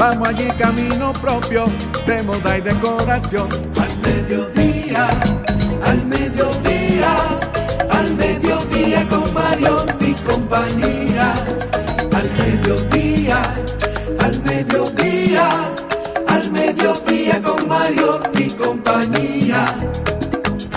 [0.00, 1.66] Vamos allí camino propio
[2.06, 3.50] de moda y decoración.
[3.78, 5.06] Al mediodía,
[5.84, 7.16] al mediodía,
[7.90, 11.34] al mediodía con Mario y compañía.
[12.14, 13.42] Al mediodía,
[14.20, 15.48] al mediodía,
[16.28, 19.66] al mediodía con Mario y compañía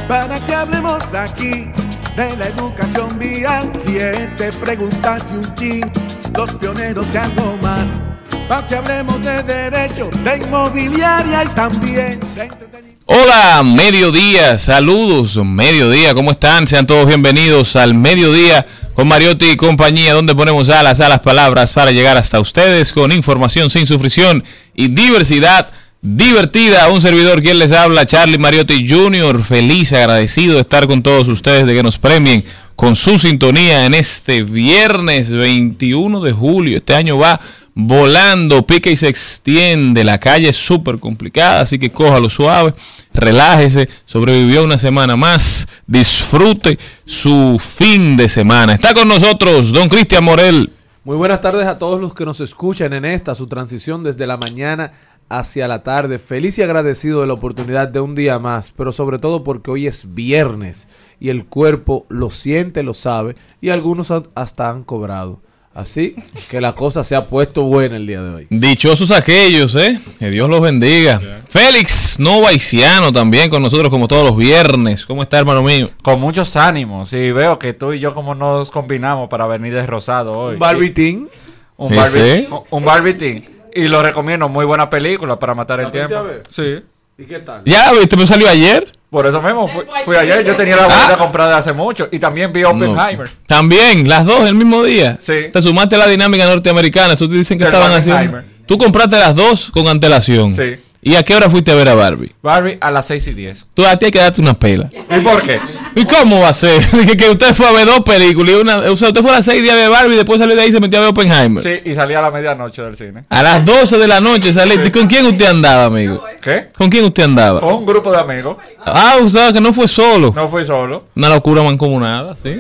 [0.09, 1.71] para que hablemos aquí
[2.17, 3.71] de la educación vial.
[3.85, 5.91] Siete preguntas y un chin,
[6.35, 8.02] los pioneros y algo más.
[8.47, 12.63] Para que hablemos de derecho, de inmobiliaria y también de.
[13.05, 16.67] Hola, mediodía, saludos, mediodía, ¿cómo están?
[16.67, 21.73] Sean todos bienvenidos al mediodía con Mariotti y compañía, donde ponemos alas a las palabras
[21.73, 24.43] para llegar hasta ustedes con información sin sufrición
[24.73, 25.67] y diversidad
[26.02, 26.89] divertida.
[26.89, 29.43] Un servidor quien les habla, Charlie Mariotti Jr.
[29.43, 32.43] Feliz, agradecido de estar con todos ustedes, de que nos premien
[32.75, 36.77] con su sintonía en este viernes 21 de julio.
[36.77, 37.39] Este año va
[37.76, 40.04] volando, pica y se extiende.
[40.04, 42.73] La calle es súper complicada, así que cójalo suave,
[43.14, 48.73] relájese, sobrevivió una semana más, disfrute su fin de semana.
[48.73, 50.72] Está con nosotros don Cristian Morel.
[51.04, 54.38] Muy buenas tardes a todos los que nos escuchan en esta, su transición desde la
[54.38, 54.94] mañana
[55.28, 56.17] hacia la tarde.
[56.17, 59.88] Feliz y agradecido de la oportunidad de un día más, pero sobre todo porque hoy
[59.88, 60.88] es viernes
[61.20, 65.42] y el cuerpo lo siente, lo sabe y algunos hasta han cobrado.
[65.76, 66.16] Así
[66.52, 68.48] que la cosa se ha puesto buena el día de hoy.
[68.52, 70.00] Dichosos aquellos, ¿eh?
[70.20, 71.20] Que Dios los bendiga.
[71.50, 75.06] Félix Novaiciano también con nosotros como todos los viernes.
[75.06, 75.89] ¿Cómo está, hermano mío?
[76.04, 77.11] Con muchos ánimos.
[77.14, 80.54] Y veo que tú y yo como nos combinamos para venir de rosado hoy.
[80.54, 81.30] Un barbitín.
[81.78, 82.48] Un, ¿Sí, barbi sí?
[82.70, 83.45] un- barbitín.
[83.73, 86.23] Y lo recomiendo, muy buena película para matar el ¿La fuiste tiempo.
[86.23, 86.42] a ver?
[86.52, 86.86] Sí.
[87.17, 87.64] ¿Y qué tal?
[87.66, 88.16] Ya, ¿viste?
[88.16, 88.92] Me salió ayer.
[89.13, 90.43] Por eso mismo fui, fui ayer.
[90.43, 92.09] Yo tenía la boleta comprada hace mucho.
[92.11, 93.27] Y también vi Oppenheimer.
[93.27, 93.35] No.
[93.45, 95.19] También, las dos el mismo día.
[95.21, 95.49] Sí.
[95.53, 97.13] Te sumaste a la dinámica norteamericana.
[97.13, 98.41] Eso te dicen que Del estaban haciendo.
[98.65, 100.55] Tú compraste las dos con antelación.
[100.55, 100.77] Sí.
[101.03, 102.31] ¿Y a qué hora fuiste a ver a Barbie?
[102.41, 103.67] Barbie a las 6 y 10.
[103.75, 104.89] Tú a ti hay que darte una pela.
[105.15, 105.59] ¿Y por qué?
[105.95, 106.81] ¿Y cómo va a ser?
[107.05, 108.54] que, que usted fue a ver dos películas.
[108.54, 110.39] Y una, o sea, usted fue a las seis días a ver Barbie y después
[110.39, 111.64] salió de ahí y se metió a ver Oppenheimer.
[111.64, 113.23] Sí, y salí a la medianoche del cine.
[113.30, 114.87] A las 12 de la noche saliste.
[114.87, 116.23] ¿Y con quién usted andaba, amigo?
[116.42, 116.70] ¿Qué?
[116.76, 117.59] ¿Con quién usted andaba?
[117.59, 118.58] Con un grupo de amigos.
[118.86, 120.33] Ah, o sea, que no fue solo.
[120.36, 121.05] No fui solo.
[121.15, 122.60] Una locura mancomunada, ¿sí?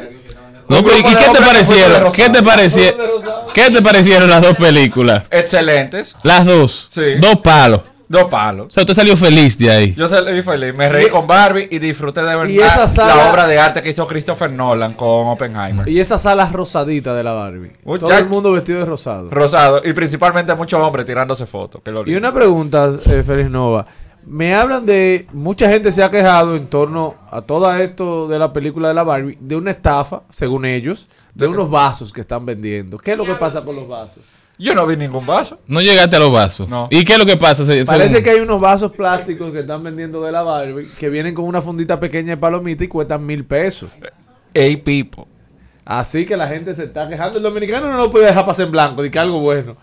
[0.69, 2.11] No, pero ¿y de qué te fue de parecieron?
[2.13, 2.99] ¿Qué te parecieron?
[3.53, 5.23] ¿Qué te parecieron las dos películas?
[5.29, 6.15] Excelentes.
[6.23, 6.87] Las dos.
[6.89, 7.15] Sí.
[7.19, 7.81] Dos palos.
[8.07, 8.67] Dos palos.
[8.67, 9.93] O sea, usted salió feliz de ahí.
[9.95, 13.31] Yo salí feliz, me reí con Barbie y disfruté de verdad Y esa sala- la
[13.31, 15.87] obra de arte que hizo Christopher Nolan con Oppenheimer.
[15.87, 17.71] Y esa sala rosadita de la Barbie.
[17.83, 18.07] Muchacho.
[18.07, 19.29] Todo el mundo vestido de rosado.
[19.29, 21.81] Rosado y principalmente muchos hombres tirándose fotos.
[21.83, 23.85] que lo Y una pregunta, eh, Félix Nova.
[24.25, 25.27] Me hablan de.
[25.33, 29.03] Mucha gente se ha quejado en torno a todo esto de la película de la
[29.03, 32.97] Barbie, de una estafa, según ellos, de unos vasos que están vendiendo.
[32.97, 34.23] ¿Qué es lo que pasa con los vasos?
[34.59, 35.59] Yo no vi ningún vaso.
[35.67, 36.69] No llegaste a los vasos.
[36.69, 36.87] No.
[36.91, 37.65] ¿Y qué es lo que pasa?
[37.65, 41.09] Se- Parece según- que hay unos vasos plásticos que están vendiendo de la Barbie que
[41.09, 43.89] vienen con una fundita pequeña de palomita y cuestan mil pesos.
[44.53, 45.25] Hey, people.
[45.85, 47.37] Así que la gente se está quejando.
[47.37, 49.75] El dominicano no lo puede dejar pasar en blanco, de que algo bueno.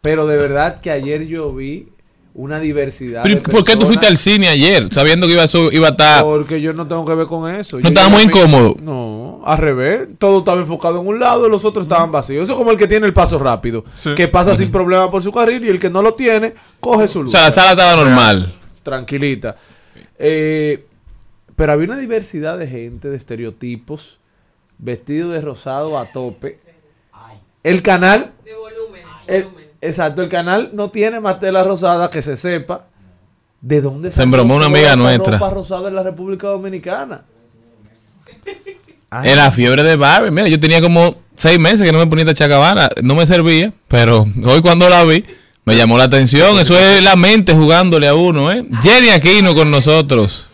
[0.00, 1.88] Pero de verdad que ayer yo vi
[2.34, 3.22] una diversidad.
[3.24, 5.88] Pero, de ¿Por qué tú fuiste al cine ayer sabiendo que iba a, su- iba
[5.88, 6.22] a estar...
[6.24, 7.76] Porque yo no tengo que ver con eso.
[7.76, 8.74] ¿No Yo estaba muy mi- incómodo?
[8.82, 10.08] No, al revés.
[10.18, 12.44] Todo estaba enfocado en un lado y los otros estaban vacíos.
[12.44, 13.84] Eso es como el que tiene el paso rápido.
[14.16, 17.18] Que pasa sin problema por su carril y el que no lo tiene, coge su
[17.18, 17.32] O luz.
[17.32, 18.54] sea, la sala estaba normal.
[18.82, 19.56] tranquilita.
[20.18, 20.86] Eh,
[21.54, 24.20] pero había una diversidad de gente, de estereotipos,
[24.78, 26.58] vestido de rosado a tope.
[27.62, 28.32] El canal...
[28.44, 29.02] De volumen.
[29.26, 29.46] el-
[29.82, 32.86] exacto, el canal no tiene más tela rosada que se sepa.
[33.60, 35.34] ¿De dónde Se embromó una amiga nuestra.
[35.34, 37.22] ropa rosada en la República Dominicana?
[39.22, 40.30] En la fiebre de Barbie.
[40.30, 42.88] Mira, yo tenía como seis meses que no me ponía esta chacabana.
[43.02, 45.24] No me servía, pero hoy cuando la vi,
[45.64, 46.58] me llamó la atención.
[46.58, 48.64] Eso es la mente jugándole a uno, ¿eh?
[48.82, 50.51] Jenny Aquino con nosotros.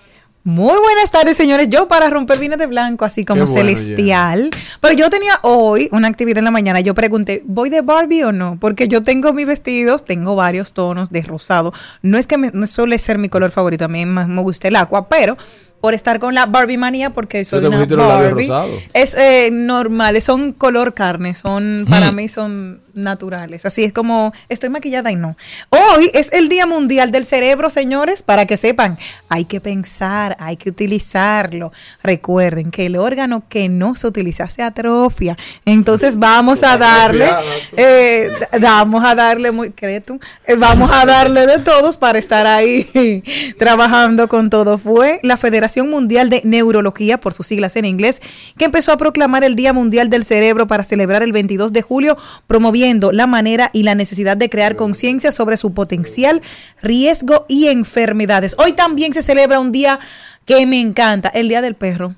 [0.49, 1.69] Muy buenas tardes, señores.
[1.69, 4.49] Yo para romper vino de blanco, así como bueno, celestial.
[4.81, 6.81] Pero yo tenía hoy una actividad en la mañana.
[6.81, 8.57] Yo pregunté, ¿voy de Barbie o no?
[8.59, 11.75] Porque yo tengo mis vestidos, tengo varios tonos de rosado.
[12.01, 14.69] No es que me, no suele ser mi color favorito, a mí más me gusta
[14.69, 15.37] el agua, pero
[15.81, 18.51] por estar con la Barbie manía, porque soy una Barbie,
[18.95, 21.87] es eh, normal, son color carne, son Mm.
[21.87, 23.65] para mí son naturales.
[23.65, 25.37] Así es como estoy maquillada y no.
[25.71, 28.99] Hoy es el Día Mundial del Cerebro, señores, para que sepan,
[29.29, 31.73] hay que pensar, hay que utilizarlo.
[32.03, 35.37] Recuerden que el órgano que no se utiliza se atrofia.
[35.65, 37.31] Entonces vamos a darle,
[37.77, 40.19] eh, vamos a darle muy, ¿crees tú?
[40.45, 43.23] Eh, vamos a darle de todos para estar ahí
[43.59, 44.77] trabajando con todo.
[44.77, 48.21] Fue la Federación Mundial de Neurología, por sus siglas en inglés,
[48.57, 52.17] que empezó a proclamar el Día Mundial del Cerebro para celebrar el 22 de julio,
[52.47, 56.43] promoviendo la manera y la necesidad de crear conciencia sobre su potencial,
[56.83, 58.55] riesgo y enfermedades.
[58.59, 59.99] Hoy también se celebra un día
[60.45, 62.15] que me encanta, el Día del Perro.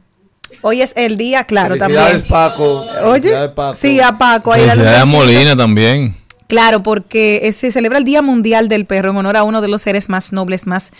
[0.62, 2.22] Hoy es el día, claro, también.
[2.28, 2.86] Paco.
[3.04, 3.74] Oye, Paco.
[3.74, 4.52] sí, a Paco.
[4.52, 5.04] ahí a.
[5.04, 6.16] Molina también.
[6.50, 9.68] Claro, porque eh, se celebra el Día Mundial del Perro en honor a uno de
[9.68, 10.92] los seres más nobles, más,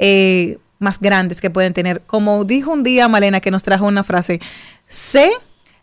[0.00, 2.00] eh, más grandes que pueden tener.
[2.02, 4.40] Como dijo un día Malena que nos trajo una frase,
[4.86, 5.30] sé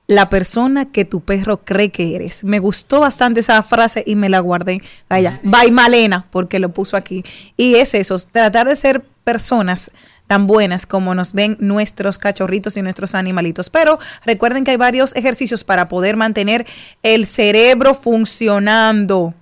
[0.08, 2.44] la persona que tu perro cree que eres.
[2.44, 5.40] Me gustó bastante esa frase y me la guardé allá.
[5.44, 7.24] Bye Malena, porque lo puso aquí.
[7.58, 9.92] Y es eso, tratar de ser personas
[10.28, 13.70] tan buenas como nos ven nuestros cachorritos y nuestros animalitos.
[13.70, 16.66] Pero recuerden que hay varios ejercicios para poder mantener
[17.02, 19.34] el cerebro funcionando.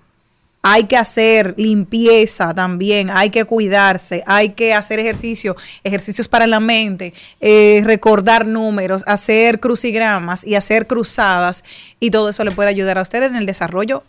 [0.64, 6.60] Hay que hacer limpieza también, hay que cuidarse, hay que hacer ejercicio, ejercicios para la
[6.60, 11.64] mente, eh, recordar números, hacer crucigramas y hacer cruzadas
[12.00, 14.04] y todo eso le puede ayudar a ustedes en el desarrollo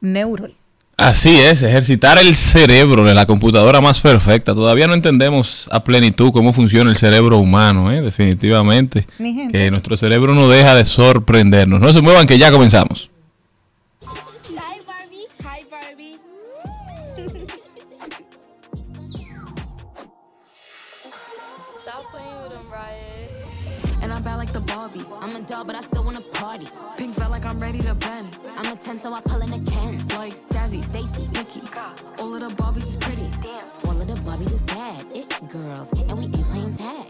[0.00, 0.54] neural.
[0.98, 4.52] Así es, ejercitar el cerebro de la computadora más perfecta.
[4.52, 8.02] Todavía no entendemos a plenitud cómo funciona el cerebro humano, ¿eh?
[8.02, 9.06] definitivamente.
[9.52, 11.80] Que nuestro cerebro no deja de sorprendernos.
[11.80, 13.10] No se muevan que ya comenzamos.
[25.48, 26.66] Doll, but I still wanna party.
[26.98, 28.38] Pink felt like I'm ready to bend.
[28.56, 29.96] I'm a 10, so I pull in a Ken.
[30.08, 31.62] Like Jazzy, Stacy, Nikki.
[32.18, 33.28] All of the Barbies is pretty.
[33.86, 35.06] All of the Barbies is bad.
[35.14, 37.06] It girls, and we ain't playing tag.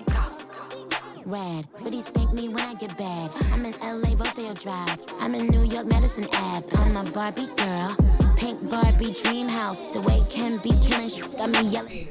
[1.26, 3.31] Rad, but he spank me when I get bad.
[3.52, 5.02] I'm in LA, Rodeo Drive.
[5.19, 6.64] I'm in New York, Medicine Ave.
[6.76, 7.96] I'm a Barbie girl.
[8.37, 9.79] Pink Barbie dream house.
[9.93, 12.08] The way Ken be killing sh- got me yelling.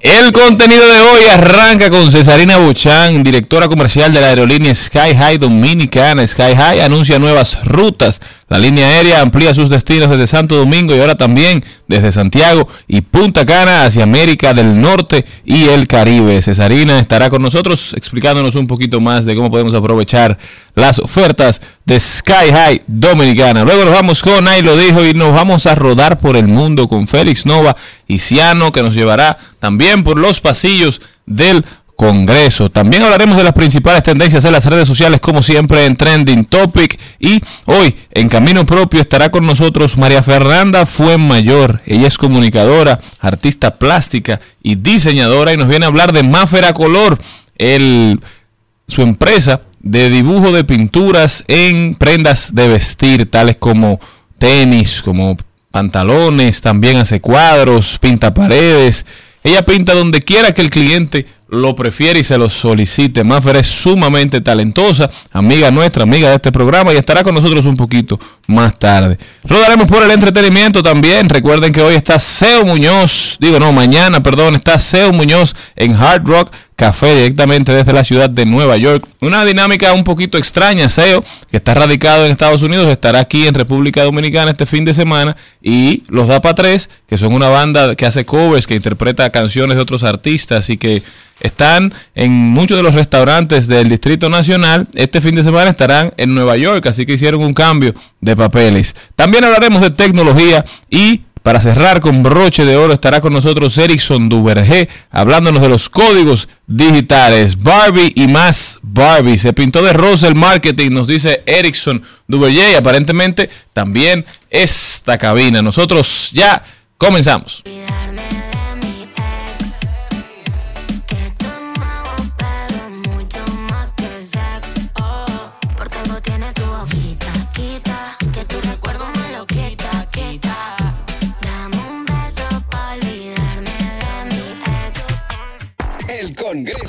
[0.00, 5.36] El contenido de hoy arranca con Cesarina Buchan, directora comercial de la aerolínea Sky High
[5.36, 6.26] Dominicana.
[6.26, 8.22] Sky High anuncia nuevas rutas.
[8.54, 13.00] La línea aérea amplía sus destinos desde Santo Domingo y ahora también desde Santiago y
[13.00, 16.40] Punta Cana hacia América del Norte y el Caribe.
[16.40, 20.38] Cesarina estará con nosotros explicándonos un poquito más de cómo podemos aprovechar
[20.76, 23.64] las ofertas de Sky High Dominicana.
[23.64, 26.86] Luego nos vamos con Ahí lo dijo y nos vamos a rodar por el mundo
[26.86, 27.74] con Félix Nova
[28.06, 31.64] y Ciano que nos llevará también por los pasillos del
[31.96, 32.70] Congreso.
[32.70, 36.98] También hablaremos de las principales tendencias en las redes sociales, como siempre en Trending Topic.
[37.20, 41.82] Y hoy, en Camino Propio, estará con nosotros María Fernanda Fuenmayor.
[41.86, 47.18] Ella es comunicadora, artista plástica y diseñadora y nos viene a hablar de Máfera Color,
[47.56, 54.00] su empresa de dibujo de pinturas en prendas de vestir, tales como
[54.38, 55.36] tenis, como
[55.70, 59.06] pantalones, también hace cuadros, pinta paredes.
[59.42, 63.24] Ella pinta donde quiera que el cliente lo prefiere y se lo solicite.
[63.24, 67.76] Maffer es sumamente talentosa, amiga nuestra, amiga de este programa y estará con nosotros un
[67.76, 69.18] poquito más tarde.
[69.44, 71.28] Rodaremos por el entretenimiento también.
[71.28, 76.24] Recuerden que hoy está Seo Muñoz, digo no, mañana, perdón, está Seo Muñoz en Hard
[76.26, 79.06] Rock Café directamente desde la ciudad de Nueva York.
[79.20, 83.54] Una dinámica un poquito extraña, Seo, que está radicado en Estados Unidos, estará aquí en
[83.54, 87.94] República Dominicana este fin de semana y los da para tres, que son una banda
[87.94, 91.02] que hace covers, que interpreta canciones de otros artistas y que
[91.38, 94.88] están en muchos de los restaurantes del Distrito Nacional.
[94.94, 98.96] Este fin de semana estarán en Nueva York, así que hicieron un cambio de papeles.
[99.14, 104.30] También hablaremos de tecnología y Para cerrar con broche de oro estará con nosotros Erickson
[104.30, 107.62] Duvergé hablándonos de los códigos digitales.
[107.62, 109.36] Barbie y más Barbie.
[109.36, 115.60] Se pintó de rosa el marketing, nos dice Erickson Duvergé y aparentemente también esta cabina.
[115.60, 116.62] Nosotros ya
[116.96, 117.62] comenzamos.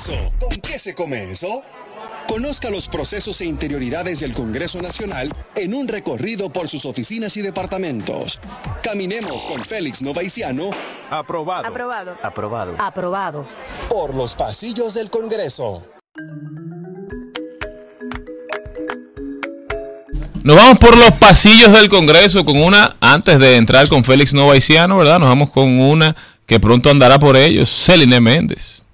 [0.06, 0.32] Congreso.
[0.40, 1.64] ¿Con qué se come eso?
[2.28, 7.42] Conozca los procesos e interioridades del Congreso Nacional en un recorrido por sus oficinas y
[7.42, 8.40] departamentos.
[8.82, 10.72] Caminemos con Félix Novaiciano.
[11.10, 11.68] Aprobado.
[11.68, 12.18] Aprobado.
[12.24, 12.76] Aprobado.
[12.80, 13.48] Aprobado.
[13.90, 15.84] Por los pasillos del Congreso.
[20.44, 24.98] Nos vamos por los pasillos del Congreso con una, antes de entrar con Félix Novaiciano,
[24.98, 25.20] ¿verdad?
[25.20, 28.85] Nos vamos con una que pronto andará por ellos, Celine Méndez.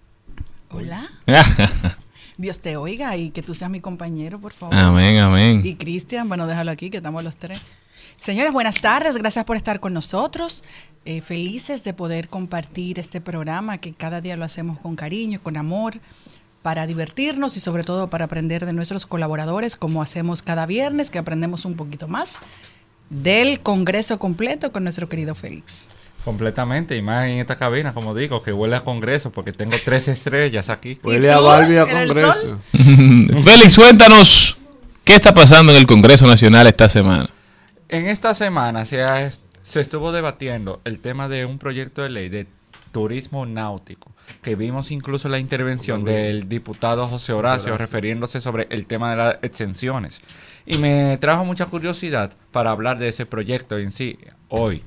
[0.73, 1.09] Hola.
[2.37, 4.75] Dios te oiga y que tú seas mi compañero, por favor.
[4.75, 5.61] Amén, amén.
[5.63, 7.59] Y Cristian, bueno, déjalo aquí, que estamos los tres.
[8.17, 10.63] Señores, buenas tardes, gracias por estar con nosotros.
[11.05, 15.57] Eh, felices de poder compartir este programa que cada día lo hacemos con cariño, con
[15.57, 15.95] amor,
[16.61, 21.19] para divertirnos y sobre todo para aprender de nuestros colaboradores, como hacemos cada viernes, que
[21.19, 22.39] aprendemos un poquito más
[23.09, 25.87] del Congreso completo con nuestro querido Félix.
[26.23, 30.07] Completamente, y más en esta cabina, como digo, que huele a Congreso, porque tengo tres
[30.07, 30.99] estrellas aquí.
[31.03, 32.59] Huele a Barbie a Congreso.
[33.43, 34.57] Félix, cuéntanos,
[35.03, 37.29] ¿qué está pasando en el Congreso Nacional esta semana?
[37.89, 39.31] En esta semana se, ha-
[39.63, 42.45] se estuvo debatiendo el tema de un proyecto de ley de
[42.91, 44.11] turismo náutico,
[44.43, 49.35] que vimos incluso la intervención del diputado José Horacio refiriéndose sobre el tema de las
[49.41, 50.19] exenciones.
[50.65, 54.83] Y me trajo mucha curiosidad para hablar de ese proyecto en sí hoy.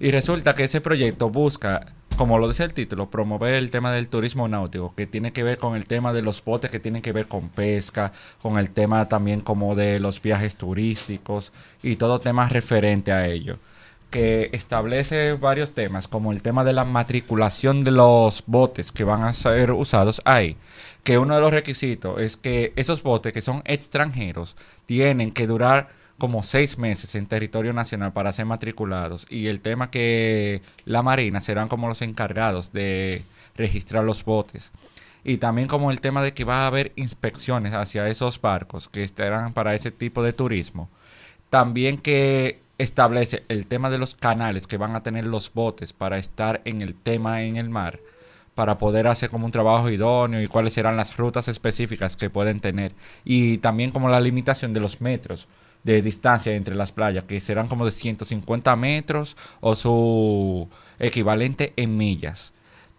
[0.00, 4.08] Y resulta que ese proyecto busca, como lo dice el título, promover el tema del
[4.08, 7.12] turismo náutico, que tiene que ver con el tema de los botes que tienen que
[7.12, 11.52] ver con pesca, con el tema también como de los viajes turísticos
[11.82, 13.58] y todo tema referente a ello.
[14.10, 19.24] Que establece varios temas, como el tema de la matriculación de los botes que van
[19.24, 20.56] a ser usados ahí.
[21.02, 25.97] Que uno de los requisitos es que esos botes que son extranjeros tienen que durar
[26.18, 31.40] como seis meses en territorio nacional para ser matriculados y el tema que la Marina
[31.40, 33.22] serán como los encargados de
[33.54, 34.72] registrar los botes.
[35.24, 39.02] Y también como el tema de que va a haber inspecciones hacia esos barcos que
[39.04, 40.88] estarán para ese tipo de turismo.
[41.50, 46.18] También que establece el tema de los canales que van a tener los botes para
[46.18, 47.98] estar en el tema en el mar
[48.54, 52.58] para poder hacer como un trabajo idóneo y cuáles serán las rutas específicas que pueden
[52.58, 52.92] tener.
[53.24, 55.46] Y también como la limitación de los metros
[55.84, 60.68] de distancia entre las playas, que serán como de 150 metros o su
[60.98, 62.52] equivalente en millas.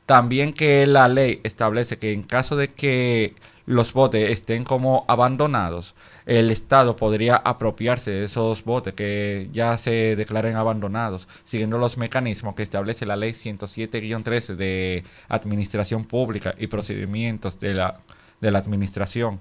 [0.05, 3.35] También que la ley establece que en caso de que
[3.67, 5.93] los botes estén como abandonados,
[6.25, 12.55] el Estado podría apropiarse de esos botes que ya se declaren abandonados, siguiendo los mecanismos
[12.55, 17.99] que establece la ley 107-13 de Administración Pública y Procedimientos de la,
[18.41, 19.39] de la Administración.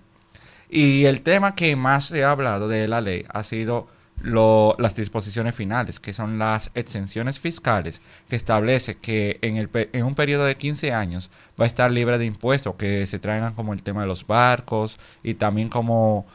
[0.69, 3.89] Y el tema que más se ha hablado de la ley ha sido
[4.23, 10.15] las disposiciones finales, que son las exenciones fiscales, que establece que en, el, en un
[10.15, 13.83] periodo de 15 años va a estar libre de impuestos que se traigan como el
[13.83, 16.27] tema de los barcos y también como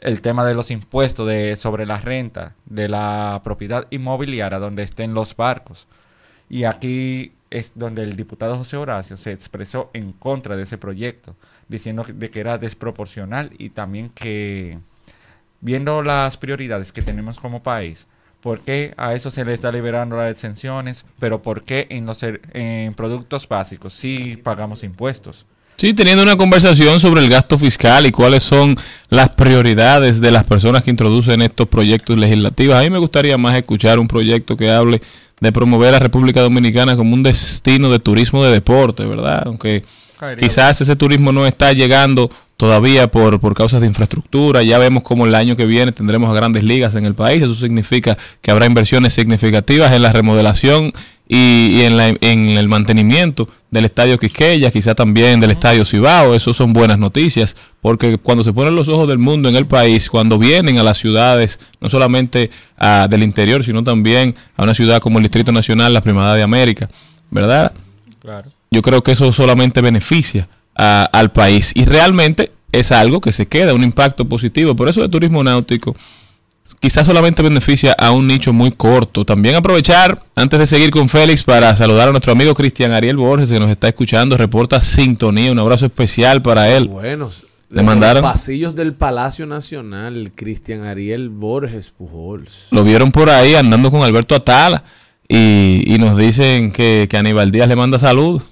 [0.00, 5.14] el tema de los impuestos de, sobre la renta de la propiedad inmobiliaria donde estén
[5.14, 5.88] los barcos.
[6.48, 11.36] Y aquí es donde el diputado José Horacio se expresó en contra de ese proyecto,
[11.68, 14.78] diciendo de que era desproporcional y también que,
[15.60, 18.06] viendo las prioridades que tenemos como país,
[18.40, 21.04] ¿por qué a eso se le está liberando las exenciones?
[21.18, 25.46] Pero ¿por qué en, los, en productos básicos sí pagamos impuestos?
[25.76, 28.76] Sí, teniendo una conversación sobre el gasto fiscal y cuáles son
[29.08, 32.76] las prioridades de las personas que introducen estos proyectos legislativos.
[32.76, 35.00] A mí me gustaría más escuchar un proyecto que hable
[35.40, 39.42] de promover a la República Dominicana como un destino de turismo de deporte, ¿verdad?
[39.46, 39.84] Aunque
[40.36, 44.62] quizás ese turismo no está llegando todavía por, por causas de infraestructura.
[44.62, 47.42] Ya vemos como el año que viene tendremos a grandes ligas en el país.
[47.42, 50.92] Eso significa que habrá inversiones significativas en la remodelación
[51.28, 56.34] y, y en, la- en el mantenimiento del Estadio Quisqueya, quizá también del Estadio Cibao.
[56.34, 60.08] Eso son buenas noticias, porque cuando se ponen los ojos del mundo en el país,
[60.08, 65.00] cuando vienen a las ciudades, no solamente a- del interior, sino también a una ciudad
[65.00, 66.88] como el Distrito Nacional, la Primada de América,
[67.30, 67.72] ¿verdad?
[68.20, 68.48] Claro.
[68.74, 73.46] Yo creo que eso solamente beneficia a- al país y realmente es algo que se
[73.46, 74.74] queda, un impacto positivo.
[74.74, 75.94] Por eso el turismo náutico
[76.80, 79.24] quizás solamente beneficia a un nicho muy corto.
[79.24, 83.50] También aprovechar, antes de seguir con Félix, para saludar a nuestro amigo Cristian Ariel Borges,
[83.50, 86.88] que nos está escuchando, reporta sintonía, un abrazo especial para él.
[86.88, 87.44] Buenos.
[87.70, 92.68] Le mandaron- Los pasillos del Palacio Nacional, Cristian Ariel Borges Pujols.
[92.70, 94.84] Lo vieron por ahí andando con Alberto Atala
[95.28, 98.42] y, y nos dicen que, que Aníbal Díaz le manda saludos.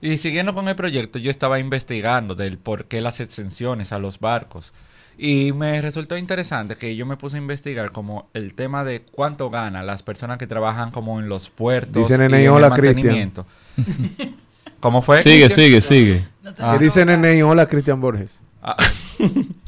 [0.00, 4.18] Y siguiendo con el proyecto, yo estaba investigando del por qué las exenciones a los
[4.18, 4.72] barcos.
[5.18, 9.50] Y me resultó interesante que yo me puse a investigar como el tema de cuánto
[9.50, 12.94] ganan las personas que trabajan como en los puertos Dice y Nene, en hola, Cristian.
[12.94, 13.46] mantenimiento.
[14.80, 15.22] ¿Cómo fue?
[15.22, 16.26] Sigue, sigue, sigue.
[16.58, 16.76] Ah.
[16.78, 17.42] ¿Qué dice Nene?
[17.42, 18.40] Hola, Cristian Borges.
[18.62, 18.76] Ah.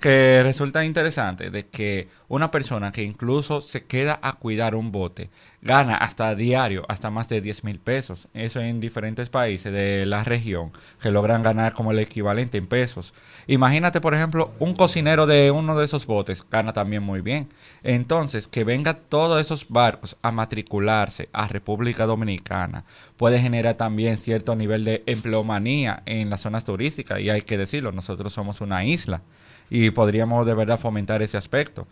[0.00, 5.30] que resulta interesante de que una persona que incluso se queda a cuidar un bote
[5.62, 8.28] gana hasta diario hasta más de 10 mil pesos.
[8.34, 13.14] Eso en diferentes países de la región que logran ganar como el equivalente en pesos.
[13.46, 17.48] Imagínate, por ejemplo, un cocinero de uno de esos botes gana también muy bien.
[17.82, 22.84] Entonces, que venga todos esos barcos a matricularse a República Dominicana
[23.16, 27.20] puede generar también cierto nivel de empleomanía en las zonas turísticas.
[27.20, 29.22] Y hay que decirlo, nosotros somos una isla
[29.70, 31.86] y podríamos de verdad fomentar ese aspecto.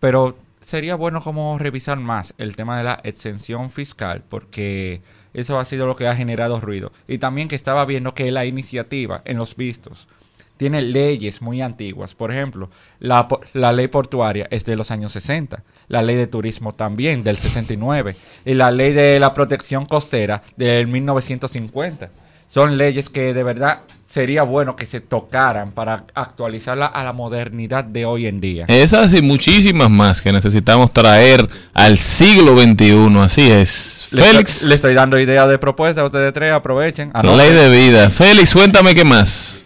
[0.00, 5.02] Pero sería bueno como revisar más el tema de la exención fiscal porque
[5.34, 6.92] eso ha sido lo que ha generado ruido.
[7.08, 10.08] Y también que estaba viendo que la iniciativa en los vistos
[10.56, 12.14] tiene leyes muy antiguas.
[12.14, 16.72] Por ejemplo, la, la ley portuaria es de los años 60, la ley de turismo
[16.72, 18.14] también del 69
[18.44, 22.10] y la ley de la protección costera del 1950.
[22.48, 23.80] Son leyes que de verdad
[24.12, 28.66] sería bueno que se tocaran para actualizarla a la modernidad de hoy en día.
[28.68, 33.18] Esas y muchísimas más que necesitamos traer al siglo XXI.
[33.20, 34.08] Así es.
[34.10, 37.10] Le Félix, estoy, le estoy dando ideas de propuestas a ustedes tres, aprovechen.
[37.14, 37.38] anoten.
[37.38, 38.10] ley de vida.
[38.10, 39.64] Félix, cuéntame qué más.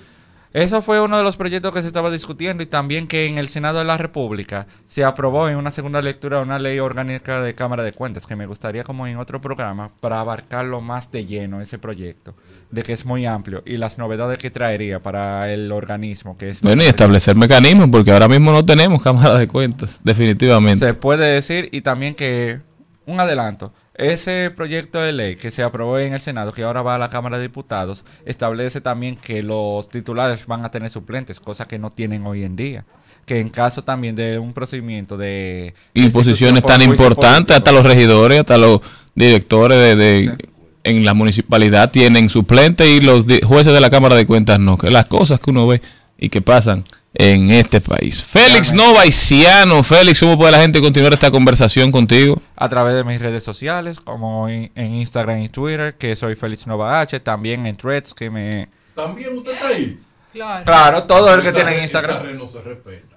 [0.56, 3.48] Eso fue uno de los proyectos que se estaba discutiendo y también que en el
[3.48, 7.82] Senado de la República se aprobó en una segunda lectura una ley orgánica de Cámara
[7.82, 11.76] de Cuentas que me gustaría como en otro programa para abarcarlo más de lleno ese
[11.78, 12.34] proyecto,
[12.70, 16.62] de que es muy amplio y las novedades que traería para el organismo que es
[16.62, 20.86] Bueno, y establecer mecanismos, porque ahora mismo no tenemos cámara de cuentas, definitivamente.
[20.86, 22.60] se puede decir y también que
[23.06, 23.72] un adelanto.
[23.94, 27.08] Ese proyecto de ley que se aprobó en el Senado que ahora va a la
[27.08, 31.90] Cámara de Diputados establece también que los titulares van a tener suplentes cosa que no
[31.90, 32.84] tienen hoy en día.
[33.24, 38.40] Que en caso también de un procedimiento de Y posiciones tan importantes, hasta los regidores,
[38.40, 38.80] hasta los
[39.14, 40.48] directores de, de-
[40.84, 44.78] en la municipalidad tienen suplentes y los jueces de la Cámara de Cuentas no.
[44.78, 45.80] Que las cosas que uno ve
[46.18, 46.84] y que pasan
[47.18, 48.22] en este país.
[48.22, 52.40] Félix Novaiciano, Félix, ¿cómo puede la gente continuar esta conversación contigo?
[52.56, 56.66] a través de mis redes sociales como en, en Instagram y Twitter que soy Félix
[56.66, 59.98] Nova H también en Threads que me También usted está ahí.
[60.32, 60.64] Claro.
[60.64, 63.16] claro todo el que Esa tiene red- Instagram esa red no se respeta.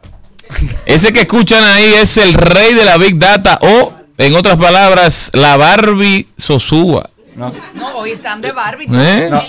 [0.86, 5.30] Ese que escuchan ahí es el rey de la Big Data o, en otras palabras,
[5.34, 7.10] la Barbie Sosúa.
[7.39, 8.86] No No, hoy están de Barbie.
[8.91, 9.30] ¿Eh?
[9.32, 9.41] No.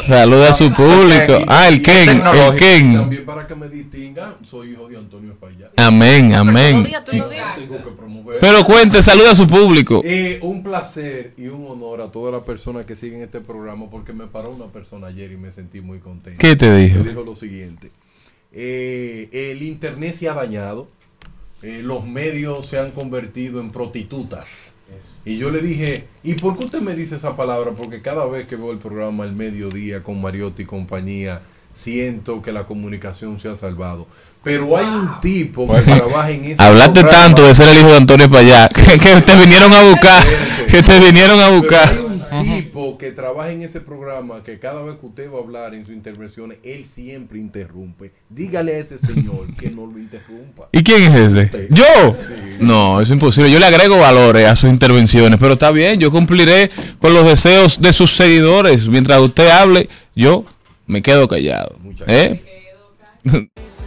[0.00, 1.38] Saluda a su público.
[1.48, 2.94] Ah, el Ken, el Ken.
[2.94, 5.72] también para que me distingan, soy hijo de Antonio Espaillat.
[5.78, 6.86] Amén, amén.
[8.40, 10.02] Pero cuente, saluda a su público.
[10.04, 14.12] Eh, un placer y un honor a todas las personas que siguen este programa porque
[14.12, 16.38] me paró una persona ayer y me sentí muy contento.
[16.38, 16.98] ¿Qué te dijo?
[17.02, 17.90] Me dijo lo siguiente.
[18.52, 20.88] eh, el internet se ha dañado,
[21.62, 24.72] eh, los medios se han convertido en prostitutas.
[25.24, 27.72] Y yo le dije, ¿y por qué usted me dice esa palabra?
[27.72, 32.52] Porque cada vez que veo el programa El Mediodía con Mariotti y compañía, siento que
[32.52, 34.06] la comunicación se ha salvado.
[34.42, 37.22] Pero hay un tipo que trabaja en ese Hablaste programa.
[37.22, 40.24] tanto de ser el hijo de Antonio Payá que, que te vinieron a buscar.
[40.70, 42.09] Que te vinieron a Pero buscar.
[42.98, 45.94] Que trabaja en ese programa que cada vez que usted va a hablar en sus
[45.94, 48.12] intervenciones, él siempre interrumpe.
[48.28, 50.68] Dígale a ese señor que no lo interrumpa.
[50.72, 51.68] ¿Y quién es ese?
[51.70, 52.16] ¿Yo?
[52.60, 53.50] No, es imposible.
[53.50, 57.80] Yo le agrego valores a sus intervenciones, pero está bien, yo cumpliré con los deseos
[57.80, 58.88] de sus seguidores.
[58.88, 60.44] Mientras usted hable, yo
[60.86, 61.76] me quedo callado.
[62.06, 62.42] ¿Eh?
[63.24, 63.30] Y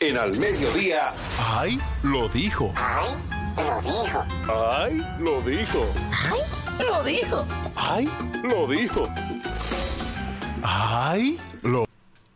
[0.00, 1.12] En al mediodía.
[1.38, 1.80] ¡Ay!
[2.04, 2.72] Lo dijo.
[2.76, 3.16] Ay,
[3.58, 4.24] lo dijo.
[4.48, 5.02] ¡Ay!
[5.18, 5.86] Lo dijo.
[6.14, 7.46] Ay, lo dijo.
[7.74, 8.08] ¡Ay!
[8.44, 9.08] Lo dijo.
[10.62, 11.36] ¡Ay!
[11.62, 11.84] Lo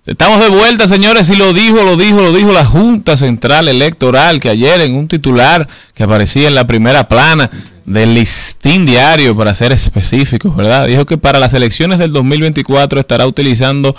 [0.05, 4.41] Estamos de vuelta, señores, y lo dijo, lo dijo, lo dijo la Junta Central Electoral,
[4.41, 7.49] que ayer en un titular que aparecía en la primera plana
[7.85, 10.89] del listín diario, para ser específicos, ¿verdad?
[10.89, 13.95] Dijo que para las elecciones del 2024 estará utilizando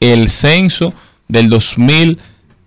[0.00, 0.92] el censo
[1.28, 1.48] del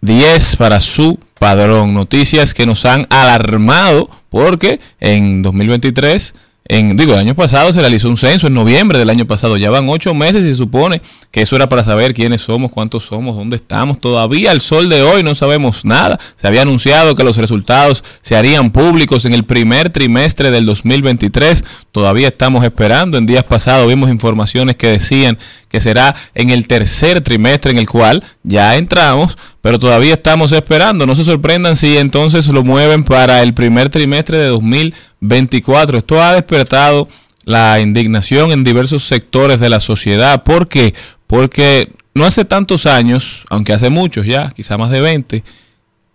[0.01, 1.93] 2010 para su padrón.
[1.93, 6.33] Noticias que nos han alarmado porque en 2023
[6.65, 9.57] en, digo, el año pasado se realizó un censo en noviembre del año pasado.
[9.57, 13.03] Ya van ocho meses y se supone que eso era para saber quiénes somos, cuántos
[13.05, 13.99] somos, dónde estamos.
[13.99, 16.17] Todavía al sol de hoy no sabemos nada.
[16.37, 21.65] Se había anunciado que los resultados se harían públicos en el primer trimestre del 2023.
[21.91, 23.17] Todavía estamos esperando.
[23.17, 25.37] En días pasados vimos informaciones que decían
[25.71, 31.05] que será en el tercer trimestre en el cual ya entramos, pero todavía estamos esperando.
[31.05, 35.99] No se sorprendan si entonces lo mueven para el primer trimestre de 2024.
[35.99, 37.07] Esto ha despertado
[37.45, 40.43] la indignación en diversos sectores de la sociedad.
[40.43, 40.93] ¿Por qué?
[41.25, 45.43] Porque no hace tantos años, aunque hace muchos ya, quizá más de 20,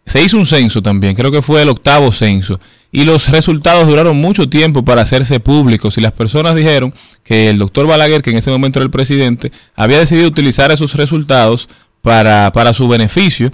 [0.06, 2.60] se hizo un censo también, creo que fue el octavo censo,
[2.92, 7.58] y los resultados duraron mucho tiempo para hacerse públicos y las personas dijeron que el
[7.58, 11.68] doctor Balaguer, que en ese momento era el presidente, había decidido utilizar esos resultados
[12.00, 13.50] para, para su beneficio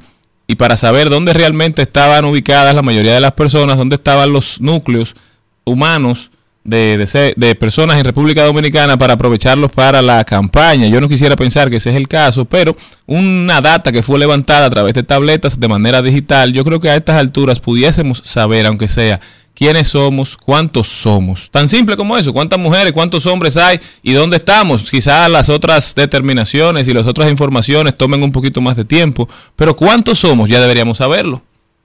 [0.47, 4.61] y para saber dónde realmente estaban ubicadas la mayoría de las personas, dónde estaban los
[4.61, 5.17] núcleos
[5.65, 6.31] humanos
[6.65, 10.89] de, de, de personas en República Dominicana para aprovecharlos para la campaña.
[10.89, 14.67] Yo no quisiera pensar que ese es el caso, pero una data que fue levantada
[14.67, 18.67] a través de tabletas de manera digital, yo creo que a estas alturas pudiésemos saber,
[18.67, 19.21] aunque sea,
[19.55, 21.51] quiénes somos, cuántos somos.
[21.51, 24.91] Tan simple como eso, cuántas mujeres, cuántos hombres hay y dónde estamos.
[24.91, 29.77] Quizás las otras determinaciones y las otras informaciones tomen un poquito más de tiempo, pero
[29.77, 31.43] cuántos somos ya deberíamos saberlo.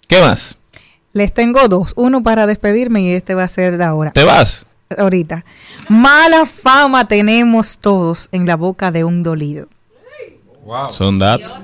[0.07, 0.56] ¿Qué más?
[1.17, 1.93] Les tengo dos.
[1.95, 4.11] Uno para despedirme y este va a ser de ahora.
[4.11, 4.67] ¿Te vas?
[4.95, 5.45] Ahorita.
[5.89, 9.67] Mala fama tenemos todos en la boca de un dolido.
[10.89, 11.57] Son datos.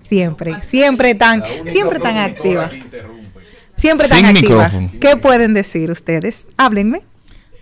[0.00, 2.68] Siempre, siempre tan, siempre tan activa.
[3.76, 4.64] Siempre tan Sin activa.
[4.64, 4.90] micrófono.
[5.00, 6.48] ¿Qué pueden decir ustedes?
[6.56, 7.02] Háblenme.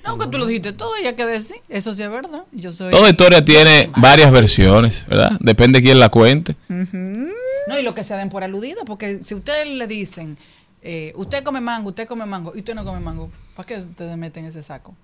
[0.06, 1.56] No, que tú lo dijiste todo, ya que decir.
[1.68, 2.44] Eso sí es verdad.
[2.52, 2.90] Yo soy.
[2.90, 5.32] Toda historia tiene varias versiones, ¿verdad?
[5.40, 6.56] Depende de quién la cuente.
[6.68, 10.38] No, y lo que se den por aludido, porque si ustedes le dicen,
[10.82, 14.16] eh, usted come mango, usted come mango, y usted no come mango, ¿para qué ustedes
[14.16, 14.94] meten ese saco?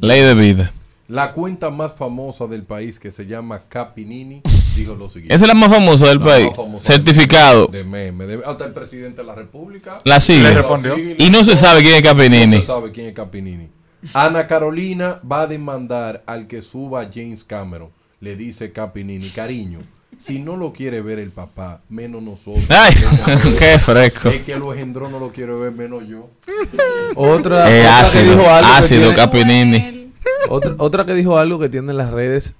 [0.00, 0.72] Ley de vida.
[1.08, 4.42] La cuenta más famosa del país que se llama Capinini
[4.76, 5.34] dijo lo siguiente.
[5.34, 6.46] Esa es la más famosa del La país.
[6.48, 7.66] más famosa Certificado.
[7.66, 8.26] De meme.
[8.26, 10.00] de- hasta el presidente de la República.
[10.04, 10.54] La sigue.
[10.82, 12.56] sigue, Y no se sabe quién es Capinini.
[12.56, 13.70] No se sabe quién es Capinini.
[14.14, 17.90] Ana Carolina va a demandar al que suba a James Cameron.
[18.20, 19.78] Le dice Capinini, cariño,
[20.18, 22.66] si no lo quiere ver el papá, menos nosotros.
[22.70, 22.92] Ay,
[23.58, 24.28] qué fresco.
[24.28, 26.28] Es que lo engendró, no lo quiere ver menos yo.
[27.14, 29.94] Otra, Eh, otra ácido, que dijo algo que ácido, tiene- Capinini.
[30.50, 32.56] Otra, otra que dijo algo que tiene en las redes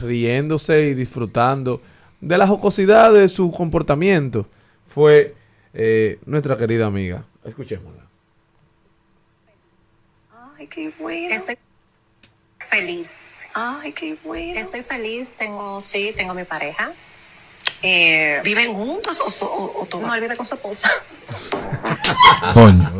[0.00, 1.80] riéndose y disfrutando
[2.20, 4.46] de la jocosidad de su comportamiento
[4.84, 5.34] fue
[5.74, 7.24] eh, nuestra querida amiga.
[7.44, 8.01] Escuchémosla.
[10.72, 11.34] Ay, qué bueno.
[11.34, 11.58] Estoy
[12.58, 13.40] feliz.
[13.52, 14.58] Ay, qué bueno.
[14.58, 15.34] Estoy feliz.
[15.36, 16.92] Tengo, sí, tengo mi pareja.
[17.84, 20.00] Eh, ¿Viven juntos o, so- o, o tú?
[20.00, 20.88] No, él vive con su esposa.
[22.54, 22.90] Coño.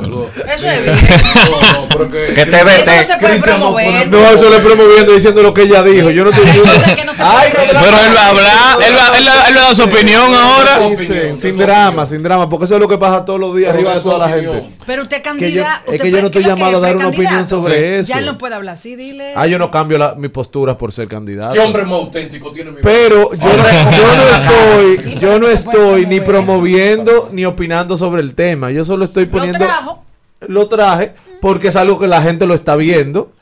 [0.48, 2.34] Eso es bien.
[2.34, 2.80] Que te vete.
[2.82, 4.08] Eso no se puede promover.
[4.08, 6.10] No, eso le promoviendo diciendo lo que ella dijo.
[6.10, 9.56] Yo no estoy Ay, no, Pero él va a hablar, él va, él va- él
[9.56, 10.96] va a dar su opinión ahora.
[10.96, 13.94] Sin, sin drama, sin drama, porque eso es lo que pasa todos los días arriba
[13.94, 14.70] de toda la gente.
[14.86, 15.92] Pero usted Que yo- candidato.
[15.92, 18.08] es que yo no estoy llamado a dar una opinión sobre eso.
[18.08, 19.32] Ya él no puede hablar así, dile.
[19.36, 21.54] Ah, yo no cambio la, mi postura por ser candidato.
[21.54, 23.72] ¿Qué hombre más auténtico tiene mi Pero yo no, Hombre.
[24.72, 28.70] Yo no estoy, yo no se puede estoy ni promoviendo ni opinando sobre el tema.
[28.70, 29.58] Yo solo estoy poniendo.
[29.58, 30.04] trajo.
[30.40, 33.32] Lo traje porque es algo que la gente lo está viendo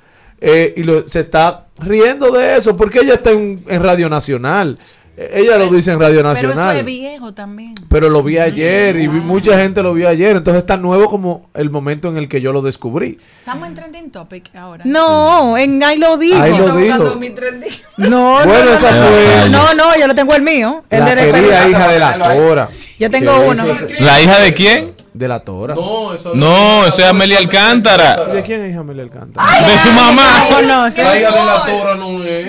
[0.41, 4.79] eh, y lo- se está riendo de eso porque ella está en, en Radio Nacional.
[5.17, 6.77] Eh, Ella lo dice en Radio Pero eso Nacional.
[6.79, 7.75] es viejo también.
[7.91, 10.35] Pero lo vi ayer y vi mucha gente lo vio ayer.
[10.37, 13.19] Entonces es tan nuevo como el momento en el que yo lo descubrí.
[13.41, 14.83] Estamos en trending topic ahora.
[14.87, 16.41] No, en ahí lo dijo.
[16.41, 17.71] Ahí lo mi trending.
[17.99, 20.85] No, Bueno, no, esa no, fue- no, no, yo lo tengo el mío.
[20.89, 22.69] El La de querida hija de la Tora.
[22.99, 23.65] Yo tengo uno.
[24.01, 24.93] ¿La hija de quién?
[25.13, 25.75] De la Tora.
[25.75, 28.25] No, eso No, es Amelia Alcántara.
[28.27, 29.67] ¿De quién es Amelia Alcántara?
[29.67, 30.47] De su mamá.
[30.51, 31.03] No, no, sí.
[31.03, 32.47] La hija de la Tora no es.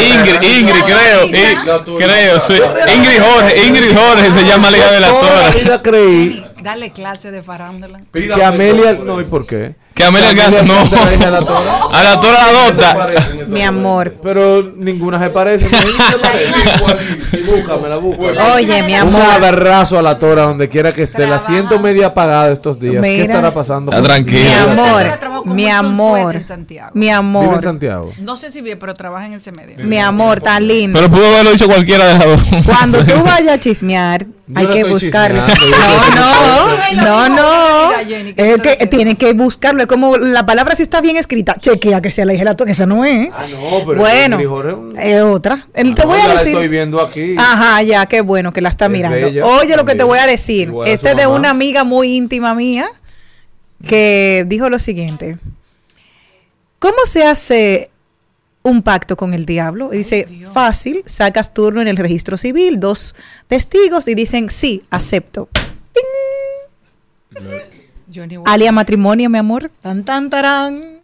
[0.00, 1.98] Ingrid, Ingrid, creo.
[1.98, 2.54] Creo, sí.
[2.96, 6.52] Ingrid Jorge, Ingrid Jorge se llama la hija de la la tora.
[6.62, 8.00] Dale clase de farándula.
[8.12, 8.94] que Amelia.
[8.94, 9.74] No, ¿y por qué?
[9.94, 10.74] Que Amelia Alcántara, no.
[11.26, 11.60] A la Tora.
[11.92, 13.08] A la Tora la adopta.
[13.48, 14.14] Mi amor.
[14.22, 15.66] Pero ninguna se parece.
[17.46, 18.54] Búscamela, búscamela.
[18.54, 19.22] Oye, mi Un amor.
[19.44, 21.26] abrazo a la Tora donde quiera que esté.
[21.26, 23.02] La siento media apagada estos días.
[23.02, 23.90] ¿Qué estará pasando?
[23.90, 24.40] Está tranquila.
[24.40, 26.90] Mi amor, mi amor, Suete en Santiago.
[26.94, 28.12] mi Vive en amor, Santiago.
[28.18, 29.84] No sé si bien, pero trabaja en ese medio.
[29.84, 30.98] mi amor, tan lindo.
[30.98, 32.64] Pero pudo haberlo dicho cualquiera de las dos.
[32.64, 35.40] Cuando tú vayas a chismear, hay que buscarlo.
[35.40, 35.52] No,
[36.14, 37.88] no, no, no.
[37.90, 38.96] Mira, Jenny, ¿qué Es que haciendo?
[38.96, 39.82] tienen que buscarlo.
[39.82, 41.54] Es como la palabra si está bien escrita.
[41.58, 43.28] Chequea que sea la dije la que esa no es.
[43.32, 44.38] Ah, no, pero bueno,
[44.98, 45.66] es otra.
[45.74, 46.48] El- te No, voy a la decir.
[46.48, 47.34] estoy viendo aquí.
[47.38, 49.16] Ajá, ya, qué bueno que la está Es mirando.
[49.26, 50.68] bella Oye, lo que te voy a decir.
[50.68, 51.36] Igual a su Este es de mamá.
[51.38, 52.86] una amiga muy íntima mía
[53.86, 55.38] que dijo lo siguiente.
[56.78, 57.89] ¿Cómo se hace
[58.62, 59.92] un pacto con el diablo?
[59.92, 63.14] Y dice, fácil, sacas turno en el registro civil, dos
[63.48, 65.48] testigos y dicen, sí, acepto.
[68.44, 69.70] Alia matrimonio, mi amor.
[69.80, 70.99] Tan, tan, tarán.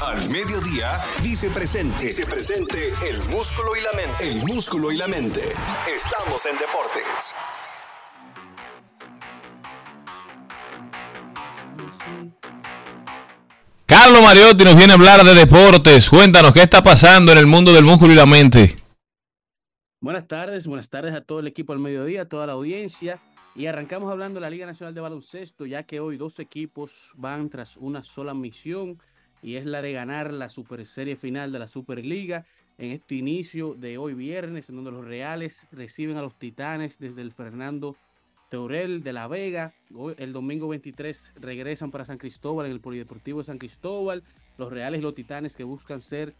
[0.00, 2.06] Al Mediodía dice presente.
[2.06, 4.30] Dice presente el músculo y la mente.
[4.30, 5.40] El músculo y la mente.
[5.92, 7.34] Estamos en deportes.
[13.86, 16.08] Carlos Mariotti nos viene a hablar de deportes.
[16.08, 18.76] Cuéntanos qué está pasando en el mundo del músculo y la mente.
[20.00, 23.18] Buenas tardes, buenas tardes a todo el equipo al mediodía, a toda la audiencia.
[23.56, 27.48] Y arrancamos hablando de la Liga Nacional de Baloncesto, ya que hoy dos equipos van
[27.48, 29.00] tras una sola misión
[29.42, 32.44] y es la de ganar la Super Serie final de la Superliga
[32.78, 37.22] en este inicio de hoy viernes, en donde los Reales reciben a los Titanes desde
[37.22, 37.96] el Fernando
[38.50, 39.74] Teurel de La Vega.
[40.16, 44.22] El domingo 23 regresan para San Cristóbal en el Polideportivo de San Cristóbal.
[44.58, 46.34] Los Reales y los Titanes que buscan ser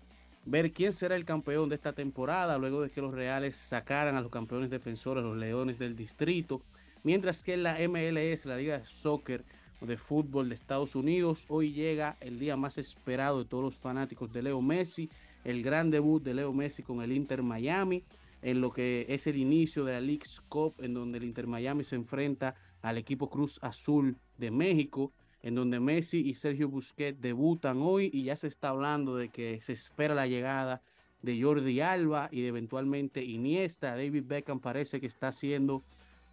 [0.45, 4.21] ver quién será el campeón de esta temporada luego de que los Reales sacaran a
[4.21, 6.63] los campeones defensores, los Leones del Distrito.
[7.03, 9.45] Mientras que en la MLS, la Liga de Soccer
[9.81, 14.33] de Fútbol de Estados Unidos, hoy llega el día más esperado de todos los fanáticos
[14.33, 15.09] de Leo Messi,
[15.45, 18.03] el gran debut de Leo Messi con el Inter Miami,
[18.43, 21.85] en lo que es el inicio de la League's Cup, en donde el Inter Miami
[21.85, 25.13] se enfrenta al equipo Cruz Azul de México,
[25.43, 29.61] en donde Messi y Sergio Busquets debutan hoy y ya se está hablando de que
[29.61, 30.83] se espera la llegada
[31.23, 33.97] de Jordi Alba y de eventualmente Iniesta.
[33.97, 35.83] David Beckham parece que está haciendo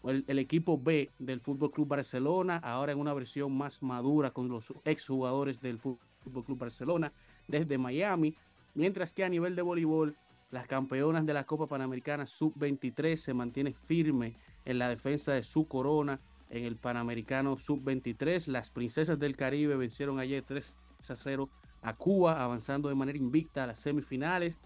[0.10, 4.74] el, equipo B del Fútbol Club Barcelona, ahora en una versión más madura con los
[4.84, 7.12] exjugadores del Fútbol Club Barcelona
[7.48, 8.36] desde Miami,
[8.74, 10.16] mientras que a nivel de voleibol
[10.52, 15.68] las campeonas de la Copa Panamericana Sub-23 se mantiene firme en la defensa de su
[15.68, 18.48] corona en el Panamericano Sub-23.
[18.48, 20.76] Las princesas del Caribe vencieron ayer 3
[21.10, 21.50] a 0
[21.82, 24.58] a Cuba, avanzando de manera invicta a las semifinales,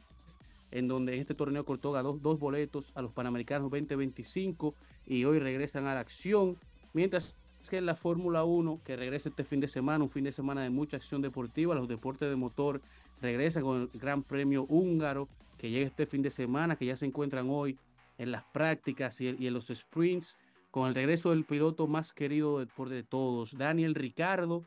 [0.72, 4.76] en donde este torneo otorga dos, dos boletos a los Panamericanos 2025
[5.10, 6.56] y hoy regresan a la acción.
[6.94, 7.36] Mientras
[7.68, 10.62] que en la Fórmula 1, que regresa este fin de semana, un fin de semana
[10.62, 12.82] de mucha acción deportiva, los deportes de motor
[13.22, 17.06] regresan con el Gran Premio húngaro que llega este fin de semana, que ya se
[17.06, 17.78] encuentran hoy
[18.18, 20.38] en las prácticas y, en los sprints,
[20.72, 24.64] con el regreso del piloto más querido de, por de todos, Daniel Ricardo,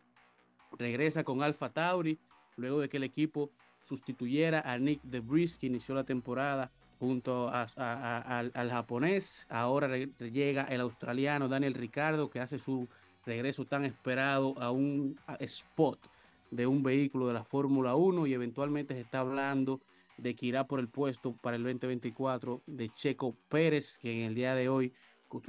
[0.79, 2.19] regresa con Alfa Tauri,
[2.57, 3.51] luego de que el equipo
[3.83, 6.71] sustituyera a Nick DeVries, que inició la temporada
[7.03, 7.67] junto a-
[8.39, 9.45] al, japonés.
[9.49, 12.87] Ahora llega el australiano Daniel Ricardo, que hace su
[13.27, 15.99] regreso tan esperado a un spot
[16.53, 19.81] de un vehículo de la Fórmula 1 y eventualmente se está hablando
[20.17, 24.37] de que irá por el puesto para el 2024 de Checo Pérez, que en el
[24.37, 24.93] día de hoy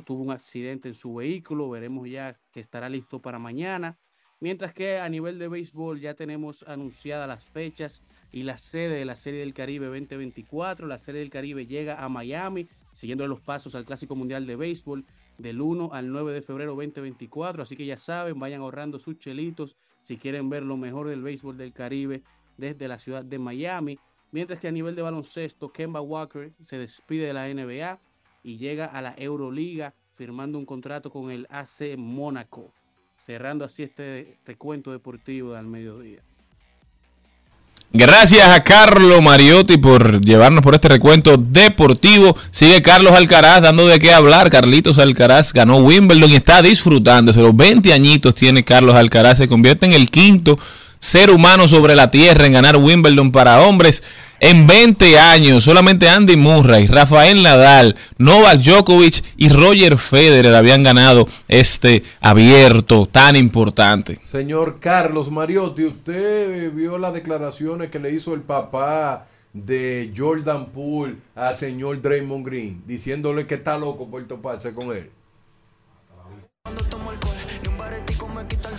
[0.05, 1.69] tuvo un accidente en su vehículo.
[1.69, 3.95] Veremos ya que estará listo para mañana.
[4.43, 9.05] Mientras que a nivel de béisbol ya tenemos anunciadas las fechas y la sede de
[9.05, 10.85] la Serie del Caribe 2024.
[10.85, 15.05] La Serie del Caribe llega a Miami, siguiendo los pasos al Clásico Mundial de Béisbol
[15.37, 17.63] del 1 al 9 de febrero 2024.
[17.63, 21.55] Así que ya saben, vayan ahorrando sus chelitos si quieren ver lo mejor del béisbol
[21.55, 22.21] del Caribe
[22.57, 23.97] desde la ciudad de Miami.
[24.33, 27.97] Mientras que a nivel de baloncesto, Kemba Walker se despide de la NBA
[28.43, 32.73] y llega a la Euroliga firmando un contrato con el AC Mónaco,
[33.25, 36.19] cerrando así este recuento deportivo del mediodía.
[37.95, 42.35] Gracias a Carlos Mariotti por llevarnos por este recuento deportivo.
[42.49, 44.49] Sigue Carlos Alcaraz dando de qué hablar.
[44.49, 47.39] Carlitos Alcaraz ganó Wimbledon y está disfrutándose.
[47.39, 49.37] Los 20 añitos tiene Carlos Alcaraz.
[49.37, 50.57] Se convierte en el quinto
[51.03, 54.01] ser humano sobre la tierra en ganar Wimbledon para hombres.
[54.39, 61.27] En 20 años, solamente Andy Murray, Rafael Nadal, Novak Djokovic y Roger Federer habían ganado
[61.49, 64.17] este abierto tan importante.
[64.23, 71.17] Señor Carlos Mariotti, usted vio las declaraciones que le hizo el papá de Jordan Poole
[71.35, 75.11] al señor Draymond Green, diciéndole que está loco por toparse con él.
[78.63, 78.72] Se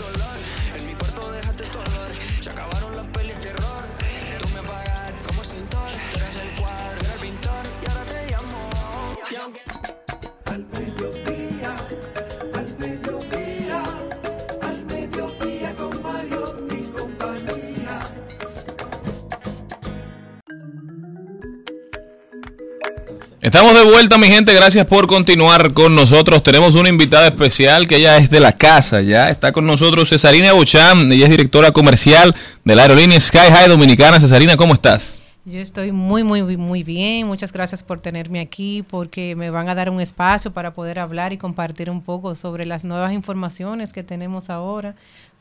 [23.45, 24.55] Estamos de vuelta, mi gente.
[24.55, 26.43] Gracias por continuar con nosotros.
[26.43, 29.03] Tenemos una invitada especial que ella es de la casa.
[29.03, 31.13] Ya está con nosotros Cesarina Bocham.
[31.13, 34.19] Ella es directora comercial de la aerolínea Sky High Dominicana.
[34.19, 35.21] Cesarina, ¿cómo estás?
[35.45, 37.27] Yo estoy muy, muy, muy bien.
[37.27, 41.35] Muchas gracias por tenerme aquí, porque me van a dar un espacio para poder hablar
[41.35, 44.95] y compartir un poco sobre las nuevas informaciones que tenemos ahora.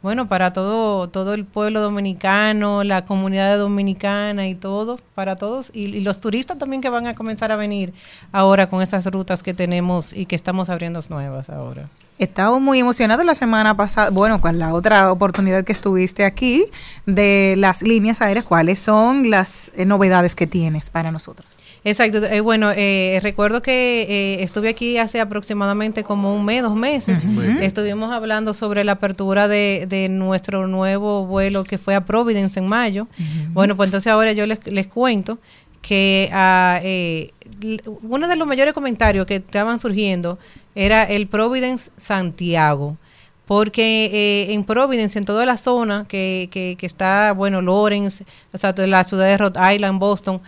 [0.04, 5.86] Bueno, para todo, todo el pueblo dominicano, la comunidad dominicana y todo, para todos, y,
[5.86, 7.94] y los turistas también que van a comenzar a venir
[8.34, 11.88] ahora con esas rutas que tenemos y que estamos abriendo nuevas ahora.
[12.20, 16.66] Estaba muy emocionado la semana pasada, bueno, con la otra oportunidad que estuviste aquí
[17.06, 21.62] de las líneas aéreas, ¿cuáles son las eh, novedades que tienes para nosotros?
[21.86, 22.24] Exacto.
[22.26, 27.20] Eh, bueno, eh, recuerdo que eh, estuve aquí hace aproximadamente como un mes, dos meses.
[27.62, 32.68] Estuvimos hablando sobre la apertura de, de nuestro nuevo vuelo que fue a Providence en
[32.68, 33.08] mayo.
[33.54, 35.40] Bueno, pues entonces ahora yo les, les cuento
[35.82, 36.30] que
[37.62, 40.40] l- uno de los mayores comentarios que estaban surgiendo
[40.76, 42.96] era el Providence Santiago.
[43.46, 48.58] Porque eh, en Providence, en toda la zona que, que, que está, bueno, Lawrence, o
[48.58, 50.40] sea, toda la ciudad de Rhode Island, Boston,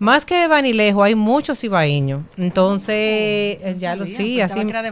[0.00, 2.22] más que Banilejo, hay muchos ibaeños.
[2.38, 4.58] Entonces, eh, ya lo sí, así.
[4.64, 4.90] que era de.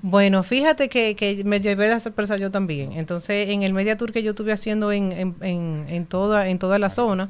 [0.00, 2.92] Bueno, fíjate que, que me llevé esa sorpresa yo también.
[2.94, 6.58] Entonces, en el media tour que yo estuve haciendo en, en, en, en toda, en
[6.58, 7.28] toda la zona,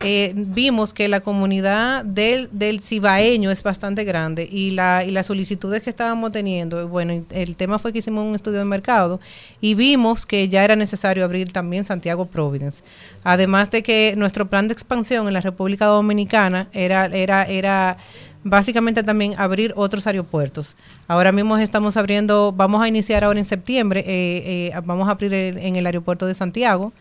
[0.00, 5.26] eh, vimos que la comunidad del, del cibaeño es bastante grande y, la, y las
[5.26, 9.18] solicitudes que estábamos teniendo, bueno, el tema fue que hicimos un estudio de mercado
[9.62, 12.82] y vimos que ya era necesario abrir también Santiago Providence.
[13.22, 17.96] Además de que nuestro plan de expansión en la República Dominicana era, era, era
[18.42, 20.76] básicamente también abrir otros aeropuertos.
[21.08, 25.32] Ahora mismo estamos abriendo, vamos a iniciar ahora en septiembre, eh, eh, vamos a abrir
[25.32, 26.92] el- en el aeropuerto de Santiago.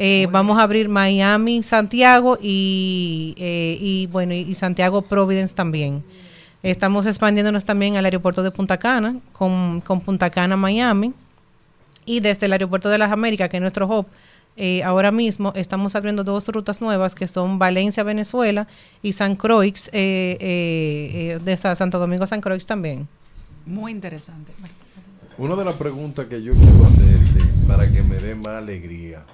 [0.00, 6.04] Eh, vamos a abrir Miami, Santiago y, eh, y bueno y, y Santiago Providence también.
[6.62, 11.12] Estamos expandiéndonos también al aeropuerto de Punta Cana con, con Punta Cana, Miami
[12.04, 14.06] y desde el aeropuerto de las Américas, que es nuestro hub,
[14.56, 18.68] eh, ahora mismo estamos abriendo dos rutas nuevas que son Valencia, Venezuela
[19.02, 23.08] y San Croix, eh, eh, eh, de Sa- Santo Domingo, San Croix también.
[23.66, 24.52] Muy interesante.
[25.38, 29.24] Una de las preguntas que yo quiero hacerte para que me dé más alegría.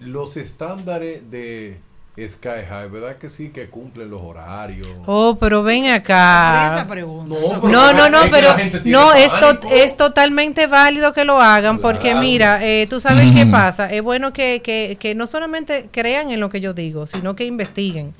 [0.00, 1.78] Los estándares de
[2.18, 4.88] Sky High, ¿verdad que sí que cumplen los horarios?
[5.06, 6.66] Oh, pero ven acá.
[6.66, 7.34] Esa pregunta.
[7.34, 8.48] No, pero No, no, no, pero
[8.86, 13.46] no, es, to- es totalmente válido que lo hagan porque mira, eh, tú sabes qué
[13.46, 17.36] pasa, es bueno que, que, que no solamente crean en lo que yo digo, sino
[17.36, 18.12] que investiguen,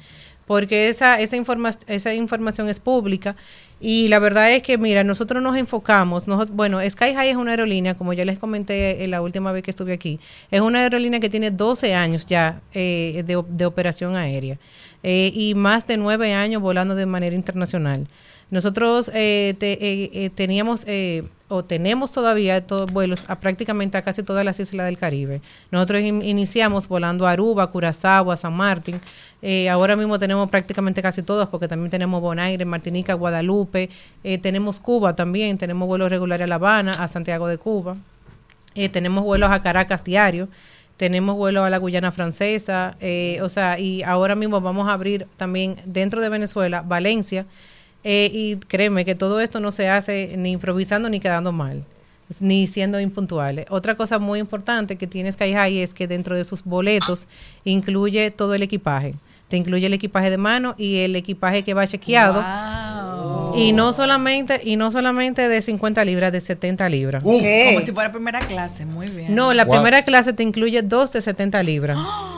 [0.51, 3.37] porque esa, esa, informa esa información es pública
[3.81, 7.53] y la verdad es que, mira, nosotros nos enfocamos, nosotros, bueno, Sky High es una
[7.53, 10.19] aerolínea, como ya les comenté en la última vez que estuve aquí,
[10.51, 14.59] es una aerolínea que tiene 12 años ya eh, de, de operación aérea
[15.05, 18.09] eh, y más de 9 años volando de manera internacional.
[18.51, 24.03] Nosotros eh, te- eh, eh, teníamos eh, o tenemos todavía todos vuelos a prácticamente a
[24.03, 25.41] casi todas las islas del Caribe.
[25.71, 29.01] Nosotros in- iniciamos volando a Aruba, Curazao, a San Martín.
[29.43, 33.89] Eh, ahora mismo tenemos prácticamente casi todas porque también tenemos Bonaire, Martinica, Guadalupe.
[34.43, 37.97] Tenemos Cuba también, tenemos vuelos regulares a La Habana, a Santiago de Cuba.
[38.93, 40.49] Tenemos vuelos a Caracas diario,
[40.97, 42.97] tenemos vuelos a la Guyana Francesa,
[43.43, 47.47] o sea, y ahora mismo vamos a abrir también dentro de Venezuela, Valencia,
[48.05, 51.85] eh, y créeme que todo esto no se hace ni improvisando ni quedando mal,
[52.41, 53.67] ni siendo impuntuales.
[53.71, 57.29] Otra cosa muy importante que tiene Sky High es que dentro de sus boletos
[57.65, 59.15] incluye todo el equipaje.
[59.49, 62.45] Te incluye el equipaje de mano y el equipaje que va chequeado.
[63.57, 67.25] Y no solamente y no solamente de 50 libras, de 70 libras.
[67.25, 69.35] Como si fuera primera clase, muy bien.
[69.35, 71.99] No, la primera clase te incluye dos de 70 libras.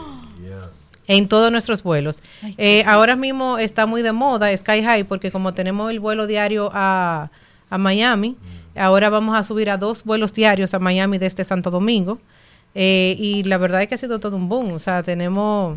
[1.13, 2.23] En todos nuestros vuelos.
[2.57, 6.71] Eh, ahora mismo está muy de moda Sky High porque como tenemos el vuelo diario
[6.73, 7.31] a,
[7.71, 8.37] a Miami,
[8.77, 12.19] ahora vamos a subir a dos vuelos diarios a Miami desde Santo Domingo.
[12.75, 14.73] Eh, y la verdad es que ha sido todo un boom.
[14.73, 15.77] O sea, tenemos...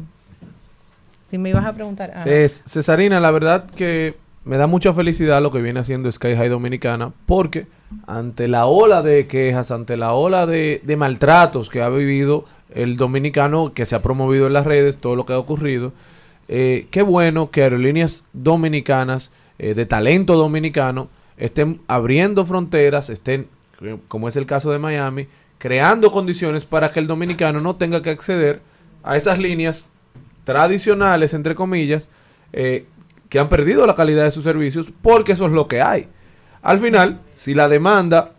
[1.27, 2.13] Si me ibas a preguntar...
[2.15, 2.23] ah.
[2.25, 4.15] Eh, Cesarina, la verdad que
[4.45, 7.65] me da mucha felicidad lo que viene haciendo Sky High Dominicana, porque
[8.05, 12.97] ante la ola de quejas, ante la ola de, de maltratos que ha vivido el
[12.97, 15.93] dominicano, que se ha promovido en las redes, todo lo que ha ocurrido,
[16.47, 23.47] eh, qué bueno que aerolíneas dominicanas, eh, de talento dominicano, estén abriendo fronteras, estén,
[23.81, 28.01] eh, como es el caso de Miami, creando condiciones para que el dominicano no tenga
[28.01, 28.61] que acceder
[29.03, 29.89] a esas líneas
[30.43, 32.09] tradicionales, entre comillas,
[32.51, 36.07] que han perdido la calidad de sus servicios, porque eso es lo que hay.
[36.61, 38.31] Al final, si la demanda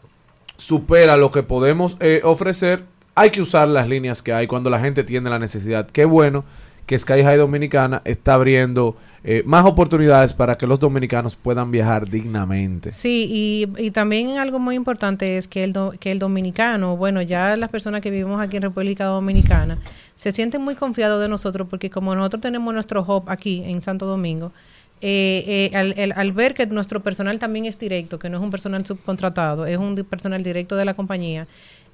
[0.56, 2.84] supera lo que podemos ofrecer,
[3.16, 5.86] hay que usar las líneas que hay cuando la gente tiene la necesidad.
[5.90, 6.44] Qué bueno
[6.84, 8.94] que Sky High Dominicana está abriendo
[9.24, 12.92] eh, más oportunidades para que los dominicanos puedan viajar dignamente.
[12.92, 17.56] Sí, y, y también algo muy importante es que el, que el dominicano, bueno, ya
[17.56, 19.78] las personas que vivimos aquí en República Dominicana,
[20.14, 24.06] se sienten muy confiados de nosotros porque como nosotros tenemos nuestro hub aquí en Santo
[24.06, 24.52] Domingo,
[25.00, 28.50] eh, eh, al, al ver que nuestro personal también es directo, que no es un
[28.50, 31.48] personal subcontratado, es un personal directo de la compañía,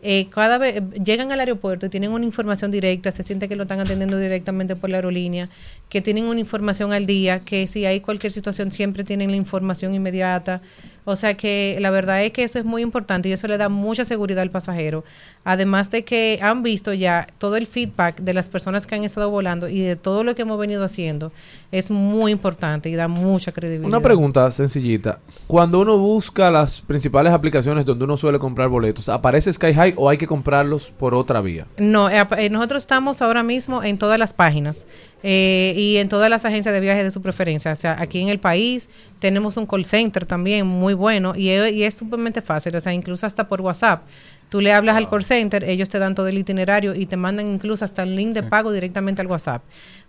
[0.05, 3.63] eh, cada vez llegan al aeropuerto y tienen una información directa, se siente que lo
[3.63, 5.49] están atendiendo directamente por la aerolínea,
[5.89, 9.95] que tienen una información al día, que si hay cualquier situación siempre tienen la información
[9.95, 10.61] inmediata.
[11.05, 13.69] O sea que la verdad es que eso es muy importante y eso le da
[13.69, 15.05] mucha seguridad al pasajero.
[15.45, 19.29] Además de que han visto ya todo el feedback de las personas que han estado
[19.29, 21.33] volando y de todo lo que hemos venido haciendo,
[21.73, 23.89] es muy importante y da mucha credibilidad.
[23.89, 25.19] Una pregunta sencillita.
[25.49, 30.09] Cuando uno busca las principales aplicaciones donde uno suele comprar boletos, ¿aparece Sky High o
[30.09, 31.67] hay que comprarlos por otra vía?
[31.79, 34.87] No, eh, eh, nosotros estamos ahora mismo en todas las páginas
[35.23, 37.73] eh, y en todas las agencias de viajes de su preferencia.
[37.73, 41.85] O sea, aquí en el país tenemos un call center también muy bueno y, y
[41.85, 42.75] es sumamente fácil.
[42.77, 44.03] O sea, incluso hasta por WhatsApp.
[44.49, 47.47] Tú le hablas al call center, ellos te dan todo el itinerario y te mandan
[47.47, 49.63] incluso hasta el link de pago directamente al WhatsApp.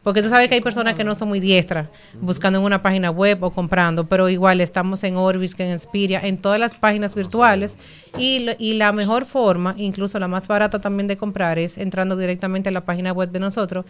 [0.03, 1.87] Porque tú sabes que hay personas que no son muy diestras
[2.21, 6.19] buscando en una página web o comprando, pero igual estamos en Orbis, que en Expedia,
[6.21, 7.77] en todas las páginas virtuales
[8.17, 12.17] y, lo- y la mejor forma, incluso la más barata también de comprar es entrando
[12.17, 13.85] directamente a la página web de nosotros,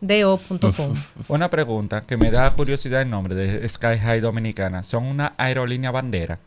[0.00, 0.94] skyhighdo.com.
[1.28, 4.82] Una pregunta que me da curiosidad el nombre de Sky High Dominicana.
[4.82, 6.38] ¿Son una aerolínea bandera?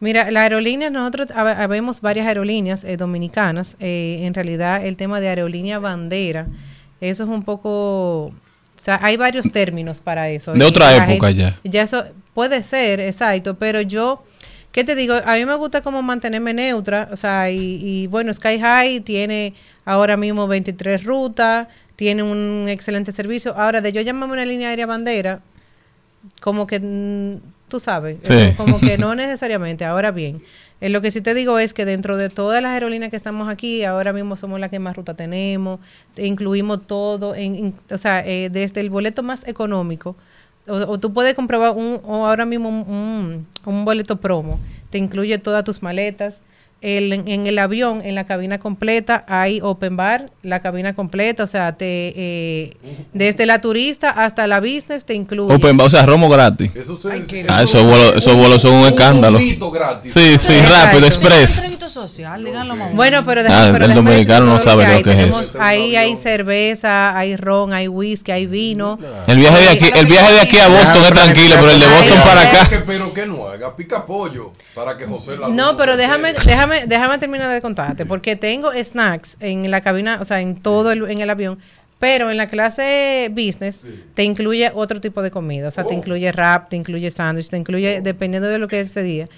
[0.00, 3.76] Mira, la aerolínea, nosotros hab- habemos varias aerolíneas eh, dominicanas.
[3.80, 6.46] eh, en realidad, el tema de aerolínea bandera,
[7.00, 8.26] eso es un poco.
[8.26, 8.32] O
[8.82, 10.52] sea, hay varios términos para eso.
[10.52, 11.58] De otra época gente- ya.
[11.64, 14.22] Ya eso puede ser, exacto, pero yo.
[14.72, 15.14] ¿Qué te digo?
[15.26, 19.52] A mí me gusta como mantenerme neutra, o sea, y, y bueno, Sky High tiene
[19.84, 23.52] ahora mismo 23 rutas, tiene un excelente servicio.
[23.58, 25.40] Ahora, de yo llamarme una línea aérea bandera,
[26.40, 27.40] como que mm,
[27.70, 28.34] tú sabes, Sí.
[28.34, 29.86] eh, como que no necesariamente.
[29.86, 30.42] Ahora bien,
[30.82, 33.48] eh, lo que sí te digo es que dentro de todas las aerolíneas que estamos
[33.48, 35.80] aquí, ahora mismo somos las que más ruta tenemos,
[36.14, 40.16] te incluimos todo, en, o sea, eh, desde el boleto más económico,
[40.68, 44.60] o, o tú puedes comprobar un, o ahora mismo un, un- un boleto promo,
[44.90, 46.42] te incluye todas tus maletas.
[46.82, 51.46] El- en, el avión, en la cabina completa, hay open bar, la cabina completa, o
[51.46, 52.76] sea, te, eh,
[53.12, 55.54] desde la turista hasta la business te incluye.
[55.54, 56.70] Open, bar, o sea, romo gratis.
[56.74, 57.10] Eso se-
[57.48, 59.38] Ah, esos vuelos, esos vuelos son un escándalo.
[59.38, 60.12] juguito gratis.
[60.12, 61.62] Sí, sí, rápido, express.
[61.90, 62.92] social, díganlo mamá.
[62.94, 65.58] Bueno, pero, Ah, déjame- el pero déjame dominicano no sabe lo que es Tenemos- eso.
[65.60, 68.96] Ahí hay cerveza, hay ron, hay whisky, hay vino.
[69.26, 71.86] El viaje de aquí, el viaje de aquí a Boston es tranquilo, pero el de
[71.88, 72.68] Boston para acá.
[72.86, 77.18] Pero que no haga pica pollo para que José la No, pero déjame, déjame, déjame
[77.18, 81.20] terminar de contarte, porque tengo snacks en la cabina, o sea, en todo el, en
[81.20, 81.58] el avión,
[81.98, 83.82] pero en la clase business
[84.14, 87.58] te incluye otro tipo de comida, o sea, te incluye wrap, te incluye sándwich, te
[87.58, 89.28] incluye, dependiendo de lo que es ese día.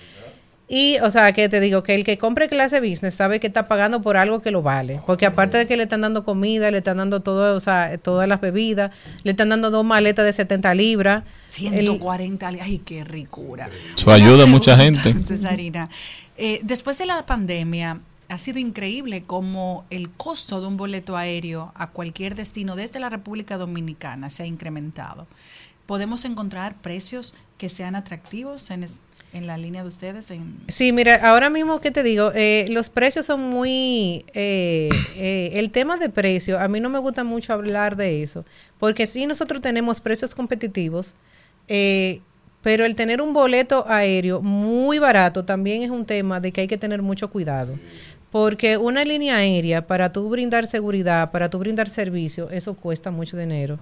[0.69, 3.69] Y, o sea, que te digo que el que compre clase business sabe que está
[3.69, 5.03] pagando por algo que lo vale.
[5.05, 8.27] Porque aparte de que le están dando comida, le están dando todo, o sea, todas
[8.27, 8.91] las bebidas,
[9.23, 11.25] le están dando dos maletas de 70 libras.
[11.59, 13.69] El- 140, ay, qué ricura.
[13.95, 15.13] Eso ayuda a mucha gente.
[15.13, 15.91] Cesarina,
[16.45, 21.71] eh, después de la pandemia, ha sido increíble cómo el costo de un boleto aéreo
[21.77, 25.29] a cualquier destino desde la República Dominicana se ha incrementado.
[25.87, 30.33] ¿Podemos encontrar precios que sean atractivos en, la línea de ustedes?
[30.67, 34.25] Sí, mira, ahora mismo que te digo, Eh, los precios son muy...
[34.35, 38.45] eh, eh, el tema de precio, a mí no me gusta mucho hablar de eso,
[38.81, 41.15] porque sí nosotros tenemos precios competitivos,
[41.69, 42.21] eh,
[42.63, 46.69] pero el tener un boleto aéreo muy barato también es un tema de que hay
[46.69, 47.79] que tener mucho cuidado.
[48.31, 53.37] Porque una línea aérea, para tú brindar seguridad, para tú brindar servicio, eso cuesta mucho
[53.37, 53.79] dinero.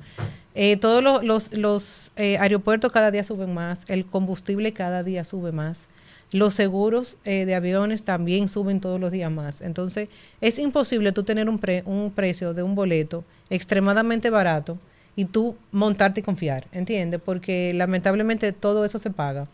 [0.56, 5.22] Eh, todos los, los, los, eh, aeropuertos cada día suben más, el combustible cada día
[5.24, 5.86] sube más.
[6.32, 9.60] los seguros eh, de aviones también suben todos los días más.
[9.62, 10.08] Entonces,
[10.40, 14.78] es imposible tú tener un, pre- un precio de un boleto extremadamente barato
[15.16, 17.20] y tú montarte y confiar, ¿entiendes?
[17.24, 19.48] Porque lamentablemente todo eso se paga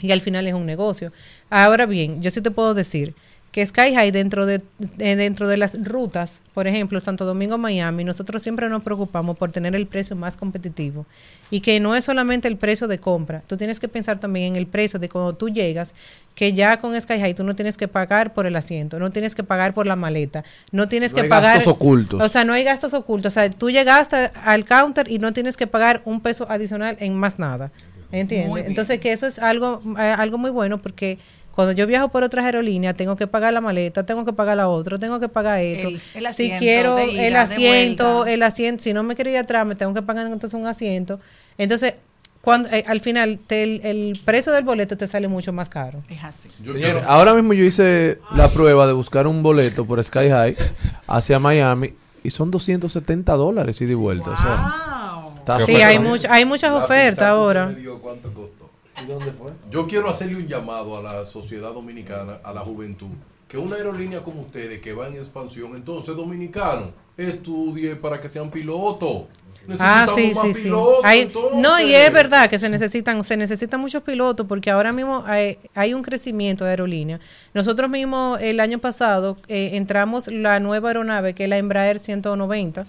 [0.00, 1.12] y al final es un negocio.
[1.50, 3.14] Ahora bien, yo sí te puedo decir
[3.52, 8.02] que Sky High dentro de, de- dentro de las rutas, por ejemplo, Santo Domingo, Miami,
[8.02, 11.04] nosotros siempre nos preocupamos por tener el precio más competitivo
[11.50, 14.56] y que no es solamente el precio de compra, tú tienes que pensar también en
[14.56, 15.94] el precio de cuando tú llegas,
[16.34, 19.34] que ya con Sky High tú no tienes que pagar por el asiento, no tienes
[19.34, 22.22] que pagar por la maleta, no tienes No que hay pagar gastos ocultos.
[22.22, 25.58] O sea, no hay gastos ocultos, o sea, tú llegaste al counter y no tienes
[25.58, 27.70] que pagar un peso adicional en más nada.
[28.10, 28.66] ¿Entiendes?
[28.66, 31.18] Entonces, que eso es algo, eh, algo muy bueno porque
[31.54, 34.68] cuando yo viajo por otras aerolíneas, tengo que pagar la maleta, tengo que pagar la
[34.68, 35.88] otra, tengo que pagar esto.
[35.88, 39.30] El- el si quiero de ida, el de asiento, el asiento, si no me quiero
[39.30, 41.20] ir atrás, me tengo que pagar entonces un asiento.
[41.58, 41.94] Entonces,
[42.40, 46.00] cuando eh, al final te- el, el precio del boleto te sale mucho más caro.
[46.08, 46.48] Es así.
[47.06, 50.56] Ahora mismo yo hice la prueba de buscar un boleto por Sky High
[51.06, 51.92] hacia Miami
[52.24, 54.30] y son 270 dólares ida y vuelta.
[54.30, 57.64] o sea, Sí, hay, much- hay muchas ofertas ahora.
[57.66, 58.61] usted me dio, ¿cuánto costó?
[59.02, 59.52] ¿Y dónde fue?
[59.70, 63.08] Yo quiero hacerle un llamado a la sociedad dominicana, a la juventud,
[63.48, 68.50] que una aerolínea como ustedes que va en expansión, entonces dominicanos, estudie para que sean
[68.50, 69.24] pilotos.
[69.78, 70.62] Ah, Necesitamos sí, más sí, sí.
[70.64, 71.60] pilotos, Hay- entonces.
[71.60, 75.56] no, y es verdad que se necesitan, se necesitan muchos pilotos porque ahora mismo hay,
[75.76, 77.20] hay un crecimiento de aerolínea.
[77.54, 82.86] Nosotros mismos el año pasado eh, entramos la nueva aeronave que es la Embraer 190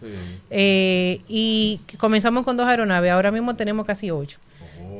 [0.49, 3.11] eh, y comenzamos con dos aeronaves.
[3.11, 4.39] Ahora mismo tenemos casi ocho.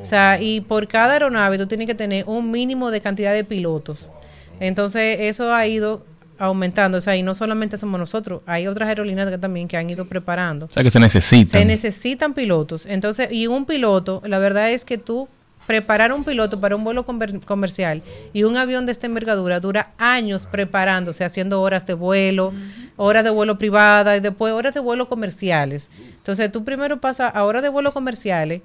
[0.04, 3.44] O sea, y por cada aeronave tú tienes que tener un mínimo de cantidad de
[3.46, 4.12] pilotos.
[4.60, 6.06] Entonces, eso ha ido
[6.38, 6.98] aumentando.
[6.98, 10.06] O sea, y no solamente somos nosotros, hay otras aerolíneas que también que han ido
[10.06, 10.66] preparando.
[10.66, 11.62] O sea que se necesitan.
[11.62, 12.86] Se necesitan pilotos.
[12.86, 15.30] Entonces, y un piloto, la verdad es que tú
[15.68, 19.94] preparar un piloto para un vuelo comer- comercial y un avión de esta envergadura dura
[19.98, 22.52] años preparándose, haciendo horas de vuelo,
[22.98, 25.90] horas de vuelo privada y después horas de vuelo comerciales.
[26.18, 28.62] Entonces, tú primero pasas a horas de vuelo comerciales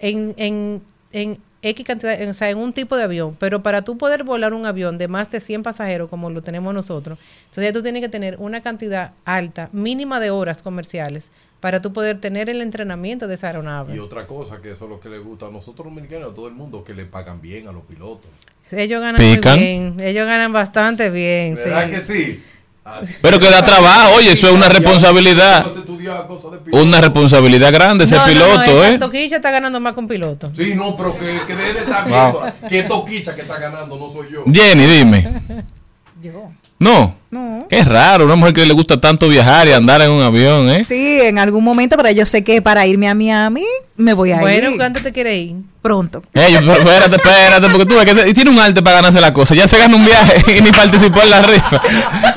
[0.00, 0.82] en, en,
[1.12, 4.24] en X cantidad, en, o sea, en un tipo de avión, pero para tú poder
[4.24, 7.82] volar un avión de más de 100 pasajeros como lo tenemos nosotros, entonces ya tú
[7.82, 11.30] tienes que tener una cantidad alta, mínima de horas comerciales
[11.60, 13.94] para tú poder tener el entrenamiento de esa aeronave.
[13.94, 16.48] Y otra cosa, que eso es lo que le gusta a nosotros dominicanos, a todo
[16.48, 18.30] el mundo, que le pagan bien a los pilotos.
[18.70, 19.58] Ellos ganan ¿Pican?
[19.58, 21.56] muy bien, ellos ganan bastante bien.
[21.56, 21.90] ¿Verdad sí.
[21.90, 22.42] que sí?
[23.22, 25.64] Pero que da trabajo, oye, eso es una responsabilidad.
[26.72, 28.98] Una responsabilidad grande ser No, piloto, no, ¿eh?
[28.98, 30.50] Toquilla está ganando más que un piloto.
[30.56, 32.40] Sí, no, pero que, que debe estar Wow.
[32.42, 34.44] viendo que Toquicha que está ganando, no soy yo.
[34.50, 35.28] Jenny, dime.
[36.22, 36.50] Yo.
[36.80, 37.14] No.
[37.30, 37.66] No.
[37.70, 40.82] Qué raro, una mujer que le gusta tanto viajar y andar en un avión, ¿eh?
[40.82, 43.62] Sí, en algún momento, pero yo sé que para irme a Miami
[43.96, 44.76] me voy a Bueno, ir.
[44.76, 45.54] ¿cuánto te quiere ir?
[45.80, 46.22] Pronto.
[46.34, 49.32] Ey, pero espérate, espérate, porque tú ves que te- tiene un arte para ganarse la
[49.32, 49.54] cosa.
[49.54, 51.80] Ya se gana un viaje y ni participó en la rifa.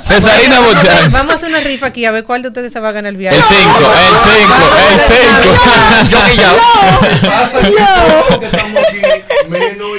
[0.01, 1.11] Cesarina Bueno, vamos a- Bochán.
[1.11, 3.11] Vamos a hacer una rifa aquí a ver cuál de ustedes se va a ganar
[3.11, 3.35] el viaje.
[3.35, 4.55] El 5, el 5,
[4.93, 6.09] el 5.
[6.11, 7.29] Yo que ya.
[7.29, 7.75] Pasa que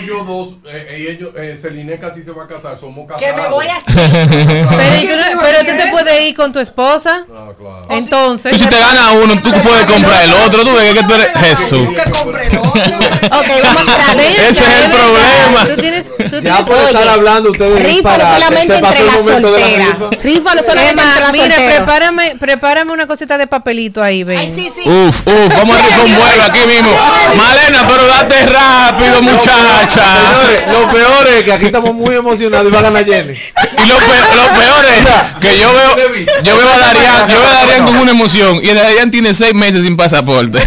[0.06, 2.30] todos los que estamos aquí, menos yo dos, eh, y ellos, eh, Celine casi se
[2.32, 3.24] va a casar, somos casados.
[3.24, 3.78] Que me voy a...
[3.84, 7.24] Pero, ¿y tú no- pero tú te puedes ir con tu esposa.
[7.30, 7.86] Ah, claro.
[7.90, 8.52] Entonces.
[8.52, 10.62] Tú si te ganas uno, tú puedes comprar el otro.
[10.64, 11.86] Tú ves que tú eres Jesús.
[11.88, 15.66] Ok, vamos a Ven Ese es el problema.
[15.74, 20.12] Tú tienes, tú Ya estar hablando ustedes disparate, solamente entre las momento de la solteras.
[20.54, 21.76] no solamente entre las mira, solteras.
[21.76, 24.38] prepárame, prepárame una cosita de papelito ahí, ven.
[24.38, 24.88] Ay, sí, sí.
[24.88, 26.90] Uf, uf, vamos a rifar un vuelo aquí mismo.
[27.36, 29.93] Malena, pero date rápido, muchacha.
[29.94, 33.32] Señores, lo peor es que aquí estamos muy emocionados y va a ganar Jenny.
[33.32, 35.96] Y lo, pe- lo peor es que yo veo,
[36.42, 39.54] yo veo a Darían, yo veo a Darían con una emoción y Darían tiene seis
[39.54, 40.58] meses sin pasaporte.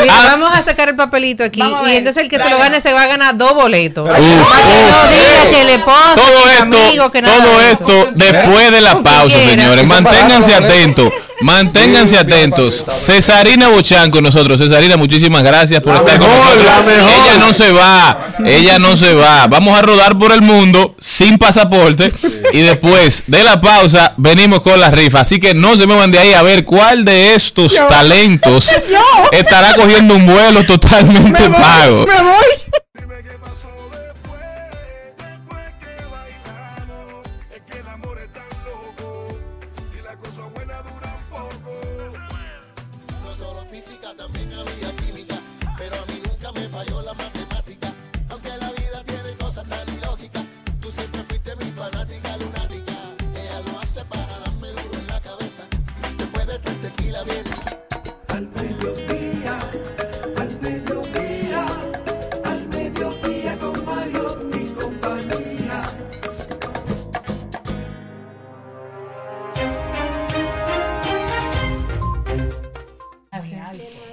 [0.00, 2.80] Mira, Ah, vamos a sacar el papelito aquí y entonces el que se lo gane
[2.80, 4.08] se va a ganar dos boletos.
[4.08, 7.60] Uf, Para que no uf, diga que le esposa, todo esto, amigo, que nada todo
[7.60, 9.86] esto después de la pausa, señores.
[9.86, 12.84] Manténganse atentos, manténganse atentos.
[12.88, 14.58] Cesarina Bochán con nosotros.
[14.58, 16.66] Cesarina, muchísimas gracias por La estar con mejor, nosotros.
[16.66, 17.10] la mejor.
[17.24, 19.46] Ella no se va, ella no se va.
[19.46, 22.12] Vamos a rodar por el mundo sin pasaporte
[22.52, 25.20] y después de la pausa venimos con la rifa.
[25.20, 28.68] Así que no se muevan de ahí a ver cuál de estos talentos
[29.32, 32.06] estará cogiendo un vuelo totalmente pago.
[32.06, 32.67] Me voy.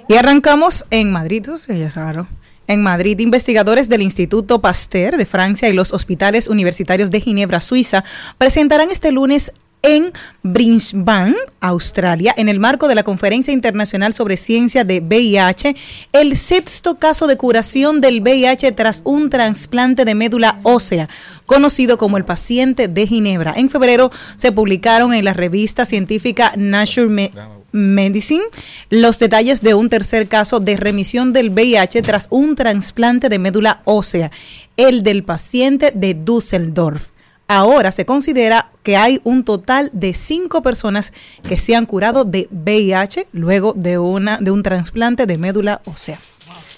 [0.08, 2.28] Y arrancamos en Madrid, eso es raro.
[2.68, 8.04] En Madrid, investigadores del Instituto Pasteur de Francia y los hospitales universitarios de Ginebra, Suiza,
[8.38, 9.52] presentarán este lunes
[9.82, 15.76] en Brisbane, Australia, en el marco de la Conferencia Internacional sobre Ciencia de VIH,
[16.12, 21.08] el sexto caso de curación del VIH tras un trasplante de médula ósea,
[21.46, 23.54] conocido como el paciente de Ginebra.
[23.56, 27.30] En febrero se publicaron en la revista científica Nature
[27.76, 28.42] Medicine
[28.90, 33.82] los detalles de un tercer caso de remisión del VIH tras un trasplante de médula
[33.84, 34.30] ósea,
[34.76, 37.10] el del paciente de Düsseldorf.
[37.48, 41.12] Ahora se considera que hay un total de cinco personas
[41.46, 46.18] que se han curado de VIH luego de, una, de un trasplante de médula ósea.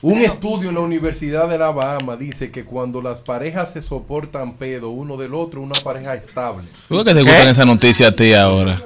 [0.00, 4.90] Un estudio en la Universidad de Alabama dice que cuando las parejas se soportan pedo
[4.90, 6.68] uno del otro, una pareja estable.
[6.88, 8.80] ¿Por qué te gustan esa noticia a ti ahora?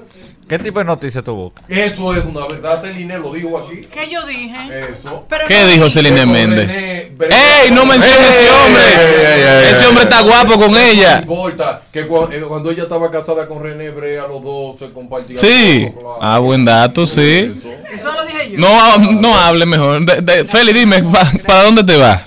[0.49, 1.65] ¿Qué tipo de noticia tú buscas?
[1.69, 3.81] Eso es una verdad, Celine lo dijo aquí.
[3.91, 4.55] ¿Qué yo dije?
[4.91, 5.25] Eso.
[5.29, 5.89] Pero ¿Qué no dijo.
[5.91, 6.69] Celine Méndez?
[6.71, 7.71] ¡Ey!
[7.71, 8.83] No menciones ese hombre.
[8.83, 10.09] ey, ey, ey, Ese ey, hombre ey.
[10.11, 11.21] está guapo con No ella.
[11.21, 15.39] importa que eh, cuando, ella estaba casada con René Brea, los dos se compartían.
[15.39, 15.87] Sí.
[15.95, 16.19] todo, claro.
[16.21, 17.61] Ah, buen dato, sí.
[17.95, 18.59] Eso lo dije yo.
[18.59, 20.05] No, no hable mejor.
[20.05, 22.21] De, de- Feli, dime, pa- ¿para dónde te vas?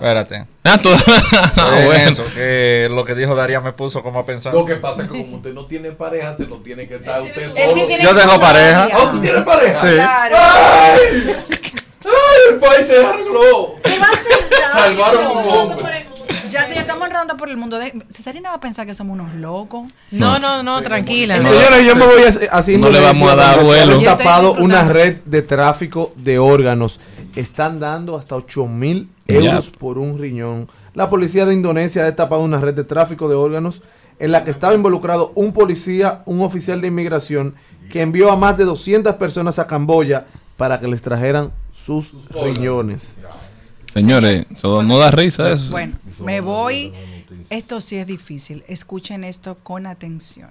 [0.00, 0.46] Espérate.
[0.64, 0.90] Ah, tú-
[1.56, 2.10] Ah, Eh, bueno.
[2.10, 4.54] eso, que lo que dijo Daría me puso como a pensar.
[4.54, 7.20] Lo que pasa es que como usted no tiene pareja, se lo tiene que estar
[7.20, 7.74] usted solo.
[7.74, 8.88] sí tiene Yo tengo pareja.
[8.92, 9.80] Ah, ¿tú tienes pareja?
[9.80, 9.94] Sí.
[9.94, 10.36] Claro.
[10.38, 11.34] ¡Ay!
[12.04, 12.52] ¡Ay!
[12.52, 13.74] El país se arregló.
[13.82, 16.06] ¿Qué va a ser Salvaron un hombre.
[16.50, 17.78] Ya, si ya estamos enredando por el mundo.
[17.78, 17.92] De...
[18.10, 19.90] Cesarina va a pensar que somos unos locos.
[20.10, 21.36] No, no, no, tranquila.
[21.38, 21.42] no.
[21.48, 24.00] Señores, yo me voy haciendo No le vamos a dar vuelo.
[24.02, 27.00] tapado una red de tráfico de órganos.
[27.36, 30.68] Están dando hasta 8 mil euros por un riñón.
[30.94, 33.82] La policía de Indonesia ha destapado una red de tráfico de órganos
[34.18, 37.54] en la que estaba involucrado un policía, un oficial de inmigración,
[37.90, 40.26] que envió a más de 200 personas a Camboya
[40.56, 43.20] para que les trajeran sus riñones.
[43.94, 45.70] Señores, eso no da risa eso.
[45.70, 46.92] Bueno, me voy.
[47.50, 48.64] Esto sí es difícil.
[48.66, 50.50] Escuchen esto con atención.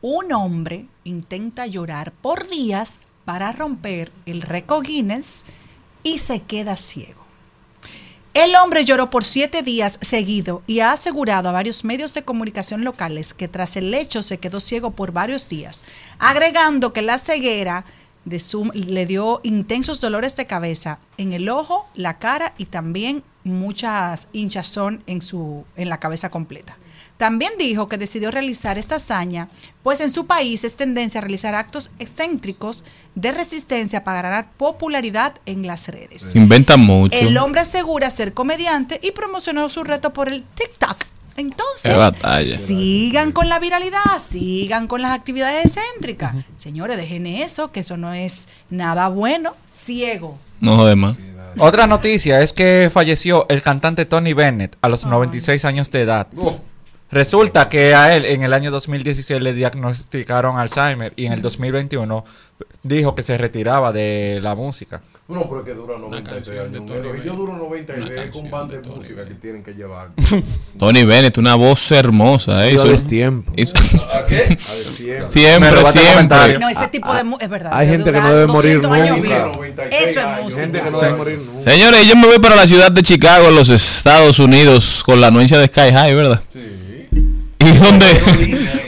[0.00, 5.44] Un hombre intenta llorar por días para romper el récord Guinness
[6.04, 7.24] y se queda ciego.
[8.34, 12.84] El hombre lloró por siete días seguido y ha asegurado a varios medios de comunicación
[12.84, 15.84] locales que tras el hecho se quedó ciego por varios días,
[16.18, 17.84] agregando que la ceguera
[18.24, 18.42] de
[18.74, 25.02] le dio intensos dolores de cabeza en el ojo, la cara y también muchas hinchazón
[25.06, 26.76] en, su, en la cabeza completa.
[27.16, 29.48] También dijo que decidió realizar esta hazaña,
[29.82, 32.82] pues en su país es tendencia a realizar actos excéntricos
[33.14, 36.34] de resistencia para ganar popularidad en las redes.
[36.34, 37.16] Inventan mucho.
[37.16, 40.96] El hombre asegura ser comediante y promocionó su reto por el TikTok.
[41.36, 42.54] Entonces, Qué batalla.
[42.54, 46.34] sigan con la viralidad, sigan con las actividades excéntricas.
[46.56, 49.54] Señores, dejen eso, que eso no es nada bueno.
[49.68, 50.38] Ciego.
[50.60, 51.16] No jode más.
[51.58, 56.28] Otra noticia es que falleció el cantante Tony Bennett a los 96 años de edad.
[57.14, 62.24] Resulta que a él en el año 2016 le diagnosticaron Alzheimer y en el 2021
[62.82, 65.00] dijo que se retiraba de la música.
[65.26, 66.82] No, pero es que dura 93 años.
[67.22, 70.10] Y yo duro 93 con banda de música que tienen que llevar.
[70.78, 72.66] Tony Bennett, una voz hermosa.
[72.66, 72.72] ¿eh?
[72.72, 73.50] A Hizo- destiempo.
[73.56, 73.72] hizo-
[74.12, 74.58] ¿A qué?
[74.60, 75.20] Siempre.
[75.22, 76.58] Me Siempre, siempre.
[76.58, 77.70] No, ese tipo de mu- es verdad.
[77.72, 79.44] hay gente que no debe morir 200 años nunca.
[79.44, 79.54] vivo.
[79.56, 80.60] 96 Eso es música.
[80.62, 81.70] Gente que no debe morir nunca.
[81.70, 85.28] Señores, yo me voy para la ciudad de Chicago, en los Estados Unidos, con la
[85.28, 86.42] anuencia de Sky High, ¿verdad?
[87.64, 88.06] Y donde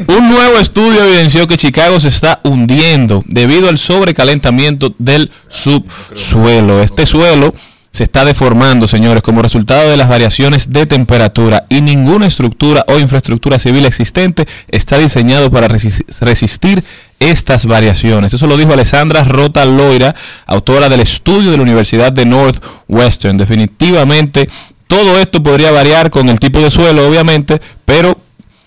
[0.09, 6.83] un nuevo estudio evidenció que Chicago se está hundiendo debido al sobrecalentamiento del subsuelo.
[6.83, 7.55] Este suelo
[7.91, 12.99] se está deformando, señores, como resultado de las variaciones de temperatura y ninguna estructura o
[12.99, 16.85] infraestructura civil existente está diseñado para resis- resistir
[17.21, 18.35] estas variaciones.
[18.35, 20.15] Eso lo dijo Alessandra Rota Loira,
[20.47, 23.39] autora del estudio de la Universidad de Northwestern.
[23.39, 24.51] Definitivamente
[24.87, 28.19] todo esto podría variar con el tipo de suelo, obviamente, pero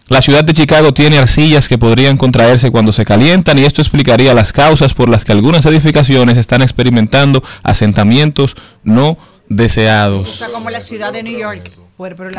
[0.09, 4.33] la ciudad de Chicago tiene arcillas que podrían contraerse cuando se calientan y esto explicaría
[4.33, 10.27] las causas por las que algunas edificaciones están experimentando asentamientos no deseados.
[10.29, 11.71] sea, como la ciudad de New York.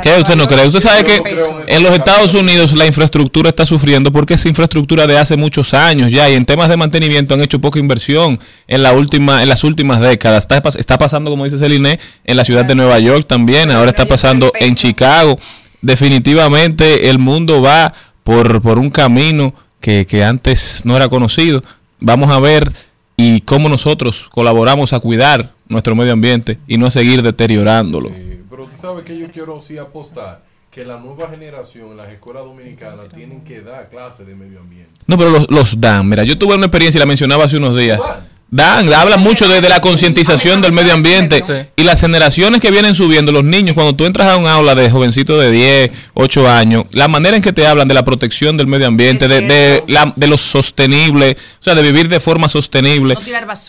[0.03, 0.67] ¿Qué usted no cree?
[0.67, 1.23] Usted sabe que
[1.67, 6.11] en los Estados Unidos la infraestructura está sufriendo porque es infraestructura de hace muchos años
[6.11, 9.63] ya y en temas de mantenimiento han hecho poca inversión en la última en las
[9.63, 10.45] últimas décadas.
[10.45, 14.07] Está, está pasando, como dice Celine, en la ciudad de Nueva York también, ahora está
[14.07, 15.39] pasando en Chicago.
[15.83, 17.93] Definitivamente el mundo va
[18.25, 21.63] por, por un camino que, que antes no era conocido.
[22.01, 22.73] Vamos a ver
[23.17, 28.11] y cómo nosotros colaboramos a cuidar nuestro medio ambiente y no a seguir deteriorándolo.
[28.51, 32.45] Pero tú sabes que yo quiero sí apostar que la nueva generación en las escuelas
[32.45, 34.93] dominicanas tienen que dar clases de medio ambiente.
[35.07, 36.09] No, pero los, los dan.
[36.09, 38.01] Mira, yo tuve una experiencia y la mencionaba hace unos días.
[38.51, 41.41] Dan, hablan mucho de, de la concientización del medio ambiente
[41.77, 44.91] y las generaciones que vienen subiendo, los niños, cuando tú entras a un aula de
[44.91, 48.67] jovencitos de 10, 8 años, la manera en que te hablan de la protección del
[48.67, 53.15] medio ambiente, de, de, la- de lo sostenible, o sea, de vivir de forma sostenible,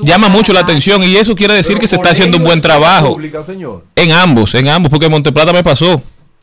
[0.06, 3.14] llama mucho la atención y eso quiere decir que se está haciendo un buen trabajo.
[3.14, 3.86] Pública, señor.
[3.96, 6.02] En ambos, en ambos, porque en Monteplata me pasó.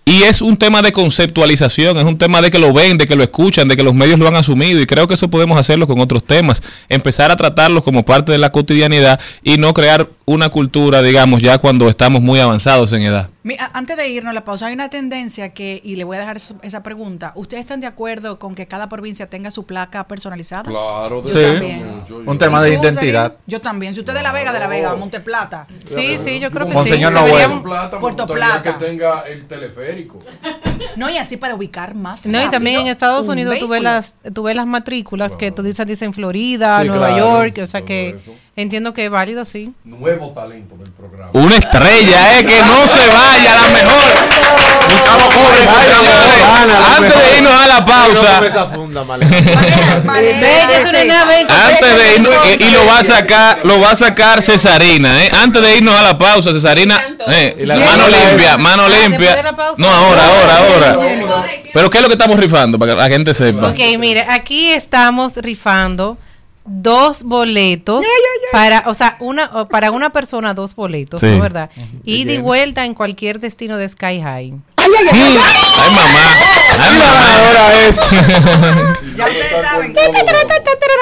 [0.08, 3.14] Y es un tema de conceptualización, es un tema de que lo ven, de que
[3.14, 4.80] lo escuchan, de que los medios lo han asumido.
[4.80, 6.62] Y creo que eso podemos hacerlo con otros temas.
[6.88, 11.58] Empezar a tratarlos como parte de la cotidianidad y no crear una cultura, digamos, ya
[11.58, 13.28] cuando estamos muy avanzados en edad.
[13.72, 16.36] Antes de irnos a la pausa, hay una tendencia que, y le voy a dejar
[16.36, 20.64] esa, esa pregunta, ¿ustedes están de acuerdo con que cada provincia tenga su placa personalizada?
[20.64, 21.52] Claro, Yo Sí.
[21.52, 22.02] también.
[22.26, 23.34] Un tema de ¿Y tú, identidad.
[23.46, 23.94] Yo también.
[23.94, 25.66] Si usted es de La Vega, de La Vega, Monteplata.
[25.84, 27.18] Sí, sí, yo creo que Monseñor sí.
[27.18, 27.30] Noel.
[27.32, 28.62] Deberíamos- Plata, Puerto Plata.
[28.62, 30.18] que tenga el teleférico.
[30.96, 32.26] No, y así para ubicar más.
[32.26, 33.80] No, y también en Estados un Unidos vehículo.
[33.80, 37.66] las, tú ves las matrículas que tú dices, dicen Florida, Sí, Nueva claro, York, o
[37.66, 38.32] sea que eso.
[38.62, 39.72] Entiendo que es válido, sí.
[39.84, 41.30] Nuevo talento del programa.
[41.32, 44.02] Una estrella, eh, que no se vaya, la mejor.
[46.96, 48.38] Antes de irnos a la pausa.
[51.68, 55.30] Antes de irnos, y lo va a sacar, lo va a sacar Cesarina, eh.
[55.40, 59.54] Antes de irnos a la pausa, Cesarina, eh, mano limpia, mano limpia.
[59.76, 60.96] No, ahora, ahora, ahora.
[61.72, 63.68] Pero ¿qué es lo que estamos rifando para que la gente sepa?
[63.68, 66.18] Ok, mire, aquí estamos rifando
[66.68, 68.04] dos boletos
[68.52, 71.26] para, o sea, una para una persona dos boletos, Sí.
[71.26, 71.70] ¿no verdad?
[72.04, 74.54] Y de vuelta en cualquier destino de Sky High.
[75.12, 76.24] Ay, mamá.
[76.80, 77.36] Ay, mamá.
[77.38, 78.00] Ahora es.
[79.18, 79.92] Ya ustedes saben.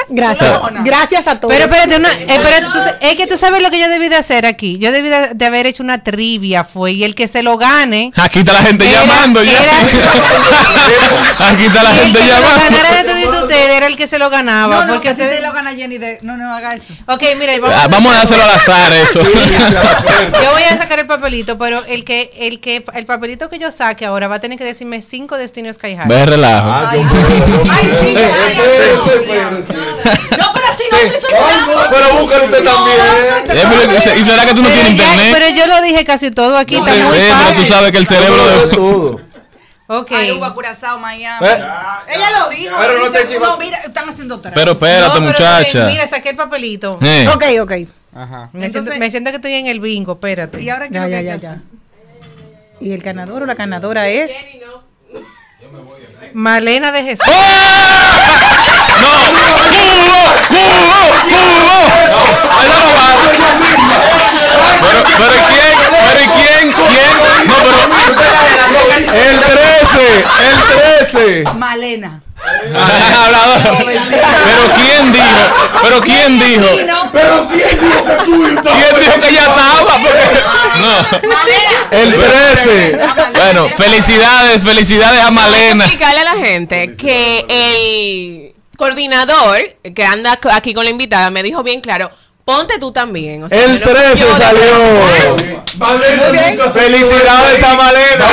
[0.09, 0.59] Gracias.
[0.85, 1.53] Gracias a todos.
[1.53, 4.17] Pero espérate, una, eh, espérate, tú es que tú sabes lo que yo debí de
[4.17, 4.79] hacer aquí.
[4.79, 8.13] Yo debí de, de haber hecho una trivia, fue, y el que se lo gane.
[8.17, 9.53] Aquí está la gente Era- llamando ya.
[11.39, 12.61] Aquí está la y el gente que se lo llamando.
[12.71, 14.77] ganara de todito ustedes era el que se lo ganaba.
[14.77, 16.19] No, no, porque si se- se lo gana Jenny de...
[16.23, 16.95] No, no haga eso.
[17.09, 19.23] Ok, mira, vamos, Ah, Vamos a dárselo al azar eso.
[20.43, 23.71] Yo voy a sacar el papelito, pero el que, el que, el papelito que yo
[23.77, 26.09] saque ahora va a tener que decirme cinco destinos Sky High.
[26.09, 26.71] Ve relajo.
[26.89, 27.07] Ay,
[27.99, 29.51] sí, ya, ya.
[30.39, 31.89] No, pero así no se hizo nada.
[31.91, 32.97] Pero búscalo usted también.
[33.49, 35.29] Eh, pero, ¿Y será que tú no tienes internet?
[35.39, 37.67] pero yo lo dije casi todo aquí, está Sí, muy pero tú fácil.
[37.67, 38.67] sabes que el cerebro de...
[38.75, 39.21] todo.
[39.89, 40.11] Ok.
[40.13, 41.47] Aruba, Curazao, Miami.
[41.47, 41.65] Eh.
[42.09, 42.75] Ella lo dijo.
[42.77, 43.39] Pero no te.
[43.39, 44.53] No, mira, están haciendo tres.
[44.55, 45.87] Pero espérate, No, pero muchacha.
[45.87, 46.99] Mira, saqué el papelito.
[47.03, 47.29] Eh.
[47.33, 47.73] Ok, ok.
[48.15, 48.49] Ajá.
[48.53, 50.61] Me, siento, Entonces- me siento que estoy en el bingo, espérate.
[50.61, 51.61] ¿Y ahora qué Ya, ya, que ya, hay que ya.
[52.81, 54.31] Y el ganador o la ganadora es.
[56.35, 57.27] Malena de Jesús.
[57.27, 57.33] ¡No!
[59.71, 60.21] ¡Cubo!
[60.49, 61.01] ¡Cubo!
[61.29, 61.79] ¡Cubo!
[62.63, 63.09] Ella no va.
[64.79, 65.75] Pero, pero ¿y quién?
[65.91, 66.65] ¿Pero quién?
[66.73, 67.13] ¿Quién?
[67.47, 67.81] No, pero...
[69.15, 70.25] El 13.
[70.45, 70.57] El
[71.01, 71.45] 13.
[71.55, 72.11] Malena.
[72.75, 73.61] Hablador.
[73.87, 75.27] Pero ¿quién dijo?
[75.83, 76.67] Pero ¿quién dijo?
[77.13, 79.83] Pero ¿quién dijo que tú ¿Quién dijo que ya estaba?
[79.83, 80.43] Porque-
[80.81, 81.99] No.
[81.99, 82.99] El 13.
[83.35, 85.85] Bueno, felicidades, felicidades a Malena.
[85.85, 89.59] explicarle a la gente que el coordinador
[89.95, 92.11] que anda aquí con la invitada me dijo bien claro,
[92.45, 93.43] ponte tú también.
[93.45, 95.37] o sea, El que no 13 yo de- salió.
[96.73, 98.27] Felicidades a Malena.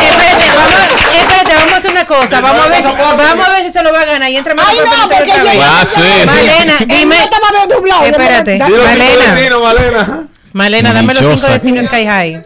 [0.00, 1.29] Espérate, vamos, espérate,
[1.60, 2.40] vamos a hacer una cosa.
[2.40, 4.30] Vamos a ver, si- vamos a ver si se lo va a ganar.
[4.30, 6.00] Y entra Ay, no, porque yo- Ah, sí.
[6.26, 7.16] Malena, dime.
[8.04, 9.34] Espérate, Malena.
[9.60, 10.28] Malena.
[10.52, 12.44] Malena, dame los cinco destinos Sky High.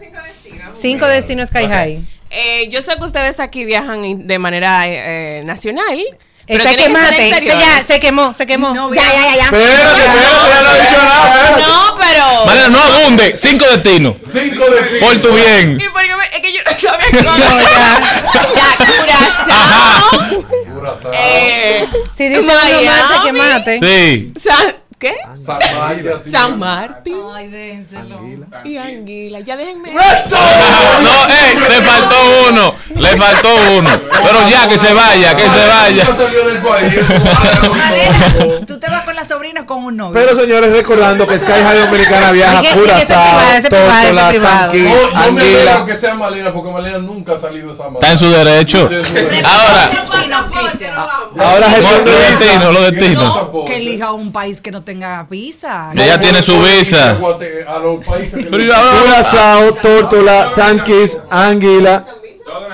[0.81, 2.05] Cinco destinos Sky High.
[2.31, 5.99] Eh, yo sé que ustedes aquí viajan de manera eh, eh, nacional.
[6.47, 7.35] Pero que ser quemate.
[7.35, 8.75] Se, ya, se quemó, se quemó.
[8.75, 9.45] No, ya, ya, ya, ya.
[9.45, 11.35] Espérate, espérate, ya no ha dicho nada.
[11.35, 11.63] espérate.
[11.63, 12.47] No, pero.
[12.47, 13.37] Malena, no abunde.
[13.37, 14.15] Cinco destinos.
[14.31, 14.97] Cinco de ti.
[15.01, 15.79] Por tu bien.
[15.81, 17.61] ¿Y por qué me- es que yo no sabía cómo.
[18.55, 20.45] ya, Curazao.
[20.75, 21.13] Curazao.
[21.15, 22.85] eh, Si dice uno Miami.
[22.87, 24.84] mate, que mate.
[24.95, 25.13] San- ¿Qué?
[25.39, 26.33] San Martín.
[26.33, 27.17] San Martín.
[27.35, 28.21] Ay, dénselo.
[28.65, 29.41] Y Anguila.
[29.41, 29.93] Ya déjenme.
[29.93, 32.17] No, eh, le faltó
[32.51, 32.75] uno.
[32.95, 33.91] Le faltó uno.
[34.25, 36.05] Pero ya, que se vaya, que se vaya.
[36.05, 36.95] Nunca salió del país.
[37.69, 40.13] Malena, tú te vas con la sobrina con un novio.
[40.13, 43.25] Pero señores, recordando que Sky High Dominicana viaja ¿Y qué- a Curazao,
[43.69, 44.41] privado?
[44.41, 47.89] San Quis, No, yo me que sea Malena porque Malena nunca ha salido de esa
[47.89, 48.79] Está en su derecho.
[49.45, 49.91] Ahora,
[50.65, 51.07] Destino.
[51.45, 52.29] Ahora los gestión de visa.
[52.31, 53.25] destinos, los destinos.
[53.53, 55.91] No, que elija un país que no tenga visa.
[55.95, 57.11] Ella tiene su visa.
[57.67, 62.07] A los países que Pero no- ya- Curazao, Tórtola, San Quis, Anguila.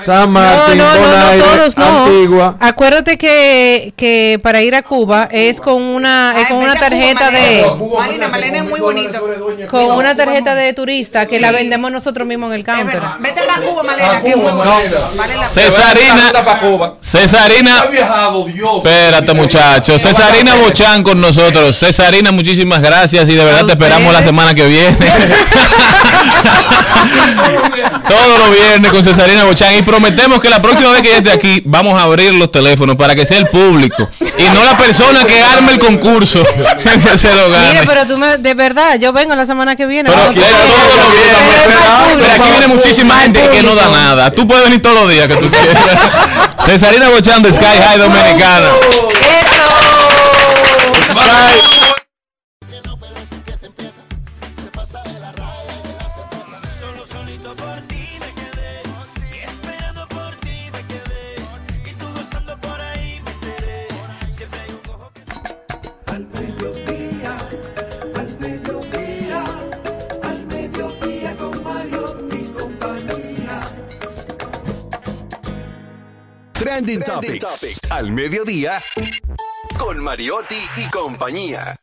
[0.05, 2.05] San Martín, no, no, no, Bonaire, todos no.
[2.05, 2.55] Antigua.
[2.59, 7.65] Acuérdate que, que para ir a Cuba es con una, es con una tarjeta de
[7.97, 9.19] Malena, Malena es muy bonito.
[9.69, 13.01] con una tarjeta de turista que la vendemos nosotros mismos en el counter.
[13.19, 14.33] Vete para Cuba, Malena, que.
[15.51, 16.31] Cesarina,
[16.99, 17.83] Cesarina,
[18.75, 21.77] espérate muchachos, Cesarina Bochán con nosotros.
[21.77, 24.97] Cesarina, muchísimas gracias y de verdad te esperamos la semana que viene.
[28.07, 31.31] Todos los viernes con Cesarina Bochán y prometemos que la próxima vez que ella esté
[31.31, 35.23] aquí vamos a abrir los teléfonos para que sea el público y no la persona
[35.25, 36.43] que arme el concurso
[37.03, 37.73] que se lo gane.
[37.73, 40.09] Mire, pero tú me, de verdad, yo vengo la semana que viene.
[40.09, 40.45] Pero Pero
[42.17, 44.31] Pero aquí viene muchísima gente que no da nada.
[44.31, 45.99] Tú puedes venir todos los días que tú quieras.
[46.65, 48.67] Cesarina Bochán de Sky High Dominicana.
[51.13, 51.80] Solo
[76.71, 77.45] Trending, Topics.
[77.89, 78.79] Al mediodía.
[79.77, 81.75] Con Mariotti y compañía.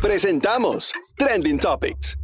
[0.00, 2.16] Presentamos Trending Topics.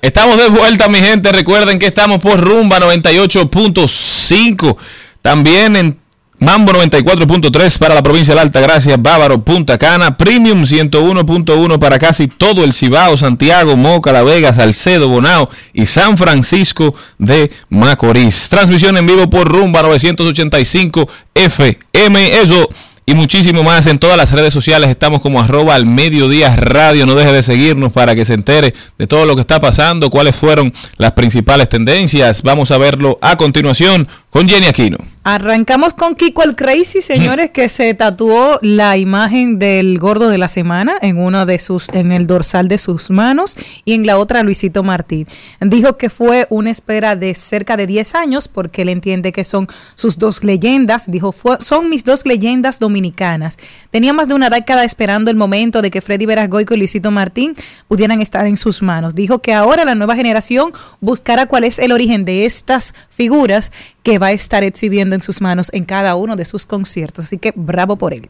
[0.00, 1.32] Estamos de vuelta, mi gente.
[1.32, 4.76] Recuerden que estamos por Rumba 98.5.
[5.20, 6.01] También en
[6.42, 12.26] Mambo 94.3 para la provincia de la Altagracia, Bávaro, Punta Cana, Premium 101.1 para casi
[12.26, 18.48] todo el Cibao, Santiago, Moca, La Vega, Salcedo, Bonao y San Francisco de Macorís.
[18.48, 22.40] Transmisión en vivo por Rumba 985 FM.
[22.40, 22.68] Eso
[23.06, 24.90] y muchísimo más en todas las redes sociales.
[24.90, 27.06] Estamos como arroba al mediodía radio.
[27.06, 30.36] No deje de seguirnos para que se entere de todo lo que está pasando, cuáles
[30.36, 32.42] fueron las principales tendencias.
[32.42, 34.96] Vamos a verlo a continuación con Jenny Aquino.
[35.24, 40.48] Arrancamos con Kiko el Crazy, señores, que se tatuó la imagen del gordo de la
[40.48, 43.54] semana en uno de sus, en el dorsal de sus manos
[43.84, 45.28] y en la otra Luisito Martín.
[45.60, 49.68] Dijo que fue una espera de cerca de 10 años porque él entiende que son
[49.94, 51.08] sus dos leyendas.
[51.08, 53.58] Dijo, "Fue- son mis dos leyendas dominicanas.
[53.92, 57.54] Tenía más de una década esperando el momento de que Freddy Verasgoico y Luisito Martín
[57.86, 59.14] pudieran estar en sus manos.
[59.14, 63.70] Dijo que ahora la nueva generación buscará cuál es el origen de estas figuras
[64.02, 67.26] que va a estar exhibiendo en sus manos en cada uno de sus conciertos.
[67.26, 68.28] Así que bravo por él.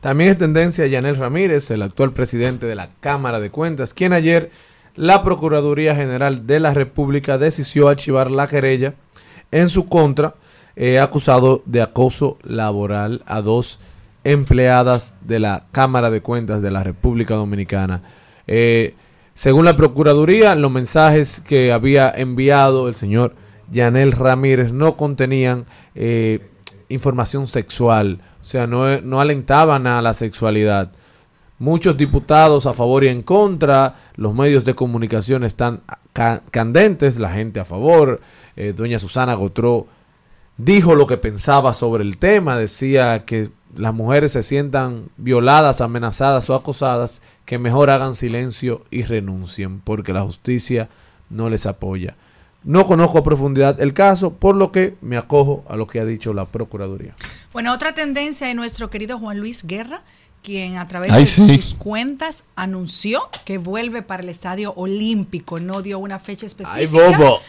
[0.00, 4.50] También es tendencia Yanel Ramírez, el actual presidente de la Cámara de Cuentas, quien ayer
[4.94, 8.94] la Procuraduría General de la República decidió archivar la querella
[9.50, 10.34] en su contra,
[10.76, 13.80] eh, acusado de acoso laboral a dos
[14.24, 18.02] empleadas de la Cámara de Cuentas de la República Dominicana.
[18.46, 18.94] Eh,
[19.34, 23.34] según la Procuraduría, los mensajes que había enviado el señor
[23.70, 26.48] Yanel Ramírez no contenían eh,
[26.88, 30.92] información sexual, o sea, no, no alentaban a la sexualidad.
[31.58, 35.80] Muchos diputados a favor y en contra, los medios de comunicación están
[36.12, 38.20] ca- candentes, la gente a favor.
[38.56, 39.86] Eh, doña Susana Gotró
[40.58, 46.48] dijo lo que pensaba sobre el tema, decía que las mujeres se sientan violadas, amenazadas
[46.50, 50.88] o acosadas, que mejor hagan silencio y renuncien, porque la justicia
[51.30, 52.16] no les apoya.
[52.66, 56.04] No conozco a profundidad el caso, por lo que me acojo a lo que ha
[56.04, 57.14] dicho la Procuraduría.
[57.52, 60.02] Bueno, otra tendencia es nuestro querido Juan Luis Guerra,
[60.42, 61.58] quien a través Ay, de sí.
[61.58, 65.60] sus cuentas anunció que vuelve para el Estadio Olímpico.
[65.60, 66.80] No dio una fecha específica.
[66.80, 67.40] ¡Ay, bobo!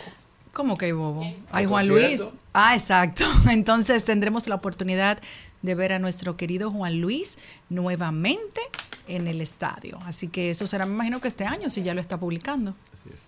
[0.54, 1.24] ¿Cómo que hay bobo?
[1.24, 1.88] Ay, ¿Al Juan?
[1.88, 2.34] Luis.
[2.54, 3.24] Ah, exacto.
[3.50, 5.18] Entonces tendremos la oportunidad
[5.64, 7.40] de ver a nuestro querido Juan Luis
[7.70, 8.62] nuevamente
[9.08, 9.98] en el estadio.
[10.06, 12.76] Así que eso será, me imagino que este año, si ya lo está publicando.
[12.94, 13.26] Así es,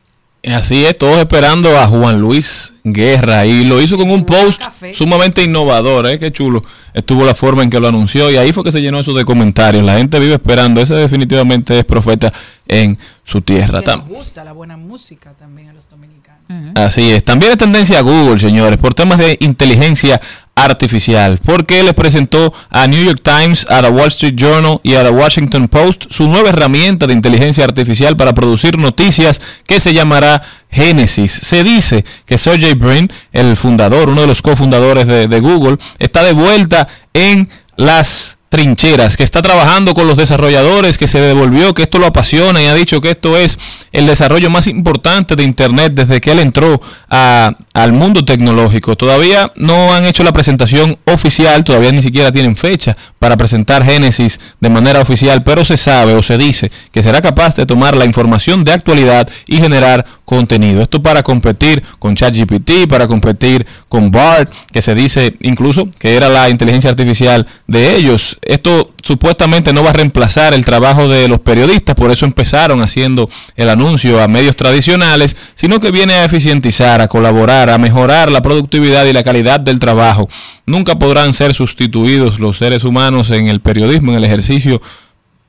[0.97, 4.61] todos esperando a Juan Luis Guerra y lo hizo con un post
[4.93, 6.17] sumamente innovador, ¿eh?
[6.19, 6.61] Qué chulo.
[6.93, 9.25] Estuvo la forma en que lo anunció y ahí fue que se llenó eso de
[9.25, 9.83] comentarios.
[9.83, 10.81] La gente vive esperando.
[10.81, 12.33] Ese definitivamente es profeta
[12.67, 13.81] en su tierra.
[13.81, 16.73] Nos gusta la buena música también a los dominicanos.
[16.75, 17.23] Así es.
[17.23, 20.19] También es tendencia a Google, señores, por temas de inteligencia
[20.63, 25.03] artificial, porque les presentó a New York Times, a la Wall Street Journal y a
[25.03, 30.41] la Washington Post su nueva herramienta de inteligencia artificial para producir noticias que se llamará
[30.71, 31.31] Genesis.
[31.31, 36.33] Se dice que Sergey Brin, el fundador, uno de los cofundadores de Google, está de
[36.33, 41.99] vuelta en las trincheras, que está trabajando con los desarrolladores, que se devolvió, que esto
[41.99, 43.59] lo apasiona y ha dicho que esto es
[43.91, 48.95] el desarrollo más importante de Internet desde que él entró a- al mundo tecnológico.
[48.95, 54.39] Todavía no han hecho la presentación oficial, todavía ni siquiera tienen fecha para presentar Genesis
[54.59, 58.05] de manera oficial, pero se sabe o se dice que será capaz de tomar la
[58.05, 60.83] información de actualidad y generar contenido.
[60.83, 66.29] Esto para competir con ChatGPT, para competir con BART, que se dice incluso que era
[66.29, 68.37] la inteligencia artificial de ellos.
[68.43, 73.27] Esto supuestamente no va a reemplazar el trabajo de los periodistas, por eso empezaron haciendo
[73.55, 78.43] el anuncio a medios tradicionales, sino que viene a eficientizar, a colaborar, a mejorar la
[78.43, 80.29] productividad y la calidad del trabajo.
[80.67, 84.79] Nunca podrán ser sustituidos los seres humanos en el periodismo, en el ejercicio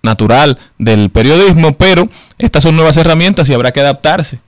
[0.02, 2.08] natural del periodismo, pero
[2.38, 4.40] estas son nuevas herramientas y habrá que adaptarse.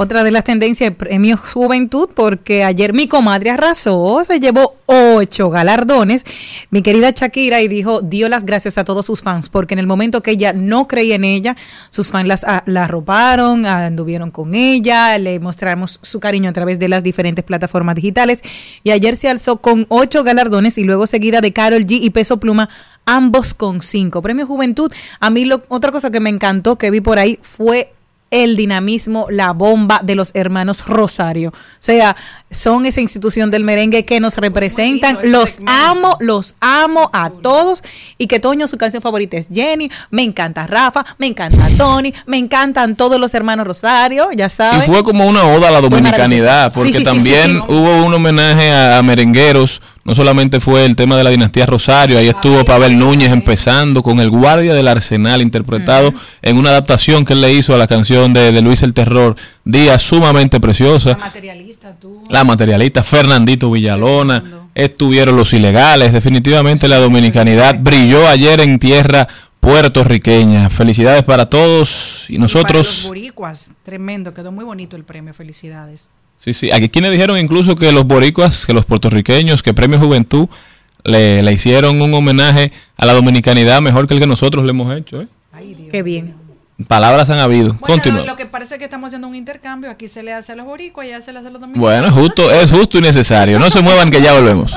[0.00, 6.22] Otra de las tendencias, premio Juventud, porque ayer mi comadre arrasó, se llevó ocho galardones,
[6.70, 9.88] mi querida Shakira, y dijo, dio las gracias a todos sus fans, porque en el
[9.88, 11.56] momento que ella no creía en ella,
[11.90, 16.78] sus fans las, ah, la arroparon, anduvieron con ella, le mostramos su cariño a través
[16.78, 18.44] de las diferentes plataformas digitales,
[18.84, 22.38] y ayer se alzó con ocho galardones y luego seguida de Carol G y Peso
[22.38, 22.68] Pluma,
[23.04, 24.22] ambos con cinco.
[24.22, 27.94] Premio Juventud, a mí lo, otra cosa que me encantó, que vi por ahí, fue
[28.30, 31.50] el dinamismo, la bomba de los hermanos Rosario.
[31.50, 32.14] O sea,
[32.50, 35.18] son esa institución del merengue que nos representan.
[35.24, 37.82] Los amo, los amo a todos.
[38.18, 39.90] Y que Toño, su canción favorita es Jenny.
[40.10, 44.82] Me encanta Rafa, me encanta Tony, me encantan todos los hermanos Rosario, ya Y saben.
[44.82, 47.62] fue como una oda a la dominicanidad, porque Sí, sí, sí, también sí, sí.
[47.68, 49.80] hubo un homenaje a, a merengueros.
[50.08, 54.20] No solamente fue el tema de la dinastía Rosario, ahí estuvo Pavel Núñez empezando con
[54.20, 58.32] el guardia del Arsenal, interpretado en una adaptación que él le hizo a la canción
[58.32, 59.36] de, de Luis el Terror,
[59.66, 61.14] Día sumamente preciosa.
[61.20, 62.24] materialista tú.
[62.30, 64.42] La materialista Fernandito Villalona,
[64.74, 69.28] estuvieron los ilegales, definitivamente la dominicanidad brilló ayer en tierra
[69.60, 70.70] puertorriqueña.
[70.70, 73.04] Felicidades para todos y Para los nosotros.
[73.08, 76.12] boricuas, tremendo, quedó muy bonito el premio, felicidades.
[76.38, 80.48] Sí, sí, aquí quienes dijeron incluso que los boricuas, que los puertorriqueños, que Premio Juventud
[81.04, 84.96] le, le hicieron un homenaje a la dominicanidad mejor que el que nosotros le hemos
[84.96, 85.22] hecho.
[85.22, 85.28] ¿eh?
[85.90, 86.34] Qué bien.
[86.86, 87.70] Palabras han habido.
[87.80, 88.24] Bueno, Continúa.
[88.24, 91.08] lo que parece que estamos haciendo un intercambio, aquí se le hace a los boricuas
[91.08, 91.90] y allá se le hace a los dominicanos.
[91.90, 93.58] Bueno, es justo, es justo y necesario.
[93.58, 94.72] No se muevan que ya volvemos.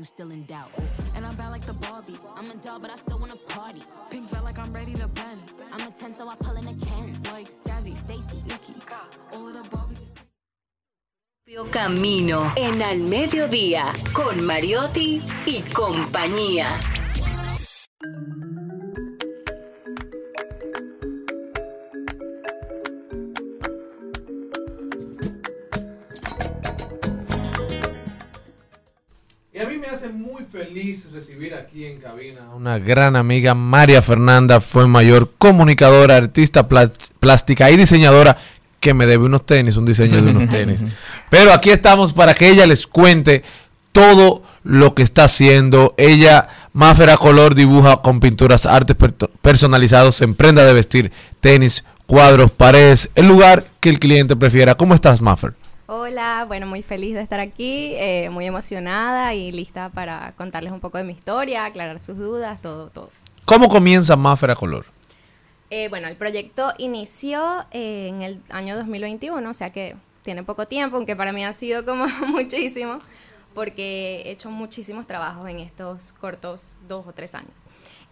[0.00, 0.72] You still in doubt.
[1.14, 1.74] And I'm like the.
[2.34, 3.82] I'm a doll, but I still wanna party.
[4.10, 5.40] Pink like I'm ready to bend.
[5.72, 7.06] I'm a 10, so pull in a Ken.
[7.32, 7.48] Like
[7.94, 8.38] Stacy.
[9.34, 9.80] All of the.
[11.70, 16.68] Camino en Al Mediodía con Mariotti y compañía.
[29.60, 33.54] Y a mí me hace muy feliz recibir aquí en cabina a una gran amiga,
[33.54, 38.38] María Fernanda, fue mayor comunicadora, artista plástica y diseñadora
[38.80, 40.82] que me debe unos tenis, un diseño de unos tenis.
[41.30, 43.42] Pero aquí estamos para que ella les cuente
[43.92, 45.92] todo lo que está haciendo.
[45.98, 52.50] Ella, Máfera Color, dibuja con pinturas, artes per- personalizados en prenda de vestir, tenis, cuadros,
[52.50, 54.76] paredes, el lugar que el cliente prefiera.
[54.76, 55.52] ¿Cómo estás, Maffer?
[55.92, 60.78] Hola, bueno, muy feliz de estar aquí, eh, muy emocionada y lista para contarles un
[60.78, 63.10] poco de mi historia, aclarar sus dudas, todo, todo.
[63.44, 64.86] ¿Cómo comienza Máfera Color?
[65.68, 70.68] Eh, bueno, el proyecto inició eh, en el año 2021, o sea que tiene poco
[70.68, 73.00] tiempo, aunque para mí ha sido como muchísimo,
[73.52, 77.58] porque he hecho muchísimos trabajos en estos cortos dos o tres años.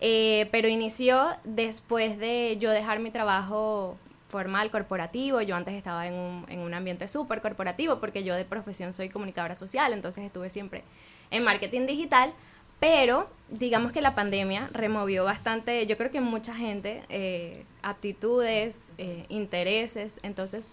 [0.00, 3.96] Pero inició después de yo dejar mi trabajo
[4.28, 5.40] formal, corporativo.
[5.42, 9.08] Yo antes estaba en un, en un ambiente súper corporativo porque yo de profesión soy
[9.08, 10.84] comunicadora social, entonces estuve siempre
[11.30, 12.32] en marketing digital.
[12.80, 19.26] Pero digamos que la pandemia removió bastante, yo creo que mucha gente, eh, aptitudes, eh,
[19.28, 20.20] intereses.
[20.22, 20.70] Entonces,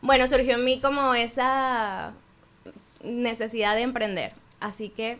[0.00, 2.12] bueno, surgió en mí como esa
[3.02, 4.32] necesidad de emprender.
[4.60, 5.18] Así que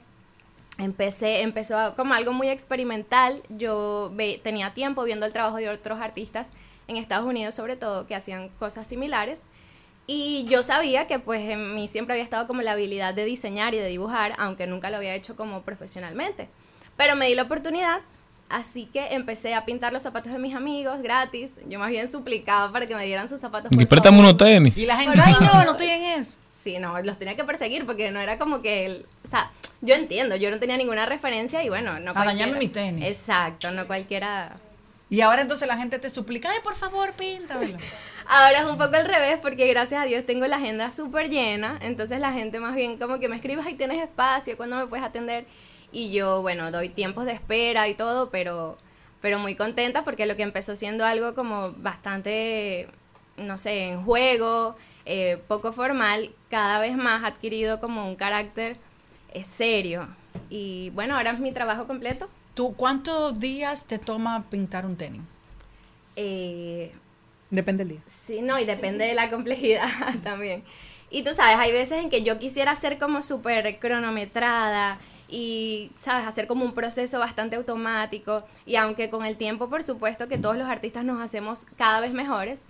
[0.79, 3.43] empecé, empezó como algo muy experimental.
[3.49, 4.13] Yo
[4.45, 6.51] tenía tiempo viendo el trabajo de otros artistas
[6.91, 9.43] en Estados Unidos, sobre todo, que hacían cosas similares.
[10.07, 13.75] Y yo sabía que pues en mí siempre había estado como la habilidad de diseñar
[13.75, 16.49] y de dibujar, aunque nunca lo había hecho como profesionalmente.
[16.97, 18.01] Pero me di la oportunidad,
[18.49, 21.55] así que empecé a pintar los zapatos de mis amigos gratis.
[21.69, 23.71] Yo más bien suplicaba para que me dieran sus zapatos.
[23.73, 24.77] Y préstame unos tenis.
[24.77, 26.39] Y la gente, ay, no, no estoy en eso.
[26.61, 29.95] Sí, no, los tenía que perseguir porque no era como que el, o sea, yo
[29.95, 33.07] entiendo, yo no tenía ninguna referencia y bueno, no Para cualquiera- dañarme mi tenis.
[33.07, 34.57] Exacto, no cualquiera.
[35.11, 37.77] Y ahora entonces la gente te suplica, ay, por favor, píntamelo.
[38.29, 41.81] Ahora es un poco al revés porque gracias a Dios tengo la agenda súper llena,
[41.83, 45.05] entonces la gente más bien como que me escribe, ay, tienes espacio, ¿cuándo me puedes
[45.05, 45.47] atender?
[45.91, 48.79] Y yo, bueno, doy tiempos de espera y todo, pero,
[49.21, 52.89] pero muy contenta porque lo que empezó siendo algo como bastante,
[53.37, 58.77] no sé, en juego, eh, poco formal, cada vez más ha adquirido como un carácter
[59.33, 60.07] eh, serio.
[60.49, 62.29] Y bueno, ahora es mi trabajo completo.
[62.55, 65.23] ¿Tú cuántos días te toma pintar un tenis?
[66.17, 66.93] Eh,
[67.51, 68.01] Depende del día.
[68.07, 69.89] Sí, no, y depende de la complejidad
[70.23, 70.63] también.
[71.11, 74.99] Y tú sabes, hay veces en que yo quisiera ser como súper cronometrada
[75.29, 78.45] y, sabes, hacer como un proceso bastante automático.
[78.65, 82.13] Y aunque con el tiempo, por supuesto, que todos los artistas nos hacemos cada vez
[82.13, 82.67] mejores,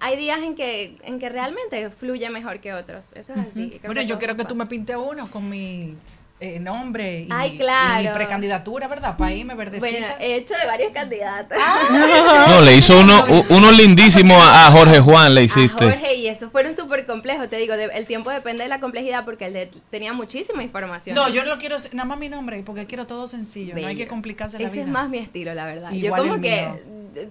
[0.00, 3.14] hay días en que, en que realmente fluye mejor que otros.
[3.14, 3.80] Eso es así.
[3.84, 5.94] Bueno, yo quiero que tú me pintes uno con mi
[6.40, 8.08] eh, nombre y, Ay, y claro.
[8.10, 9.16] mi precandidatura, ¿verdad?
[9.16, 9.90] Para irme verdecita.
[9.90, 11.58] Bueno, he hecho de varios candidatos.
[12.48, 15.84] No, le hizo uno, lindísimo a, a Jorge Juan, le A hiciste.
[15.84, 19.24] Jorge, y eso fueron súper complejos, te digo, de- el tiempo depende de la complejidad
[19.24, 21.14] porque él de- tenía muchísima información.
[21.16, 23.74] No, yo no quiero nada más mi nombre porque quiero todo sencillo.
[23.76, 24.84] No hay que complicarse la Ese vida.
[24.84, 25.90] es más mi estilo, la verdad.
[25.92, 26.68] yo como que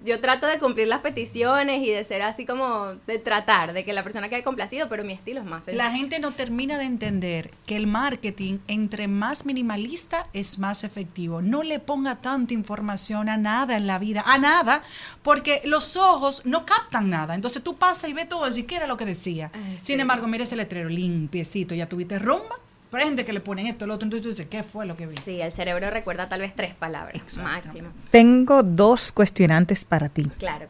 [0.03, 3.93] yo trato de cumplir las peticiones y de ser así como de tratar de que
[3.93, 5.83] la persona quede complacido, pero mi estilo es más sencillo.
[5.83, 11.43] La gente no termina de entender que el marketing, entre más minimalista, es más efectivo.
[11.43, 14.81] No le ponga tanta información a nada en la vida, a nada,
[15.21, 17.35] porque los ojos no captan nada.
[17.35, 19.51] Entonces tú pasas y ves todo eso y qué era lo que decía.
[19.79, 22.55] Sin embargo, mira ese letrero limpiecito, ya tuviste rumba,
[22.89, 24.95] pero hay gente que le ponen esto, lo otro, entonces tú dices, ¿qué fue lo
[24.95, 25.15] que vi?
[25.17, 27.89] Sí, el cerebro recuerda tal vez tres palabras máximo.
[28.11, 30.23] Tengo dos cuestionantes para ti.
[30.39, 30.67] Claro.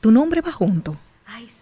[0.00, 0.96] ¿Tu nombre va junto?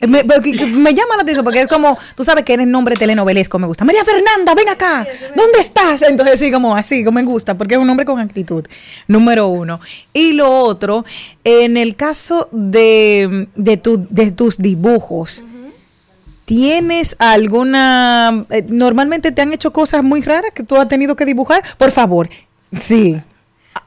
[0.01, 3.59] Eh, Me, me- llama la atención porque es como, tú sabes que eres nombre telenovelesco,
[3.59, 3.85] me gusta.
[3.85, 5.07] María Fernanda, ven acá.
[5.35, 6.03] ¿Dónde estás?
[6.03, 8.65] Entonces sí, como así, como me gusta, porque es un nombre con actitud.
[9.09, 9.81] Número uno.
[10.13, 11.05] Y lo otro,
[11.45, 15.43] en el caso de, de, tu- de tus dibujos,
[16.45, 18.45] ¿tienes alguna...
[18.51, 21.63] eh, normalmente te han hecho cosas muy raras que tú has tenido que dibujar?
[21.79, 22.29] Por favor.
[22.59, 23.21] Sí.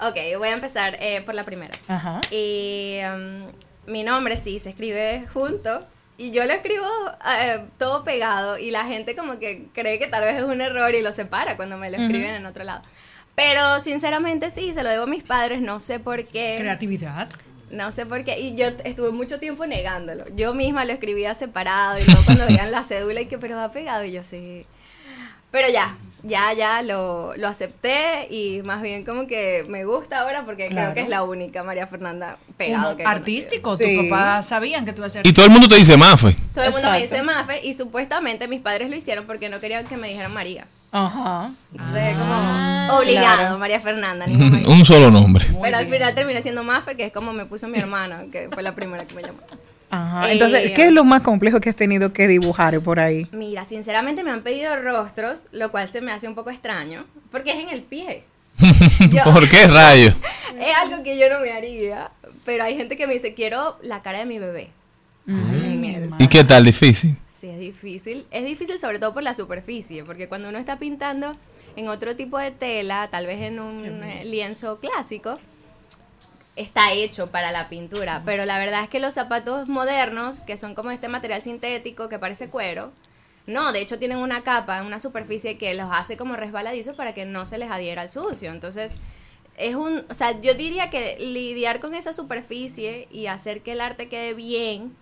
[0.01, 1.71] Ok, voy a empezar eh, por la primera.
[1.88, 2.21] Ajá.
[2.32, 3.45] Y um,
[3.89, 5.85] mi nombre sí se escribe junto
[6.17, 6.85] y yo lo escribo
[7.39, 10.93] eh, todo pegado y la gente como que cree que tal vez es un error
[10.93, 12.81] y lo separa cuando me lo escriben en otro lado.
[13.35, 16.57] Pero sinceramente sí, se lo debo a mis padres, no sé por qué.
[16.59, 17.29] Creatividad.
[17.71, 18.37] No sé por qué.
[18.39, 20.25] Y yo estuve mucho tiempo negándolo.
[20.35, 23.71] Yo misma lo escribía separado y luego cuando veían la cédula y que, pero va
[23.71, 24.03] pegado.
[24.03, 24.65] Y yo sí.
[25.51, 30.43] Pero ya, ya, ya lo, lo acepté y más bien como que me gusta ahora
[30.45, 34.01] porque creo que es la única María Fernanda pegado Uno que artístico, conocido.
[34.01, 34.09] tu Sí.
[34.09, 36.36] papá sabían que tú ibas a ser Y todo el mundo te dice Mafe.
[36.53, 39.86] Todo el mundo me dice Maffer y supuestamente mis padres lo hicieron porque no querían
[39.88, 40.65] que me dijeran María.
[40.91, 41.51] Ajá.
[41.72, 43.57] Entonces es como obligado, claro.
[43.59, 44.67] María Fernanda, María.
[44.67, 45.45] Un solo nombre.
[45.61, 48.63] Pero al final terminé siendo Maffer, que es como me puso mi hermana, que fue
[48.63, 49.38] la primera que me llamó.
[49.89, 50.29] Ajá.
[50.29, 53.27] Eh, Entonces, ¿qué es lo más complejo que has tenido que dibujar por ahí?
[53.31, 57.51] Mira, sinceramente me han pedido rostros, lo cual se me hace un poco extraño, porque
[57.51, 58.23] es en el pie.
[59.11, 60.13] Yo- ¿Por qué rayos?
[60.59, 62.09] Es algo que yo no me haría,
[62.43, 64.69] pero hay gente que me dice, quiero la cara de mi bebé.
[65.27, 66.63] En el- ¿Y qué tal?
[66.65, 67.15] Difícil.
[67.39, 68.25] Sí, es difícil.
[68.31, 71.37] Es difícil sobre todo por la superficie, porque cuando uno está pintando
[71.77, 75.39] en otro tipo de tela, tal vez en un eh, lienzo clásico,
[76.55, 78.23] está hecho para la pintura.
[78.25, 82.19] Pero la verdad es que los zapatos modernos, que son como este material sintético que
[82.19, 82.91] parece cuero,
[83.47, 87.25] no, de hecho tienen una capa, una superficie que los hace como resbaladizos para que
[87.25, 88.51] no se les adhiera al sucio.
[88.51, 88.91] Entonces,
[89.57, 93.81] es un, o sea, yo diría que lidiar con esa superficie y hacer que el
[93.81, 94.95] arte quede bien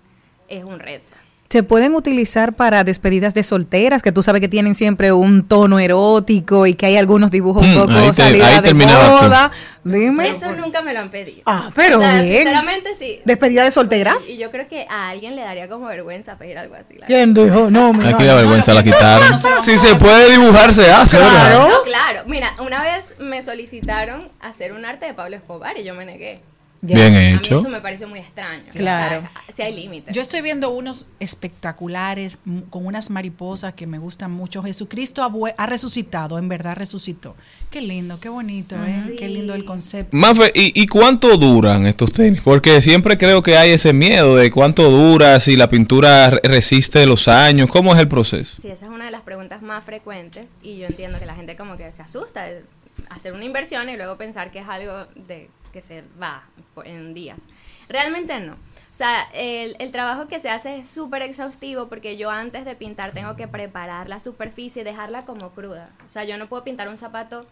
[0.47, 1.11] es un reto.
[1.49, 5.79] Se pueden utilizar para despedidas de solteras, que tú sabes que tienen siempre un tono
[5.79, 9.51] erótico y que hay algunos dibujos un Mm, poco ahí te- salida ahí de moda.
[9.85, 10.27] Dime.
[10.27, 11.43] Eso nunca me lo han pedido.
[11.45, 12.39] Ah, pero O sea, bien.
[12.43, 13.21] sinceramente sí.
[13.23, 14.27] ¿Despedida de solteras?
[14.29, 16.95] Y yo creo que a alguien le daría como vergüenza pedir algo así.
[16.97, 17.69] la ¿Quién dijo?
[17.69, 18.09] No, mira.
[18.09, 19.39] Aquí la vergüenza la quitaron.
[19.63, 21.59] Si se puede dibujar, se hace, ¿verdad?
[21.69, 22.23] No, claro.
[22.25, 26.41] Mira, una vez me solicitaron hacer un arte de Pablo Escobar y yo me negué.
[26.81, 27.55] Bien A mí hecho.
[27.55, 28.65] eso me pareció muy extraño.
[28.73, 29.17] Claro.
[29.19, 30.13] O sea, sí hay límites.
[30.15, 32.37] Yo estoy viendo unos espectaculares
[32.69, 34.61] con unas mariposas que me gustan mucho.
[34.63, 37.35] Jesucristo ha, ha resucitado, en verdad resucitó.
[37.71, 39.15] Qué lindo, qué bonito, ¿eh?
[39.17, 40.15] Qué lindo el concepto.
[40.15, 42.41] Mafe, ¿y, y cuánto duran estos tenis?
[42.43, 47.05] Porque siempre creo que hay ese miedo de cuánto dura, si la pintura re- resiste
[47.05, 47.69] los años.
[47.69, 48.55] ¿Cómo es el proceso?
[48.61, 51.55] Sí, esa es una de las preguntas más frecuentes y yo entiendo que la gente
[51.55, 52.63] como que se asusta de
[53.09, 55.49] hacer una inversión y luego pensar que es algo de
[55.81, 56.43] se va
[56.85, 57.47] en días.
[57.89, 58.53] Realmente no.
[58.53, 62.75] O sea, el, el trabajo que se hace es súper exhaustivo porque yo antes de
[62.75, 65.89] pintar tengo que preparar la superficie y dejarla como cruda.
[66.05, 67.45] O sea, yo no puedo pintar un zapato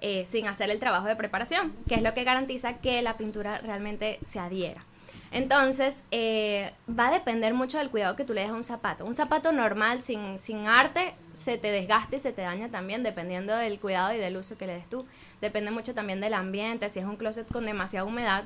[0.00, 3.58] eh, sin hacer el trabajo de preparación, que es lo que garantiza que la pintura
[3.58, 4.84] realmente se adhiera.
[5.30, 9.04] Entonces, eh, va a depender mucho del cuidado que tú le des a un zapato.
[9.06, 13.54] Un zapato normal, sin, sin arte, se te desgasta y se te daña también, dependiendo
[13.54, 15.06] del cuidado y del uso que le des tú.
[15.40, 16.88] Depende mucho también del ambiente.
[16.88, 18.44] Si es un closet con demasiada humedad,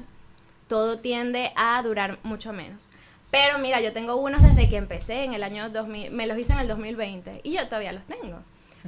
[0.69, 2.91] todo tiende a durar mucho menos.
[3.31, 6.53] Pero mira, yo tengo unos desde que empecé en el año 2000, me los hice
[6.53, 8.43] en el 2020 y yo todavía los tengo.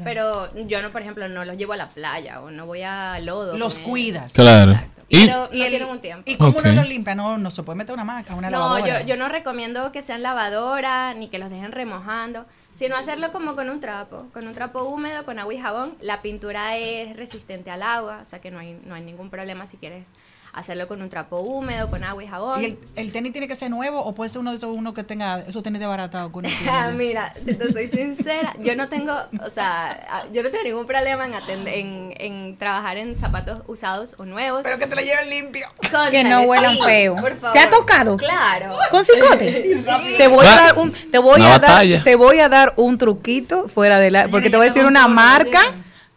[0.04, 3.18] Pero yo no, por ejemplo, no los llevo a la playa o no voy a
[3.20, 3.56] lodo.
[3.58, 4.32] Los con cuidas.
[4.32, 4.78] Claro.
[5.08, 6.22] Y- Pero no el- tienen un tiempo.
[6.30, 6.64] ¿Y cómo Ok.
[6.64, 7.14] uno los limpia?
[7.14, 9.02] No, no se puede meter una maca, una No, lavadora.
[9.02, 13.54] yo, yo no recomiendo que sean lavadora ni que los dejen remojando, sino hacerlo como
[13.54, 15.94] con un trapo, con un trapo húmedo, con agua y jabón.
[16.00, 19.66] La pintura es resistente al agua, o sea que no hay, no hay ningún problema
[19.66, 20.08] si quieres
[20.52, 22.60] hacerlo con un trapo húmedo, con agua y jabón.
[22.60, 24.92] ¿Y el, el tenis tiene que ser nuevo o puede ser uno de esos uno
[24.92, 26.70] que tenga esos tenis de uno tiene?
[26.70, 29.14] Ah, Mira, si te soy sincera, yo no tengo,
[29.44, 34.14] o sea, yo no tengo ningún problema en, atend- en, en trabajar en zapatos usados
[34.18, 34.60] o nuevos.
[34.62, 35.66] Pero que te lo lleven limpio.
[36.10, 37.16] Que no huelan feo.
[37.16, 37.52] Por favor.
[37.54, 38.16] ¿Te ha tocado?
[38.16, 38.74] Claro.
[38.90, 39.62] ¿Con cicote?
[39.82, 40.14] Sí.
[40.16, 42.98] Te voy a dar un, te voy una a dar, te voy a dar un
[42.98, 45.60] truquito fuera de la, porque te voy a decir una marca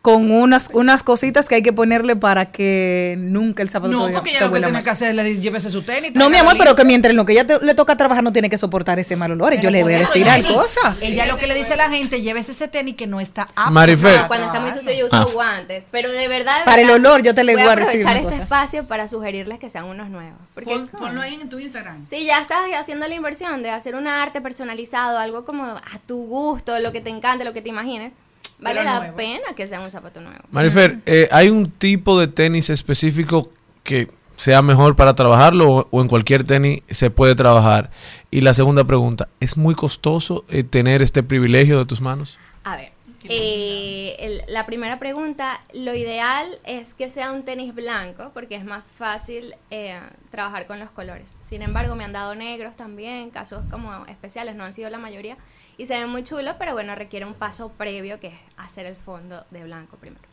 [0.06, 4.14] con unas, unas cositas que hay que ponerle para que nunca el zapato No, te-
[4.14, 4.84] porque te ya lo que tiene mal.
[4.84, 6.12] que hacer es le dice, llévese su tenis.
[6.14, 8.32] No, mi amor, pero que mientras en lo que ya te- le toca trabajar no
[8.32, 9.54] tiene que soportar ese mal olor.
[9.54, 10.48] Yo Pero le por voy a decir algo.
[10.48, 10.96] ella- cosa.
[11.02, 13.72] Ella lo que le dice a la gente, llévese ese tenis que no está apto
[13.72, 14.12] Marifer.
[14.12, 15.26] para No, cuando está muy sucio yo uso Ah.
[15.34, 16.60] guantes, pero de verdad.
[16.60, 18.44] de Para el olor, yo te le voy voy a aprovechar este cosa.
[18.44, 20.38] espacio para sugerirles que sean unos nuevos.
[20.54, 22.06] Porque Pon- ponlo ahí en tu Instagram.
[22.06, 26.28] si ya estás haciendo la inversión de hacer un arte personalizado, algo como a tu
[26.28, 28.14] gusto, lo que te encante, lo que te imagines,
[28.60, 29.16] vale la nuevo.
[29.18, 30.40] pena que sea un zapato nuevo.
[30.52, 33.52] Marifer, eh, ¿hay un tipo de tenis específico
[33.84, 37.92] que sea mejor para trabajarlo o, o en cualquier tenis se puede trabajar?
[38.32, 42.38] Y la segunda pregunta, ¿es muy costoso eh, tener este privilegio de tus manos?
[42.64, 42.92] A ver,
[43.30, 48.66] eh, el- la primera pregunta, lo ideal es que sea un tenis blanco porque es
[48.66, 50.00] más fácil eh,
[50.32, 51.36] trabajar con los colores.
[51.42, 55.38] Sin embargo, me han dado negros también, casos como especiales, no han sido la mayoría,
[55.78, 58.96] y se ven muy chulos, pero bueno, requiere un paso previo que es hacer el
[58.96, 60.24] fondo de blanco primero.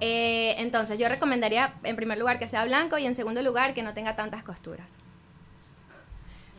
[0.00, 3.82] Eh, entonces, yo recomendaría en primer lugar que sea blanco y en segundo lugar que
[3.82, 4.94] no tenga tantas costuras.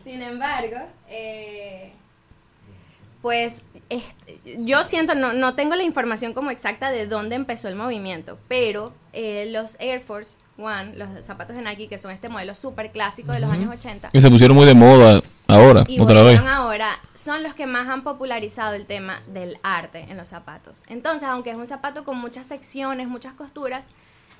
[0.04, 0.78] Sin embargo,
[1.10, 1.91] eh,
[3.22, 4.16] pues es-
[4.60, 8.94] yo siento, no, no tengo la información como exacta de dónde empezó el movimiento, pero
[9.14, 13.32] eh, los Air Force One, los zapatos de Nike, que son este modelo súper clásico
[13.34, 15.22] de los años 80, Que se pusieron muy de moda
[15.80, 16.38] ahora, y otra vez.
[16.38, 20.84] volvieron ahora, son los que más han popularizado el tema del arte en los zapatos.
[20.88, 23.88] Entonces, aunque es un zapato con muchas secciones, muchas costuras,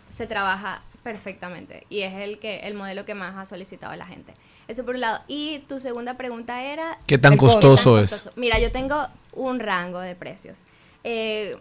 [0.10, 4.34] se trabaja perfectamente y es el que el modelo que más ha solicitado la gente.
[4.68, 5.22] Eso por un lado.
[5.28, 7.60] Y tu segunda pregunta era ¿Qué tan costo.
[7.60, 8.12] costoso ¿Qué tan es?
[8.12, 8.32] costoso?
[8.36, 10.64] Mira, yo tengo un rango de precios.
[11.04, 11.58] Eh,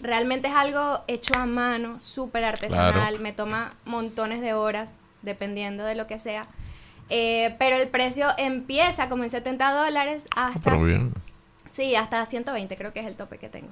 [0.00, 3.18] realmente es algo hecho a mano, súper artesanal, Claro.
[3.20, 6.46] me toma montones de horas, dependiendo de lo que sea.
[7.14, 10.70] Eh, pero el precio empieza como en 70 dólares hasta...
[10.70, 11.12] Pero bien.
[11.70, 13.68] Sí, hasta 120 creo que es el tope que tengo.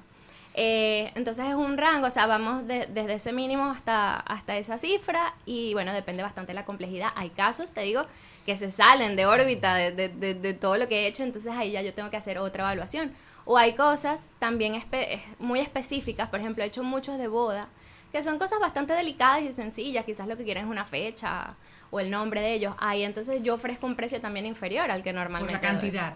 [0.55, 4.77] Eh, entonces es un rango, o sea, vamos de- desde ese mínimo hasta, hasta esa
[4.79, 7.11] cifra y bueno, depende bastante de la complejidad.
[7.15, 8.05] Hay casos, te digo,
[8.45, 11.71] que se salen de órbita de, de- de- todo lo que he hecho, entonces ahí
[11.71, 13.13] ya yo tengo que hacer otra evaluación.
[13.47, 17.69] O hay cosas también espe- muy específicas, por ejemplo, he hecho muchos de boda,
[18.13, 21.55] que son cosas bastante delicadas y sencillas, quizás lo que quieren es una fecha
[21.91, 22.75] o el nombre de ellos.
[22.79, 25.69] Ahí entonces yo ofrezco un precio también inferior al que Por normalmente la doy.
[25.81, 26.15] cantidad.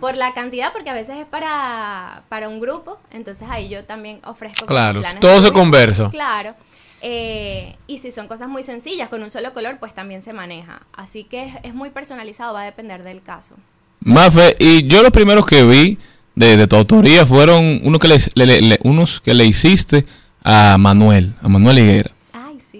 [0.00, 4.18] Por la cantidad, porque a veces es para, para un grupo, entonces ahí yo también
[4.24, 4.66] ofrezco.
[4.66, 6.10] Claro, todo se conversa.
[6.10, 6.54] Claro.
[7.00, 10.80] Eh, y si son cosas muy sencillas, con un solo color, pues también se maneja.
[10.94, 13.56] Así que es, es muy personalizado, va a depender del caso.
[14.00, 15.98] Mafe, y yo los primeros que vi
[16.34, 20.04] de, de tu autoría fueron uno que le- unos que le hiciste
[20.42, 22.10] a Manuel, a Manuel Higuera.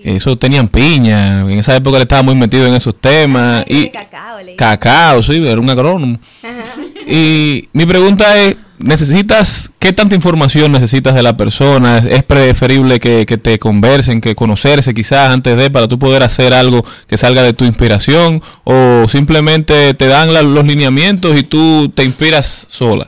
[0.04, 3.64] Eso tenían piña, en esa época él estaba muy metido en esos temas.
[3.66, 4.54] y cacao, le.
[4.54, 6.18] Cacao, sí, era un agrónomo.
[7.06, 11.98] Y mi pregunta es, ¿necesitas, qué tanta información necesitas de la persona?
[11.98, 16.52] ¿Es preferible que, que te conversen, que conocerse quizás antes de, para tú poder hacer
[16.52, 18.42] algo que salga de tu inspiración?
[18.64, 23.06] ¿O simplemente te dan la- los lineamientos y tú te inspiras sola?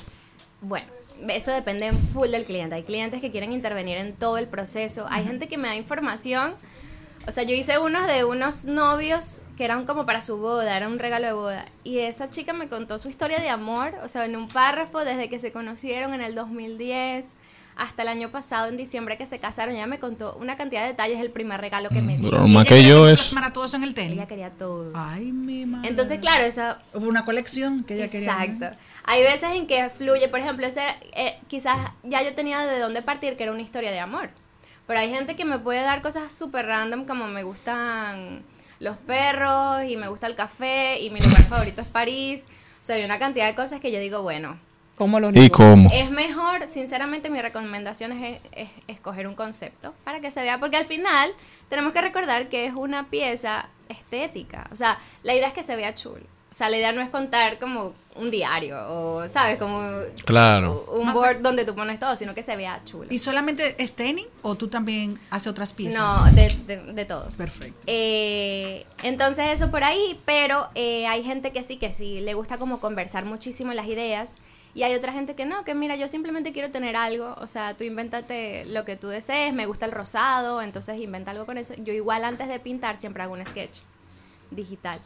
[0.62, 0.86] Bueno,
[1.28, 2.74] eso depende en full del cliente.
[2.74, 5.06] Hay clientes que quieren intervenir en todo el proceso.
[5.10, 6.52] Hay gente que me da información.
[7.26, 10.86] O sea, yo hice unos de unos novios que eran como para su boda, era
[10.86, 11.64] un regalo de boda.
[11.82, 15.28] Y esa chica me contó su historia de amor, o sea, en un párrafo, desde
[15.28, 17.34] que se conocieron en el 2010
[17.74, 19.74] hasta el año pasado, en diciembre, que se casaron.
[19.74, 22.30] Ella me contó una cantidad de detalles del primer regalo que me dio.
[22.30, 24.12] pero más que yo es- Plasmara todo eso en el tenis.
[24.18, 24.92] Ella quería todo.
[24.94, 25.88] Ay, mi madre.
[25.88, 26.78] Entonces, claro, esa...
[26.94, 28.30] Hubo una colección que ella quería.
[28.44, 28.76] Exacto.
[29.04, 30.82] Hay veces en que fluye, por ejemplo, ese,
[31.16, 34.30] eh, quizás ya yo tenía de dónde partir, que era una historia de amor.
[34.86, 38.44] Pero hay gente que me puede dar cosas súper random, como me gustan
[38.78, 42.46] los perros y me gusta el café y mi lugar favorito es París.
[42.80, 44.58] O sea, hay una cantidad de cosas que yo digo, bueno,
[44.96, 45.90] ¿Cómo los ¿Y cómo?
[45.92, 50.78] es mejor, sinceramente, mi recomendación es, es escoger un concepto para que se vea, porque
[50.78, 51.32] al final
[51.68, 54.66] tenemos que recordar que es una pieza estética.
[54.72, 56.24] O sea, la idea es que se vea chulo.
[56.50, 59.58] O sea, la idea no es contar como un diario o, ¿sabes?
[59.58, 59.80] Como
[60.24, 60.84] Claro.
[60.92, 63.08] un board donde tú pones todo, sino que se vea chulo.
[63.10, 66.00] ¿Y solamente es tenis o tú también haces otras piezas?
[66.00, 67.28] No, de, de- de todo.
[67.36, 67.78] Perfecto.
[67.86, 72.58] Eh, entonces eso por ahí, pero eh, hay gente que sí, que sí, le gusta
[72.58, 74.36] como conversar muchísimo las ideas.
[74.74, 77.74] Y hay otra gente que no, que mira, yo simplemente quiero tener algo, o sea,
[77.78, 81.72] tú invéntate lo que tú desees, me gusta el rosado, entonces inventa algo con eso.
[81.78, 83.78] Yo igual antes de pintar siempre hago un sketch
[84.50, 85.00] digital.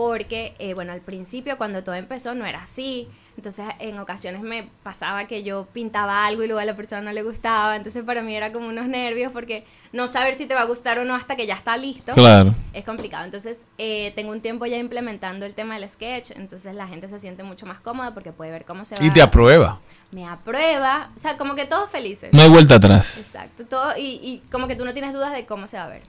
[0.00, 3.06] Porque, eh, bueno, al principio cuando todo empezó no era así.
[3.36, 7.12] Entonces en ocasiones me pasaba que yo pintaba algo y luego a la persona no
[7.12, 7.76] le gustaba.
[7.76, 10.98] Entonces para mí era como unos nervios porque no saber si te va a gustar
[11.00, 12.14] o no hasta que ya está listo.
[12.14, 12.54] Claro.
[12.72, 13.26] Es complicado.
[13.26, 16.30] Entonces eh, tengo un tiempo ya implementando el tema del sketch.
[16.30, 19.04] Entonces la gente se siente mucho más cómoda porque puede ver cómo se va.
[19.04, 19.80] Y te aprueba.
[20.12, 21.10] Me aprueba.
[21.14, 22.30] O sea, como que todos felices.
[22.32, 23.18] No hay vuelta atrás.
[23.18, 23.66] Exacto.
[23.66, 26.02] Todo, y, y como que tú no tienes dudas de cómo se va a ver.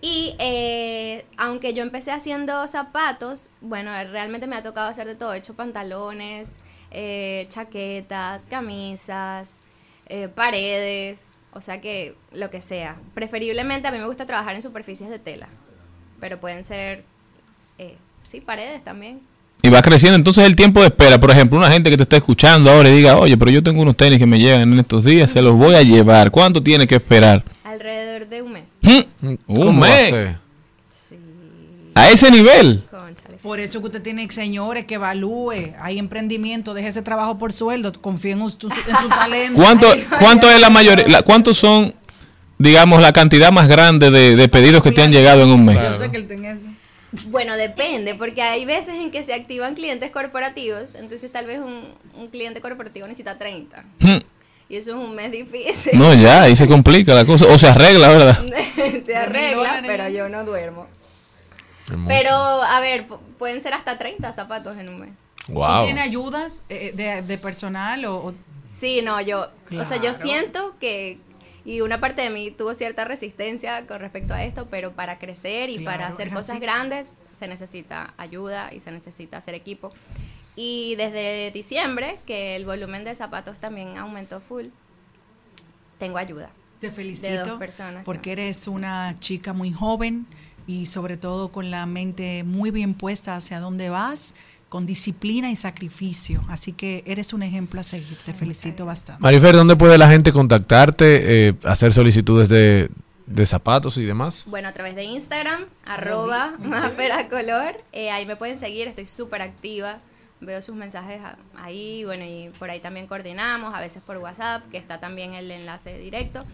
[0.00, 5.32] Y eh, aunque yo empecé haciendo zapatos, bueno, realmente me ha tocado hacer de todo.
[5.32, 6.60] He hecho pantalones,
[6.90, 9.60] eh, chaquetas, camisas,
[10.08, 12.96] eh, paredes, o sea que lo que sea.
[13.14, 15.48] Preferiblemente a mí me gusta trabajar en superficies de tela,
[16.20, 17.04] pero pueden ser,
[17.78, 19.20] eh, sí, paredes también.
[19.62, 20.16] Y va creciendo.
[20.16, 22.96] Entonces el tiempo de espera, por ejemplo, una gente que te está escuchando ahora y
[22.96, 25.56] diga, oye, pero yo tengo unos tenis que me llegan en estos días, se los
[25.56, 26.30] voy a llevar.
[26.30, 27.42] ¿Cuánto tiene que esperar?
[27.80, 28.74] Alrededor de un mes.
[29.22, 30.08] Un ¿Cómo va a mes.
[30.08, 30.36] ser?
[31.94, 32.82] A ese nivel.
[33.42, 37.90] Por eso que usted tiene señores que evalúe, hay emprendimiento, deje ese trabajo por sueldo,
[38.02, 39.60] confíe en, usted- en su talento.
[39.60, 41.06] ¿Cuánto, cuánto es la mayoría?
[41.08, 41.94] la- ¿Cuántos son,
[42.58, 45.76] digamos, la cantidad más grande de, de pedidos que te han llegado en un mes?
[45.76, 46.68] Yo sé que él tiene eso.
[47.28, 51.94] Bueno, depende, porque hay veces en que se activan clientes corporativos, entonces tal vez un,
[52.20, 53.84] un cliente corporativo necesita 30.
[54.68, 55.96] Y eso es un mes difícil.
[55.98, 57.46] No, ya, ahí se complica la cosa.
[57.46, 58.44] O se arregla, ¿verdad?
[59.06, 60.86] se arregla, pero yo no duermo.
[62.08, 65.10] Pero, a ver, pu- pueden ser hasta 30 zapatos en un mes.
[65.80, 68.34] ¿Tú tienes ayudas eh, de, de personal o, o-
[68.66, 69.46] Sí, no, yo,
[69.80, 71.18] o sea, yo siento que,
[71.64, 75.70] y una parte de mí tuvo cierta resistencia con respecto a esto, pero para crecer
[75.70, 76.60] y para hacer cosas así.
[76.60, 79.92] grandes se necesita ayuda y se necesita hacer equipo.
[80.56, 84.66] Y desde diciembre, que el volumen de zapatos también aumentó full,
[85.98, 86.50] tengo ayuda.
[86.80, 88.04] Te De felicito dos personas.
[88.04, 90.26] porque eres una chica muy joven
[90.66, 94.34] y sobre todo con la mente muy bien puesta hacia dónde vas,
[94.68, 96.44] con disciplina y sacrificio.
[96.48, 98.18] Así que eres un ejemplo a seguir.
[98.26, 99.22] Te felicito bastante.
[99.22, 102.90] Marifer, ¿dónde puede la gente contactarte, eh, hacer solicitudes de,
[103.26, 104.44] de zapatos y demás?
[104.48, 107.76] Bueno, a través de Instagram, arroba maferacolor.
[107.92, 109.98] Eh, ahí me pueden seguir, estoy súper activa.
[110.40, 111.20] Veo sus mensajes
[111.56, 115.50] ahí, bueno, y por ahí también coordinamos, a veces por WhatsApp, que está también el
[115.50, 116.44] enlace directo.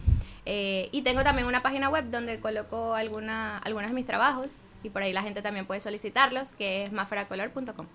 [0.45, 4.91] Eh, y tengo también una página web donde coloco alguna, algunos de mis trabajos y
[4.91, 7.87] por ahí la gente también puede solicitarlos, que es maferacolor.com.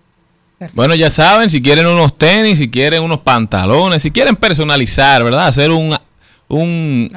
[0.72, 5.46] Bueno, ya saben, si quieren unos tenis, si quieren unos pantalones, si quieren personalizar, ¿verdad?
[5.46, 5.96] Hacer un,
[6.48, 7.10] un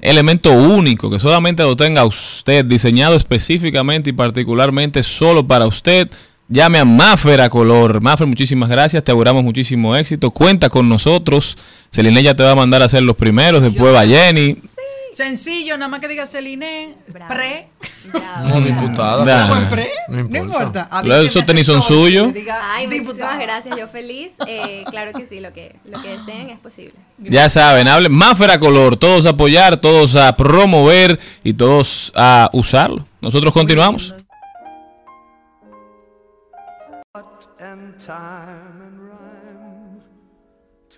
[0.00, 6.10] elemento único que solamente lo tenga usted, diseñado específicamente y particularmente solo para usted.
[6.50, 8.00] Llame a Maffer a color.
[8.00, 10.30] Maffer, muchísimas gracias, te auguramos muchísimo éxito.
[10.30, 11.58] Cuenta con nosotros.
[11.90, 14.56] Celine ya te va a mandar a hacer los primeros, después va Jenny.
[15.12, 16.94] Sencillo, nada más que diga Celine,
[17.28, 17.68] pre.
[18.46, 19.24] No, diputada.
[19.24, 19.48] Nah.
[19.48, 19.90] ¿Fue pre?
[20.08, 20.88] No No importa.
[20.90, 22.32] A Los- tenis son suyos.
[22.62, 23.32] Ay, diputada.
[23.34, 24.36] muchísimas gracias, yo feliz.
[24.46, 26.94] Eh, claro que sí, lo que, lo que deseen es posible.
[27.18, 28.96] Ya saben, hablen Maffer a color.
[28.96, 33.04] Todos a apoyar, todos a promover y todos a usarlo.
[33.20, 34.14] Nosotros continuamos.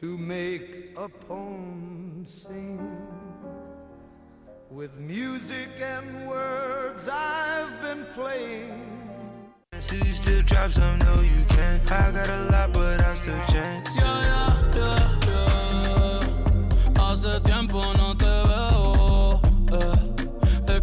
[0.01, 2.81] To make a poem sing.
[4.71, 8.87] With music and words I've been playing.
[9.89, 10.99] Do you still drop some?
[11.01, 11.93] No, you can't.
[11.93, 13.99] I got a lot, but I still chance.
[13.99, 16.21] Yeah, yeah, yeah, yeah.
[16.97, 19.41] Hace tiempo no te veo.
[19.73, 20.11] Eh.
[20.73, 20.81] Es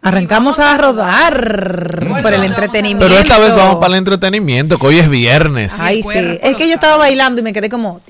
[0.00, 3.06] Arrancamos a rodar por el entretenimiento.
[3.06, 5.80] Pero esta vez vamos para el entretenimiento, que hoy es viernes.
[5.80, 6.38] Ay, sí.
[6.40, 8.00] Es que yo estaba bailando y me quedé como.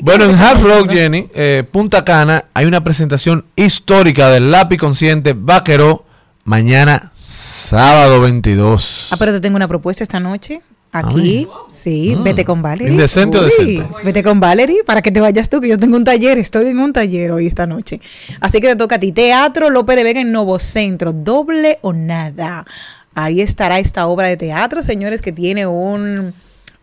[0.00, 5.34] Bueno, en Hard Rock, Jenny, eh, Punta Cana, hay una presentación histórica del lápiz consciente
[5.36, 6.04] Vaquero
[6.44, 9.08] mañana sábado 22.
[9.10, 10.62] Ah, pero te tengo una propuesta esta noche.
[10.92, 12.22] Aquí, sí, Mm.
[12.24, 12.90] vete con Valerie.
[12.92, 13.86] ¿Indecente o Uy, decente?
[14.04, 16.78] Vete con Valerie para que te vayas tú, que yo tengo un taller, estoy en
[16.80, 18.00] un taller hoy esta noche.
[18.40, 19.12] Así que te toca a ti.
[19.12, 22.66] Teatro López de Vega en Nuevo Centro, doble o nada.
[23.14, 26.32] Ahí estará esta obra de teatro, señores, que tiene un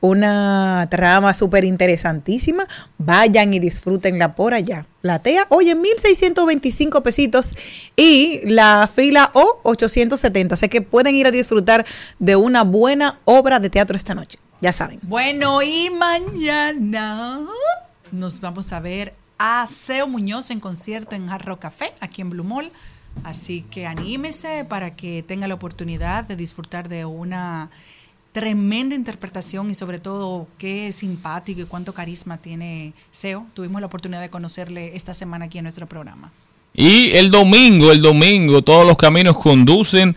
[0.02, 2.68] una trama súper interesantísima.
[2.98, 4.86] Vayan y disfrútenla por allá.
[5.02, 7.56] La TEA, oye, 1.625 pesitos
[7.96, 10.56] y la fila O, 870.
[10.56, 11.86] Así que pueden ir a disfrutar
[12.20, 14.40] de una buena obra de teatro esta noche.
[14.62, 15.00] Ya saben.
[15.04, 17.42] Bueno, y mañana
[18.12, 22.44] nos vamos a ver a Seo Muñoz en concierto en Jarro Café, aquí en Blue
[22.44, 22.72] Mall.
[23.24, 27.70] Así que anímese para que tenga la oportunidad de disfrutar de una
[28.32, 33.46] tremenda interpretación y sobre todo qué simpático y cuánto carisma tiene Seo.
[33.54, 36.32] Tuvimos la oportunidad de conocerle esta semana aquí en nuestro programa.
[36.74, 40.16] Y el domingo, el domingo, todos los caminos conducen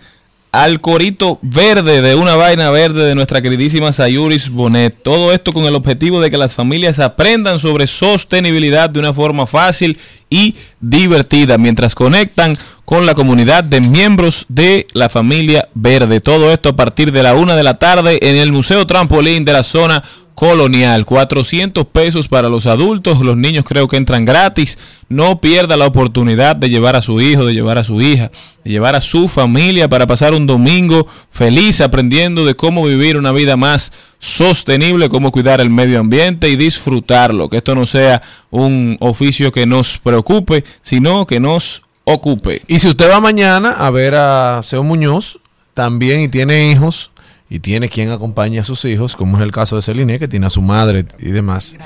[0.52, 5.00] al corito verde de una vaina verde de nuestra queridísima Sayuris Bonet.
[5.02, 9.46] Todo esto con el objetivo de que las familias aprendan sobre sostenibilidad de una forma
[9.46, 9.98] fácil
[10.28, 16.20] y divertida mientras conectan con la comunidad de miembros de la familia verde.
[16.20, 19.52] Todo esto a partir de la una de la tarde en el Museo Trampolín de
[19.52, 20.02] la zona
[20.40, 21.04] colonial.
[21.04, 24.78] 400 pesos para los adultos, los niños creo que entran gratis.
[25.10, 28.30] No pierda la oportunidad de llevar a su hijo, de llevar a su hija,
[28.64, 33.32] de llevar a su familia para pasar un domingo feliz aprendiendo de cómo vivir una
[33.32, 37.50] vida más sostenible, cómo cuidar el medio ambiente y disfrutarlo.
[37.50, 42.62] Que esto no sea un oficio que nos preocupe, sino que nos ocupe.
[42.66, 45.38] Y si usted va mañana a ver a Seo Muñoz
[45.74, 47.09] también y tiene hijos
[47.52, 50.46] y tiene quien acompañe a sus hijos, como es el caso de Celine, que tiene
[50.46, 51.76] a su madre y demás.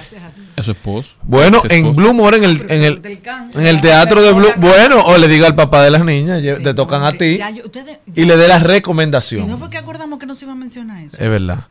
[0.56, 1.16] A su esposo.
[1.22, 1.94] Bueno, en esposo.
[1.94, 3.00] Blue More, en el, en el,
[3.54, 6.74] en el teatro de Blue, bueno, o le diga al papá de las niñas, te
[6.74, 9.58] tocan a ti Ya, yo- ustedes- y le dé la ¿Y no recomendación.
[9.58, 11.16] fue que acordamos que no se iba a mencionar eso?
[11.18, 11.66] Es verdad.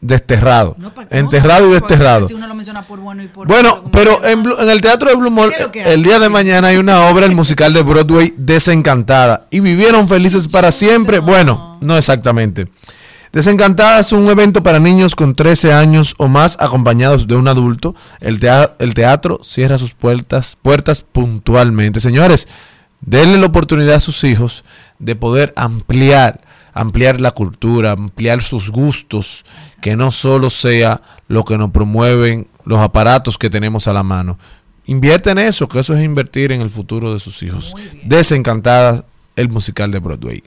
[0.00, 0.76] Desterrado.
[0.78, 2.28] No, Enterrado no, y desterrado.
[2.28, 5.10] Si uno lo menciona por bueno y por Bueno, pero en, Blue- en el Teatro
[5.10, 5.92] de Blue Mall, ¿Qué es lo que hay?
[5.94, 9.48] el día de mañana hay una obra, el musical de Broadway, Desencantada.
[9.50, 11.18] Y vivieron felices para siempre.
[11.18, 12.68] Bueno, no exactamente.
[13.36, 17.94] Desencantada es un evento para niños con 13 años o más acompañados de un adulto.
[18.20, 22.00] El, tea- el teatro cierra sus puertas, puertas puntualmente.
[22.00, 22.48] Señores,
[23.02, 24.64] denle la oportunidad a sus hijos
[24.98, 26.40] de poder ampliar,
[26.72, 29.44] ampliar la cultura, ampliar sus gustos,
[29.82, 34.38] que no solo sea lo que nos promueven los aparatos que tenemos a la mano.
[34.86, 37.74] Invierte en eso, que eso es invertir en el futuro de sus hijos.
[38.02, 39.04] Desencantada,
[39.36, 40.42] el musical de Broadway.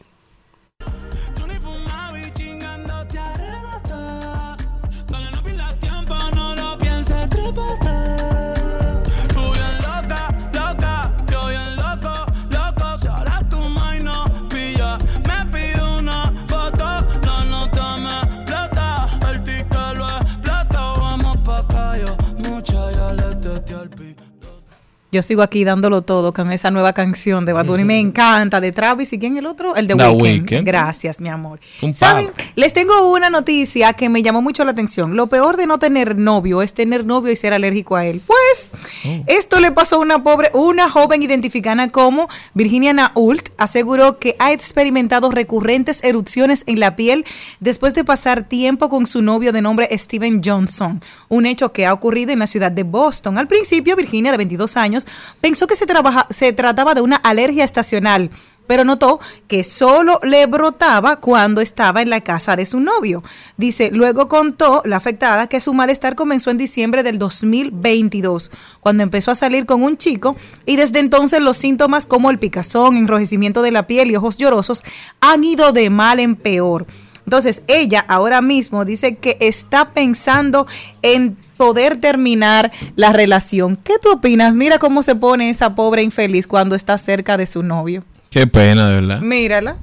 [25.11, 27.84] Yo sigo aquí dándolo todo con esa nueva canción de Bad Bunny.
[27.84, 28.61] Me encanta.
[28.61, 29.76] De Travis y quién el otro?
[29.76, 29.95] El de.
[29.95, 30.64] Weeknd.
[30.65, 31.60] Gracias, mi amor.
[31.81, 32.30] Un ¿Saben?
[32.56, 35.15] Les tengo una noticia que me llamó mucho la atención.
[35.15, 38.22] Lo peor de no tener novio es tener novio y ser alérgico a él.
[38.26, 38.72] Pues
[39.06, 39.23] Oh.
[39.27, 43.49] esto le pasó a una pobre, una joven identificada como Virginia Nault.
[43.57, 47.26] Aseguró que ha experimentado recurrentes erupciones en la piel
[47.60, 51.02] después de pasar tiempo con su novio de nombre Steven Johnson.
[51.30, 53.38] Un hecho que ha ocurrido en la ciudad de Boston.
[53.38, 54.98] Al principio, Virginia, de 22 años,
[55.41, 58.30] pensó que se, trabaja- se trataba de una alergia estacional
[58.67, 63.23] pero notó que solo le brotaba cuando estaba en la casa de su novio.
[63.57, 69.31] Dice, luego contó la afectada que su malestar comenzó en diciembre del 2022, cuando empezó
[69.31, 70.35] a salir con un chico
[70.67, 74.84] y desde entonces los síntomas como el picazón, enrojecimiento de la piel y ojos llorosos
[75.19, 76.85] han ido de mal en peor.
[77.26, 80.67] Entonces, ella ahora mismo dice que está pensando
[81.01, 83.76] en poder terminar la relación.
[83.76, 84.56] ¿Qué tú opinas?
[84.56, 88.06] Mira cómo se pone esa pobre infeliz cuando está cerca de su novio.
[88.30, 89.19] Qué pena, de verdad.
[89.19, 89.76] Mírala.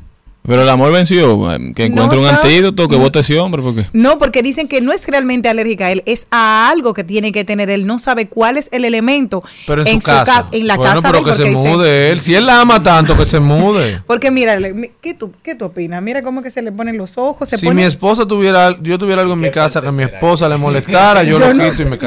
[0.46, 1.48] Pero el amor venció.
[1.74, 3.86] Que encuentre un antídoto, que vote ese hombre, porque.
[3.92, 7.32] No, porque dicen que no es realmente alérgica a él, es a algo que tiene
[7.32, 7.68] que tener.
[7.70, 10.24] Él no sabe cuál es el elemento Pero en, su casa.
[10.24, 12.20] ca- en la bueno, casa pero de que él, se porque dice- mude él.
[12.20, 14.00] Si él la ama tanto, que se mude.
[14.06, 16.02] Porque mírale, mi- ¿qué tú, ¿qué tú opinas?
[16.02, 17.80] Mira cómo que se le ponen los ojos, se si pone...
[17.80, 21.38] mi esposa tuviera, yo tuviera algo en mi casa que mi esposa le molestara, yo,
[21.38, 21.98] Yo lo no quito y me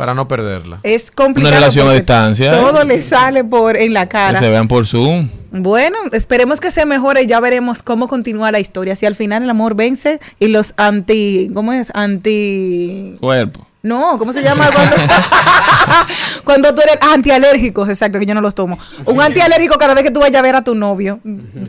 [0.00, 0.80] Para no perderla.
[0.82, 1.50] Es complicado.
[1.52, 2.52] Una relación a distancia.
[2.58, 4.40] Todo le sale por en la Que cara.
[4.40, 5.28] se vean por Zoom.
[5.50, 8.96] Bueno, esperemos que se mejore y ya veremos cómo continúa la historia.
[8.96, 11.88] Si al final el amor vence y los anti, ¿cómo es?
[11.92, 13.66] Anti Cuerpo.
[13.82, 14.70] No, ¿cómo se llama?
[14.72, 14.96] Cuando,
[16.44, 18.78] cuando tú eres antialérgicos, exacto, que yo no los tomo.
[19.04, 21.20] Un antialérgico cada vez que tú vayas a ver a tu novio.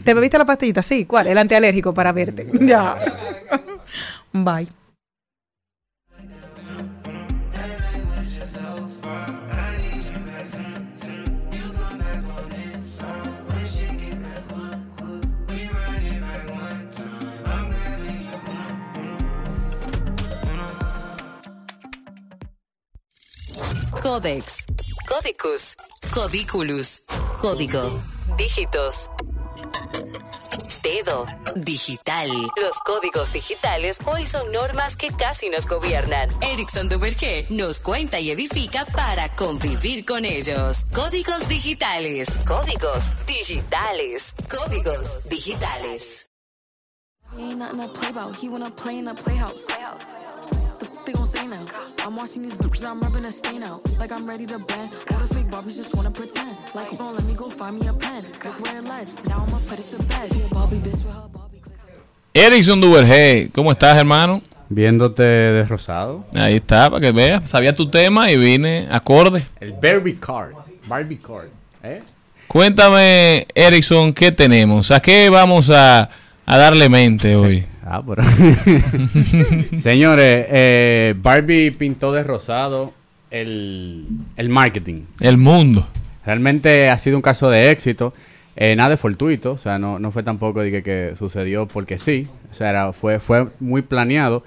[0.05, 0.81] ¿Te bebiste la pastillita?
[0.81, 1.27] Sí, ¿cuál?
[1.27, 2.47] El antialérgico para verte.
[2.61, 2.95] Ya.
[4.31, 4.69] Bye.
[24.01, 24.65] Codex,
[25.07, 25.75] Codicus,
[26.11, 27.03] Codiculus,
[27.39, 28.01] Código,
[28.35, 29.11] Dígitos.
[30.81, 32.27] Dedo, digital.
[32.59, 36.29] Los códigos digitales hoy son normas que casi nos gobiernan.
[36.41, 40.85] Erickson Duvergé nos cuenta y edifica para convivir con ellos.
[40.91, 46.25] Códigos digitales, códigos digitales, códigos digitales.
[49.23, 49.67] Playhouse.
[51.05, 51.65] They gon' say now.
[51.99, 53.81] I'm watching these bitches, I'm rubbing a stain out.
[53.99, 54.91] Like I'm ready to bend.
[55.11, 56.57] All the fake Barbies just wanna pretend.
[56.73, 58.25] Like, don't let me go find me a pen.
[58.43, 59.07] Look where it led.
[59.27, 60.33] Now I'ma put it to bed.
[60.33, 61.61] She a Barbie bitch with her Barbie.
[62.33, 64.41] Erickson Duvergé, ¿cómo estás, hermano?
[64.69, 66.25] Viéndote de rosado.
[66.33, 67.49] Ahí está, para que veas.
[67.49, 69.45] Sabía tu tema y vine acorde.
[69.59, 70.53] El Barbie Card.
[70.87, 71.49] Barbie Card.
[71.83, 72.01] ¿Eh?
[72.47, 74.91] Cuéntame, Erickson, ¿qué tenemos?
[74.91, 76.09] ¿A qué vamos a,
[76.45, 77.65] a darle mente hoy?
[77.93, 78.23] Ah, pero.
[79.77, 82.93] Señores, eh, Barbie pintó de rosado
[83.29, 84.05] el,
[84.37, 85.03] el marketing.
[85.19, 85.87] El mundo.
[86.23, 88.13] Realmente ha sido un caso de éxito.
[88.55, 91.97] Eh, nada de fortuito, o sea, no, no fue tampoco de que, que sucedió porque
[91.97, 92.27] sí.
[92.49, 94.43] O sea, era- fue, fue muy planeado.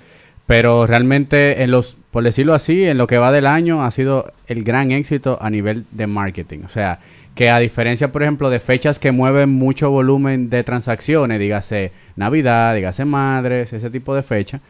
[0.46, 4.30] Pero realmente, en los, por decirlo así, en lo que va del año ha sido
[4.46, 6.60] el gran éxito a nivel de marketing.
[6.66, 6.98] O sea,
[7.34, 12.74] que a diferencia, por ejemplo, de fechas que mueven mucho volumen de transacciones, dígase Navidad,
[12.74, 14.60] dígase Madres, ese tipo de fecha,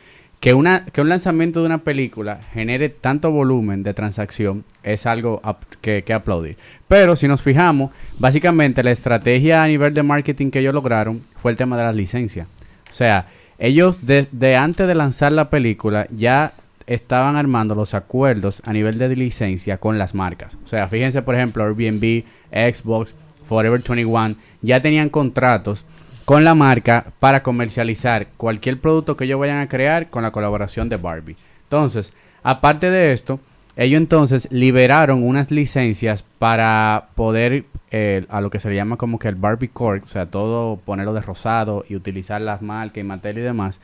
[0.41, 5.41] que, una, que un lanzamiento de una película genere tanto volumen de transacción es algo
[5.81, 6.57] que, que aplaudir.
[6.89, 11.51] Pero si nos fijamos, básicamente la estrategia a nivel de marketing que ellos lograron fue
[11.51, 12.47] el tema de las licencias.
[12.91, 13.27] O sea,
[13.59, 16.55] ellos desde antes de lanzar la película ya
[16.87, 20.59] estaban armando los acuerdos a nivel de licencia con las marcas.
[20.65, 25.87] O sea, fíjense por ejemplo Airbnb, Xbox, Forever 21, ya tenían contratos
[26.25, 30.89] con la marca para comercializar cualquier producto que ellos vayan a crear con la colaboración
[30.89, 31.37] de Barbie.
[31.65, 32.13] Entonces,
[32.43, 33.41] aparte de esto,
[33.77, 39.19] ellos entonces liberaron unas licencias para poder eh, a lo que se le llama como
[39.19, 43.03] que el Barbie Core, o sea, todo ponerlo de rosado y utilizar las marcas y
[43.03, 43.81] Mattel y demás,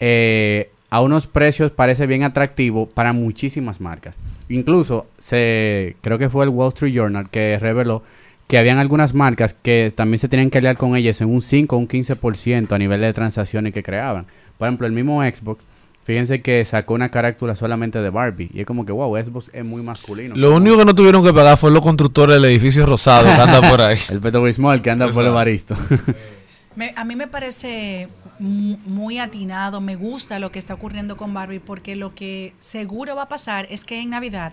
[0.00, 4.18] eh, a unos precios parece bien atractivo para muchísimas marcas.
[4.48, 8.02] Incluso se creo que fue el Wall Street Journal que reveló
[8.46, 11.76] que habían algunas marcas que también se tenían que aliar con ellas en un 5
[11.76, 14.26] o un 15% a nivel de transacciones que creaban.
[14.56, 15.64] Por ejemplo, el mismo Xbox,
[16.02, 18.50] fíjense que sacó una carátula solamente de Barbie.
[18.54, 20.34] Y es como que, wow, Xbox es muy masculino.
[20.34, 23.68] Lo único que no tuvieron que pagar fue los constructores del edificio rosado que anda
[23.68, 23.98] por ahí.
[24.08, 25.30] el Bismol que anda por el.
[25.32, 25.76] Baristo.
[26.78, 31.34] Me- a mí me parece mu- muy atinado, me gusta lo que está ocurriendo con
[31.34, 34.52] Barbie porque lo que seguro va a pasar es que en Navidad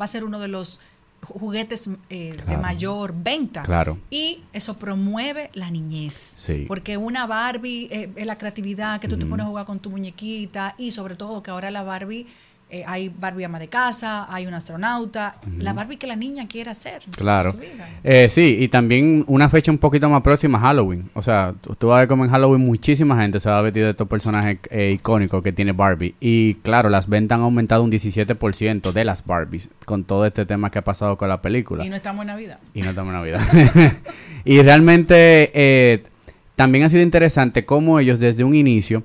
[0.00, 0.80] va a ser uno de los
[1.22, 3.62] ju- juguetes eh, de mayor venta.
[3.64, 3.98] Claro.
[4.08, 6.14] Y eso promueve la niñez.
[6.36, 6.64] Sí.
[6.68, 9.90] Porque una Barbie eh, es la creatividad que tú te pones a jugar con tu
[9.90, 12.26] muñequita y sobre todo que ahora la Barbie,
[12.74, 16.70] eh, hay Barbie ama de casa, hay un astronauta, la Barbie que la niña quiere
[16.70, 17.02] hacer.
[17.16, 17.50] Claro.
[17.50, 17.88] en su vida.
[18.02, 21.08] Eh, sí, y también una fecha un poquito más próxima, Halloween.
[21.14, 23.62] O sea, tú, tú vas a ver como en Halloween muchísima gente se va a
[23.62, 26.16] vestir de estos personajes eh, icónicos que tiene Barbie.
[26.18, 30.70] Y claro, las ventas han aumentado un 17% de las Barbies con todo este tema
[30.70, 31.84] que ha pasado con la película.
[31.84, 32.58] Y no estamos en Navidad.
[32.74, 33.40] Y no estamos en Navidad.
[34.44, 36.02] y realmente eh,
[36.56, 39.04] también ha sido interesante cómo ellos desde un inicio,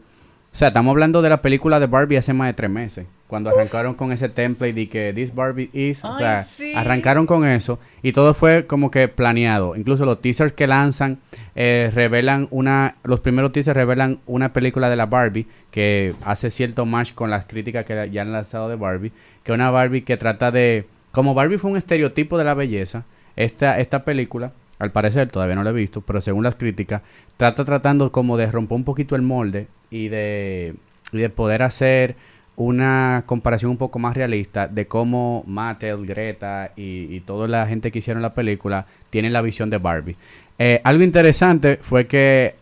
[0.51, 3.51] o sea, estamos hablando de la película de Barbie hace más de tres meses, cuando
[3.51, 6.73] arrancaron con ese template de que this Barbie is, o sea, sí.
[6.75, 9.75] arrancaron con eso y todo fue como que planeado.
[9.75, 11.19] Incluso los teasers que lanzan
[11.53, 16.83] eh, revelan una, los primeros teasers revelan una película de la Barbie que hace cierto
[16.87, 19.11] match con las críticas que ya han lanzado de Barbie,
[19.43, 23.05] que es una Barbie que trata de, como Barbie fue un estereotipo de la belleza,
[23.35, 27.03] esta, esta película, al parecer, todavía no la he visto, pero según las críticas,
[27.37, 30.75] trata tratando como de romper un poquito el molde y de,
[31.11, 32.15] y de poder hacer
[32.55, 37.91] una comparación un poco más realista de cómo Mattel, Greta y, y toda la gente
[37.91, 40.17] que hicieron la película tienen la visión de Barbie.
[40.57, 42.55] Eh, algo interesante fue que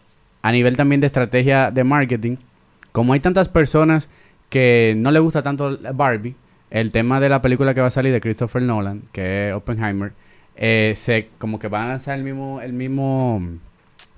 [0.43, 2.37] a nivel también de estrategia de marketing,
[2.91, 4.09] como hay tantas personas
[4.49, 6.35] que no les gusta tanto Barbie,
[6.69, 10.13] el tema de la película que va a salir de Christopher Nolan, que es Oppenheimer,
[10.55, 13.41] eh, se como que van a lanzar el mismo, el mismo,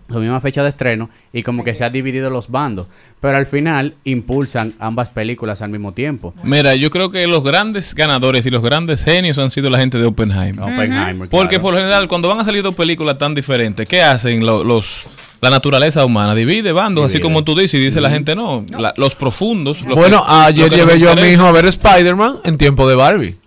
[0.10, 2.88] la misma fecha de estreno y como que se ha dividido los bandos.
[3.20, 6.34] Pero al final impulsan ambas películas al mismo tiempo.
[6.44, 9.98] Mira, yo creo que los grandes ganadores y los grandes genios han sido la gente
[9.98, 10.64] de Oppenheimer.
[10.64, 11.62] Oppenheimer, Porque claro.
[11.62, 15.06] por lo general, cuando van a salir dos películas tan diferentes, ¿qué hacen lo- los
[15.42, 16.36] la naturaleza humana?
[16.36, 18.66] Divide bandos, así como tú dices, y dice la gente no.
[18.78, 19.82] la- los profundos.
[19.84, 22.88] los Bueno, que- ayer nos llevé yo a mi hijo a ver Spider-Man en tiempo
[22.90, 23.38] de Barbie.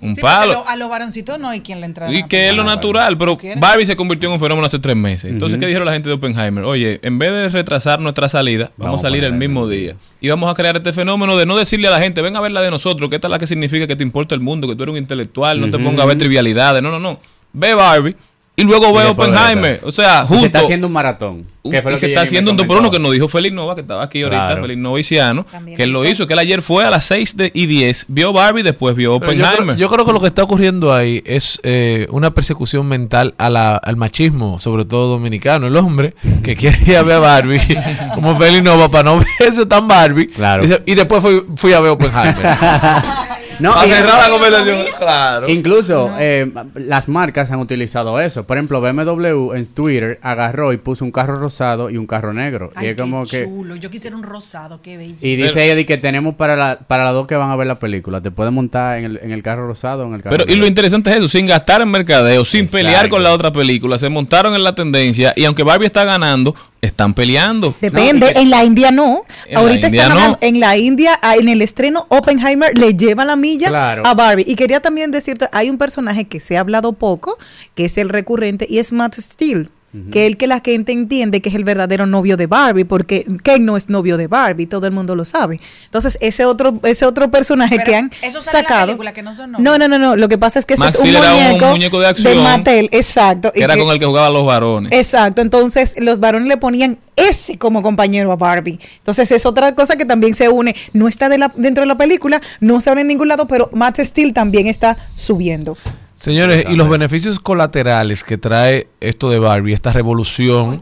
[0.00, 0.52] Un Sí, porque palo.
[0.52, 2.12] lo- a los varoncitos no hay quien le entra.
[2.12, 5.30] Y que es lo natural, pero Barbie se convirtió en un fenómeno hace tres meses.
[5.30, 6.64] Entonces, ¿qué dijeron la gente de Oppenheimer?
[6.64, 9.96] Oye, en vez de retrasar nuestra salida, vamos, Vamos a salir el mismo día.
[10.20, 12.52] Y vamos a crear este fenómeno de no decirle a la gente, ven a ver
[12.52, 14.76] la de nosotros, que esta es la que significa que te importa el mundo, que
[14.76, 16.82] tú eres un intelectual, no te pongas a ver trivialidades.
[16.82, 17.18] No, no, no.
[17.52, 18.16] Ve Barbie
[18.56, 19.80] y luego ve Y después Oppenheimer.
[19.84, 20.40] O sea, Y juntos.
[20.40, 21.42] Se está haciendo un maratón.
[21.64, 22.80] Un- que fue lo y se está haciendo un por comentó.
[22.82, 24.60] uno que nos dijo Félix Nova, que estaba aquí ahorita, Claro.
[24.62, 27.64] Félix Noviciano, que él lo hizo, que él ayer fue a las 6 de, y
[27.64, 29.76] 10, vio Barbie, después vio Pero yo, creo, Oppenheimer.
[29.78, 33.76] yo creo que lo que está ocurriendo ahí es eh, una persecución mental a la-
[33.76, 35.66] al machismo, sobre todo dominicano.
[35.66, 37.60] El hombre que quiere ir a ver a Barbie,
[38.14, 40.28] como Félix Nova, para no verse tan Barbie.
[40.60, 42.44] Dice, y después fui, fui a ver Oppenheimer.
[43.60, 45.48] No, Para y- cerrar la conversación, claro.
[45.48, 48.44] Incluso eh, las marcas han utilizado eso.
[48.44, 52.72] Por ejemplo, BMW en Twitter agarró y puso un carro rosado y un carro negro.
[52.74, 53.44] Ay, y es como qué que.
[53.44, 53.76] chulo.
[53.76, 55.14] Yo quisiera un rosado, qué bello.
[55.20, 57.66] Y dice ella de que tenemos para, la, para las dos que van a ver
[57.66, 58.20] la película.
[58.20, 60.52] Te puedes montar en el, en el carro rosado o en el carro Pero y
[60.52, 60.68] lo negro.
[60.68, 62.78] interesante es eso, sin gastar en mercadeo, sin Exacto.
[62.86, 66.54] pelear con la otra película, se montaron en la tendencia y aunque Barbie está ganando,
[66.84, 67.74] están peleando.
[67.80, 69.22] Depende, en la India no.
[69.46, 70.22] En Ahorita India están no.
[70.24, 74.02] hablando, en la India, ah, en el estreno, Oppenheimer le lleva la milla Claro.
[74.06, 74.44] a Barbie.
[74.46, 77.36] Y quería también decirte, hay un personaje que se ha hablado poco,
[77.74, 79.68] que es el recurrente, y es Matt Steele.
[80.10, 83.64] Que el que la gente entiende que es el verdadero novio de Barbie, porque Ken
[83.64, 85.60] no es novio de Barbie, todo el mundo lo sabe.
[85.84, 88.86] Entonces, ese otro, ese otro personaje Pero que han eso sale en la sacado.
[88.86, 89.64] película, que no son novios.
[89.64, 90.16] No, no, no, no.
[90.16, 92.42] Lo que pasa es que ese Max es un era un muñeco, muñeco de acción
[92.42, 93.52] Mattel, exacto.
[93.52, 94.90] que y era que- con el que jugaban los varones.
[94.92, 98.80] Exacto, entonces los varones le ponían ese como compañero a Barbie.
[98.98, 101.96] Entonces es otra cosa que también se une, no está de la- dentro de la
[101.96, 105.76] película, no está en ningún lado, pero Matt Steele también está subiendo.
[106.24, 110.80] Señores, y los beneficios colaterales que trae esto de Barbie, esta revolución,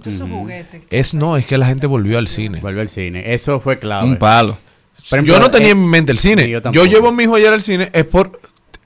[0.88, 2.60] es no, es que la gente volvió al cine.
[2.60, 3.34] Volvió al cine.
[3.34, 4.06] Eso fue clave.
[4.06, 4.56] Un palo.
[5.04, 6.48] Ejemplo, yo no tenía eh, en mente el cine.
[6.48, 8.40] yo yo, llevo a mi hijo ayer al cine es por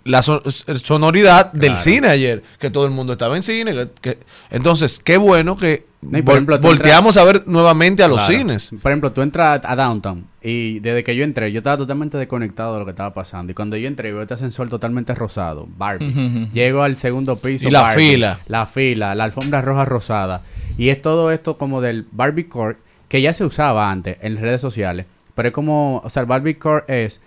[0.07, 0.41] la so-
[0.83, 3.75] sonoridad del cine ayer, que todo el mundo estaba en cine.
[3.75, 4.19] que- que-
[4.51, 8.39] entonces, qué bueno que No, por ejemplo, volteamos a ver nuevamente a los Claro.
[8.39, 8.71] cines.
[8.81, 12.75] Por ejemplo, tú entras a Downtown y desde que yo entré, yo estaba totalmente desconectado
[12.75, 13.51] de lo que estaba pasando.
[13.51, 16.49] Y cuando yo entré, veo este ascensor totalmente rosado, Barbie.
[16.53, 17.67] Llego al segundo piso.
[17.67, 18.11] Y la Barbie.
[18.13, 18.39] fila.
[18.49, 20.43] La fila, la alfombra roja rosada.
[20.79, 22.77] Y es todo esto como del Barbie Core,
[23.09, 25.07] que ya se usaba antes en redes sociales.
[25.35, 27.21] Pero es como, o sea, el Barbie Core es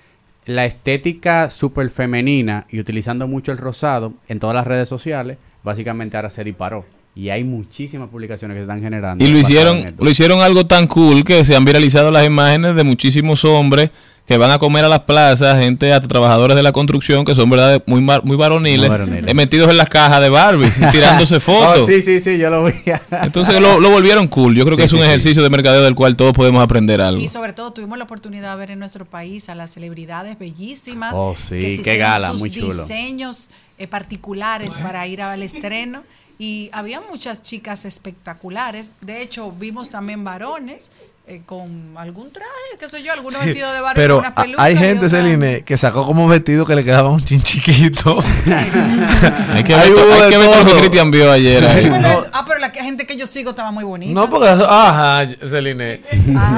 [0.50, 6.18] la estética súper femenina y utilizando mucho el rosado en todas las redes sociales, básicamente
[6.18, 6.86] ahora se disparó.
[7.16, 9.24] Y hay muchísimas publicaciones que se están generando.
[9.24, 12.84] Y lo hicieron, lo hicieron algo tan cool que se han viralizado las imágenes de
[12.84, 13.92] muchísimos hombres
[14.30, 17.50] que van a comer a las plazas, gente, hasta trabajadores de la construcción que son
[17.50, 19.26] verdad muy mar- muy varoniles, Muy varoniles.
[19.28, 21.80] eh, metidos en las cajas de Barbie, tirándose fotos.
[21.82, 22.74] Oh, sí, sí, sí, yo lo vi.
[23.24, 24.54] Entonces lo, lo volvieron cool.
[24.56, 25.10] Yo creo Sí, que es un sí, sí.
[25.10, 27.20] ejercicio de mercadeo del cual todos podemos aprender algo.
[27.20, 31.16] Y sobre todo tuvimos la oportunidad de ver en nuestro país a las celebridades bellísimas.
[31.18, 32.68] Oh, sí, que se qué hicieron gala, sus muy chulo.
[32.72, 33.50] diseños
[33.80, 36.04] eh, particulares para ir al estreno.
[36.38, 38.92] Y había muchas chicas espectaculares.
[39.02, 40.92] De hecho, vimos también varones
[41.32, 42.50] eh, con algún traje,
[42.80, 44.24] qué sé yo, algunos vestidos de Barbie Pero
[44.58, 48.18] hay gente, Celine, que sacó como vestido que le quedaba un chin chiquito.
[49.54, 50.78] Hay que ver, hubo hay que ver lo que todo.
[50.80, 51.64] Cristian vio ayer.
[51.66, 51.88] ahí.
[51.88, 54.14] Bueno, ah, pero la que- gente que yo sigo estaba muy bonita.
[54.20, 56.02] No, porque eso- ajá, Celine.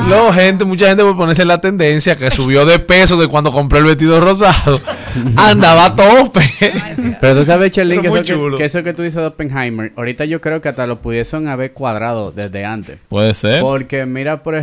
[0.08, 3.52] Luego gente, mucha gente por ponerse en la tendencia que subió de peso de cuando
[3.52, 4.80] compró el vestido rosado.
[5.36, 6.50] Andaba a tope.
[7.20, 10.40] Pero tú sabes, Chelín, que, que, que eso que tú dices de Oppenheimer, ahorita yo
[10.40, 13.00] creo que hasta lo pudiesen haber cuadrado desde antes.
[13.10, 13.62] Puede ser.
[13.62, 14.61] Porque mira, por ejemplo,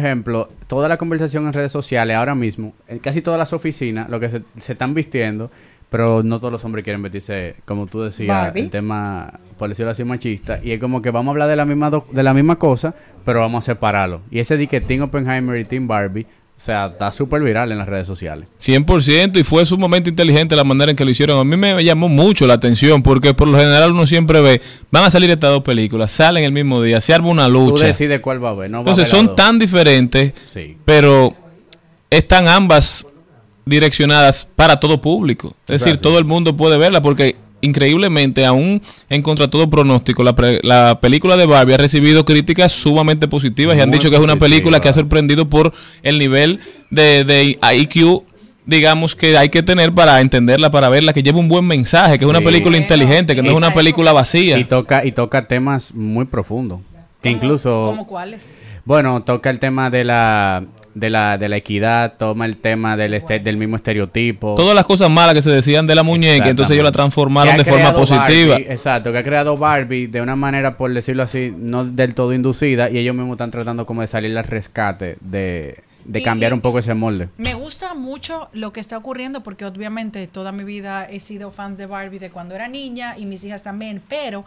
[0.67, 4.31] toda la conversación en redes sociales ahora mismo, en casi todas las oficinas, lo que
[4.31, 5.51] se, se están vistiendo,
[5.91, 8.61] pero no todos los hombres quieren vestirse, como tú decías, Barbie.
[8.63, 10.61] el tema, por decirlo así, machista.
[10.63, 12.95] Y es como que vamos a hablar de la misma do- de la misma cosa,
[13.25, 14.21] pero vamos a separarlo.
[14.31, 16.27] Y ese de que Team Oppenheimer y Team Barbie,
[16.59, 18.49] o sea, está súper viral en las redes sociales.
[18.61, 21.39] 100% y fue sumamente inteligente la manera en que lo hicieron.
[21.39, 24.61] A mí me llamó mucho la atención porque por lo general uno siempre ve,
[24.91, 27.85] van a salir estas dos películas, salen el mismo día, se arma una Tú lucha.
[27.85, 30.77] decides cuál va a ver, no va a Entonces ver son tan diferentes, Sí.
[30.85, 31.33] pero
[32.11, 33.07] están ambas
[33.65, 35.55] direccionadas para todo público.
[35.69, 40.35] Es decir, todo el mundo puede verla porque increíblemente, aún en contra todo pronóstico, la,
[40.35, 44.23] pre- la película de Barbie ha recibido críticas sumamente positivas y han dicho que es
[44.23, 45.73] una película que ha sorprendido por
[46.03, 46.61] el nivel
[46.91, 48.23] de, de IQ
[48.67, 52.25] digamos, que hay que tener para entenderla, para verla, que lleva un buen mensaje, que
[52.27, 54.59] es una película inteligente, que no es una película vacía.
[54.59, 56.81] Y toca, y toca temas muy profundos.
[57.23, 57.85] Que incluso.
[57.87, 58.57] ¿Cómo cuáles?
[58.85, 60.67] Bueno, toca el tema de la,
[60.99, 64.55] de la, de la equidad, toma el tema del, este- del mismo estereotipo.
[64.55, 67.65] Todas las cosas malas que se decían de la muñeca, entonces ellos la transformaron de
[67.65, 68.55] forma positiva.
[68.55, 72.33] Barbie, exacto, que ha creado Barbie de una manera, por decirlo así, no del todo
[72.33, 76.55] inducida, y ellos mismos están tratando como de salir al rescate, de, de cambiar y-
[76.55, 77.29] un poco ese molde.
[77.37, 81.77] Me gusta mucho lo que está ocurriendo porque obviamente toda mi vida he sido fan
[81.77, 84.45] de Barbie de cuando era niña y mis hijas también, pero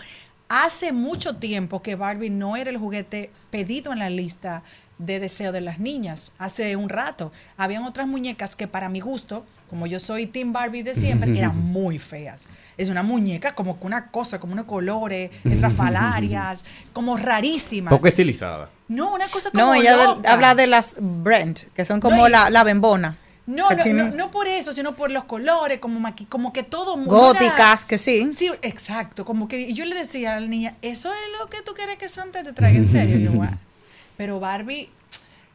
[0.49, 4.63] hace mucho tiempo que Barbie no era el juguete pedido en la lista
[5.05, 6.31] de deseo de las niñas.
[6.37, 10.83] Hace un rato habían otras muñecas que para mi gusto, como yo soy Team Barbie
[10.83, 12.47] de siempre, eran muy feas.
[12.77, 16.63] Es una muñeca como que una cosa, como unos colores, estrafalarias,
[16.93, 17.89] como rarísima.
[17.89, 18.69] Poco estilizada.
[18.87, 22.49] No, una cosa como No, ella habla de las Brent, que son como No, la,
[22.49, 23.15] la bembona.
[23.47, 26.95] No, no, no, no por eso, sino por los colores, como, maqui- como que todo
[27.03, 28.31] Góticas, una- que sí.
[28.31, 29.25] Sí, exacto.
[29.25, 31.97] Como que y yo le decía a la niña, eso es lo que tú quieres
[31.97, 33.17] que Santa te traiga en serio.
[33.19, 33.41] Y yo.
[34.21, 34.87] Pero Barbie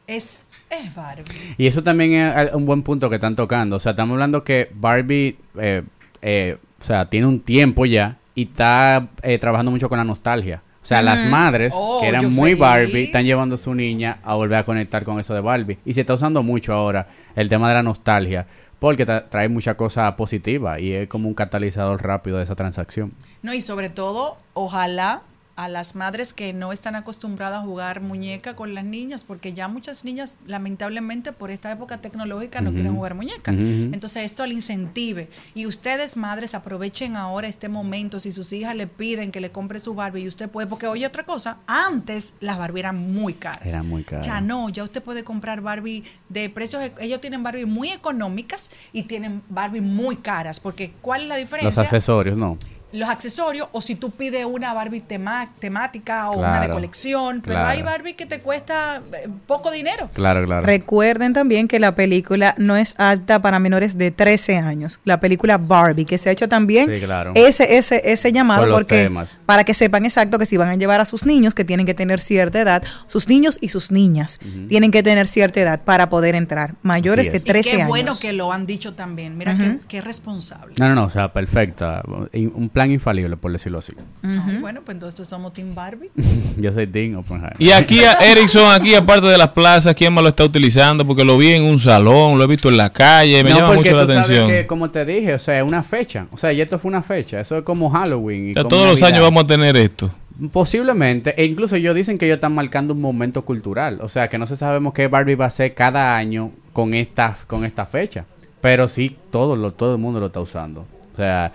[0.07, 1.23] es, es Barbie.
[1.57, 3.77] Y eso también es un buen punto que están tocando.
[3.77, 5.83] O sea, estamos hablando que Barbie, eh,
[6.21, 10.61] eh, o sea, tiene un tiempo ya y está eh, trabajando mucho con la nostalgia.
[10.83, 12.59] O sea, las madres Oh, que eran yo muy feliz.
[12.59, 15.77] Barbie están llevando a su niña a volver a conectar con eso de Barbie.
[15.85, 18.47] Y se está usando mucho ahora el tema de la nostalgia
[18.79, 23.13] porque tra- trae mucha cosa positiva y es como un catalizador rápido de esa transacción.
[23.41, 25.21] No, y sobre todo, ojalá
[25.57, 29.67] a las madres que no están acostumbradas a jugar muñeca con las niñas, porque ya
[29.67, 33.51] muchas niñas, lamentablemente, por esta época tecnológica, no quieren jugar muñeca.
[33.51, 35.29] Entonces, esto al incentive.
[35.55, 38.19] Y ustedes, madres, aprovechen ahora este momento.
[38.19, 41.07] Si sus hijas le piden que le compre su Barbie y usted puede, porque oye
[41.07, 43.65] otra cosa, antes las Barbie eran muy caras.
[43.65, 44.21] Era muy caro.
[44.21, 48.69] Ya no, ya usted puede comprar Barbie de precios, e- ellos tienen Barbie muy económicas
[48.93, 51.69] y tienen Barbie muy caras, porque ¿cuál es la diferencia?
[51.69, 52.59] Los accesorios, no.
[52.97, 57.55] Los accesorios o si tú pides una Barbie tema- temática o una de colección, pero
[57.55, 57.69] claro.
[57.69, 60.09] hay Barbie que te cuesta eh, poco dinero.
[60.13, 60.65] Claro, claro.
[60.65, 64.99] Recuerden también que la película no es apta para menores de 13 años.
[65.05, 67.31] La película Barbie, que se ha hecho también Sí, claro.
[67.35, 69.37] ese, ese, ese llamado Por porque temas.
[69.45, 71.93] para que sepan exacto que si van a llevar a sus niños, que tienen que
[71.93, 76.35] tener cierta edad, sus niños y sus niñas tienen que tener cierta edad para poder
[76.35, 77.43] entrar, mayores de es.
[77.43, 77.87] 13 y qué años.
[77.89, 79.37] bueno que lo han dicho también.
[79.37, 79.63] Mira Ujú.
[79.63, 80.75] qué, qué responsable.
[80.79, 82.01] No, no, no, o sea, perfecta.
[82.33, 83.93] Un plan infalible, por decirlo así.
[84.23, 86.09] Ay, bueno, pues entonces somos Team Barbie.
[86.57, 87.53] Yo soy Dean Oppenheimer.
[87.59, 91.05] Y aquí a Erickson, aquí aparte de las plazas, ¿quién más lo está utilizando?
[91.05, 93.73] Porque lo vi en un salón, lo he visto en la calle, me No, llama
[93.75, 94.47] mucho la tú sabes atención.
[94.49, 96.27] que, como te dije, o sea, es una fecha.
[96.31, 97.39] O sea, y esto fue una fecha.
[97.39, 98.47] Eso es como Halloween.
[98.47, 100.11] y O sea, como todos los años vamos a tener esto.
[100.51, 101.33] Posiblemente.
[101.41, 103.99] E incluso ellos dicen que ellos están marcando un momento cultural.
[104.01, 107.37] O sea, que no se sabemos qué Barbie va a hacer cada año con esta,
[107.47, 108.25] con esta fecha.
[108.61, 110.81] Pero sí, todo, lo, todo el mundo lo está usando.
[111.13, 111.51] O sea,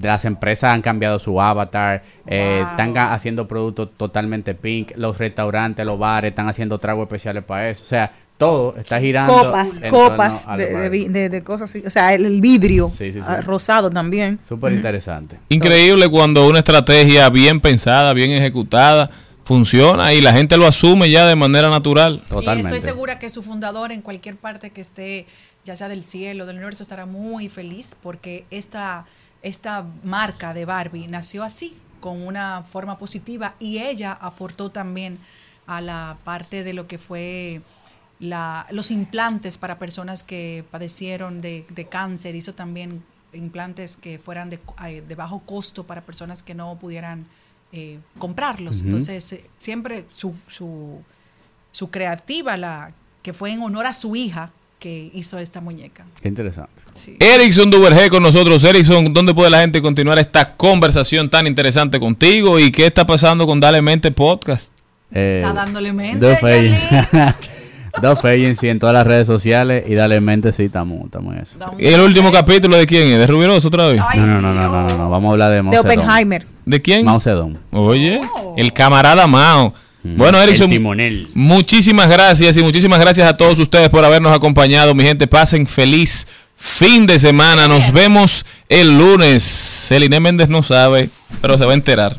[0.00, 5.98] las empresas han cambiado su avatar, eh, están haciendo productos totalmente pink, los restaurantes, los
[5.98, 7.82] bares están haciendo tragos especiales para eso.
[7.84, 9.32] O sea, todo está girando.
[9.32, 11.82] Copas, copas de, de cosas así.
[11.86, 13.24] O sea, el, el vidrio Sí, sí, sí.
[13.26, 14.40] ah, rosado también.
[14.48, 15.38] Súper interesante.
[15.48, 19.10] Increíble cuando una estrategia bien pensada, bien ejecutada,
[19.44, 22.22] funciona y la gente lo asume ya de manera natural.
[22.56, 25.26] Y estoy segura que su fundador en cualquier parte que esté,
[25.64, 29.04] ya sea del cielo, del universo, estará muy feliz porque esta,
[29.44, 35.18] esta marca de Barbie nació así, con una forma positiva y ella aportó también
[35.66, 37.62] a la parte de lo que fue
[38.18, 43.02] la, los implantes para personas que padecieron de, de cáncer, hizo también
[43.32, 47.26] implantes que fueran de, eh, de bajo costo para personas que no pudieran
[47.72, 48.82] eh, comprarlos.
[48.82, 51.02] Entonces, eh, siempre su, su,
[51.70, 52.92] su creativa, la
[53.22, 54.52] que fue en honor a su hija,
[54.84, 56.04] que hizo esta muñeca.
[56.20, 56.82] Qué interesante.
[57.18, 58.62] Erickson Duvergé con nosotros.
[58.64, 62.58] Erickson, ¿dónde puede la gente continuar esta conversación tan interesante contigo?
[62.58, 64.74] ¿Y qué está pasando con Dale Mente Podcast?
[65.10, 66.38] Eh, Está dándole mente, Dos.
[68.02, 71.56] Dos agencies en todas las redes sociales y dale mente, sí, estamos, estamos en eso.
[71.78, 73.20] ¿Y el último capítulo de quién es?
[73.20, 73.96] ¿De Rubiroso otra vez?
[73.96, 75.78] No, no, no, no, no, no, no, vamos a hablar de Mao De.
[75.78, 76.44] Oppenheimer.
[76.66, 77.06] ¿De quién?
[77.06, 77.56] Mao Zedong.
[77.70, 78.20] Oye,
[78.58, 79.72] el camarada Mao.
[80.04, 80.70] Bueno, Erickson,
[81.32, 84.94] muchísimas gracias y muchísimas gracias a todos ustedes por habernos acompañado.
[84.94, 87.68] Mi gente, pasen feliz fin de semana.
[87.68, 89.42] Nos vemos el lunes.
[89.42, 91.08] Celine Méndez no sabe,
[91.40, 92.18] pero se va a enterar.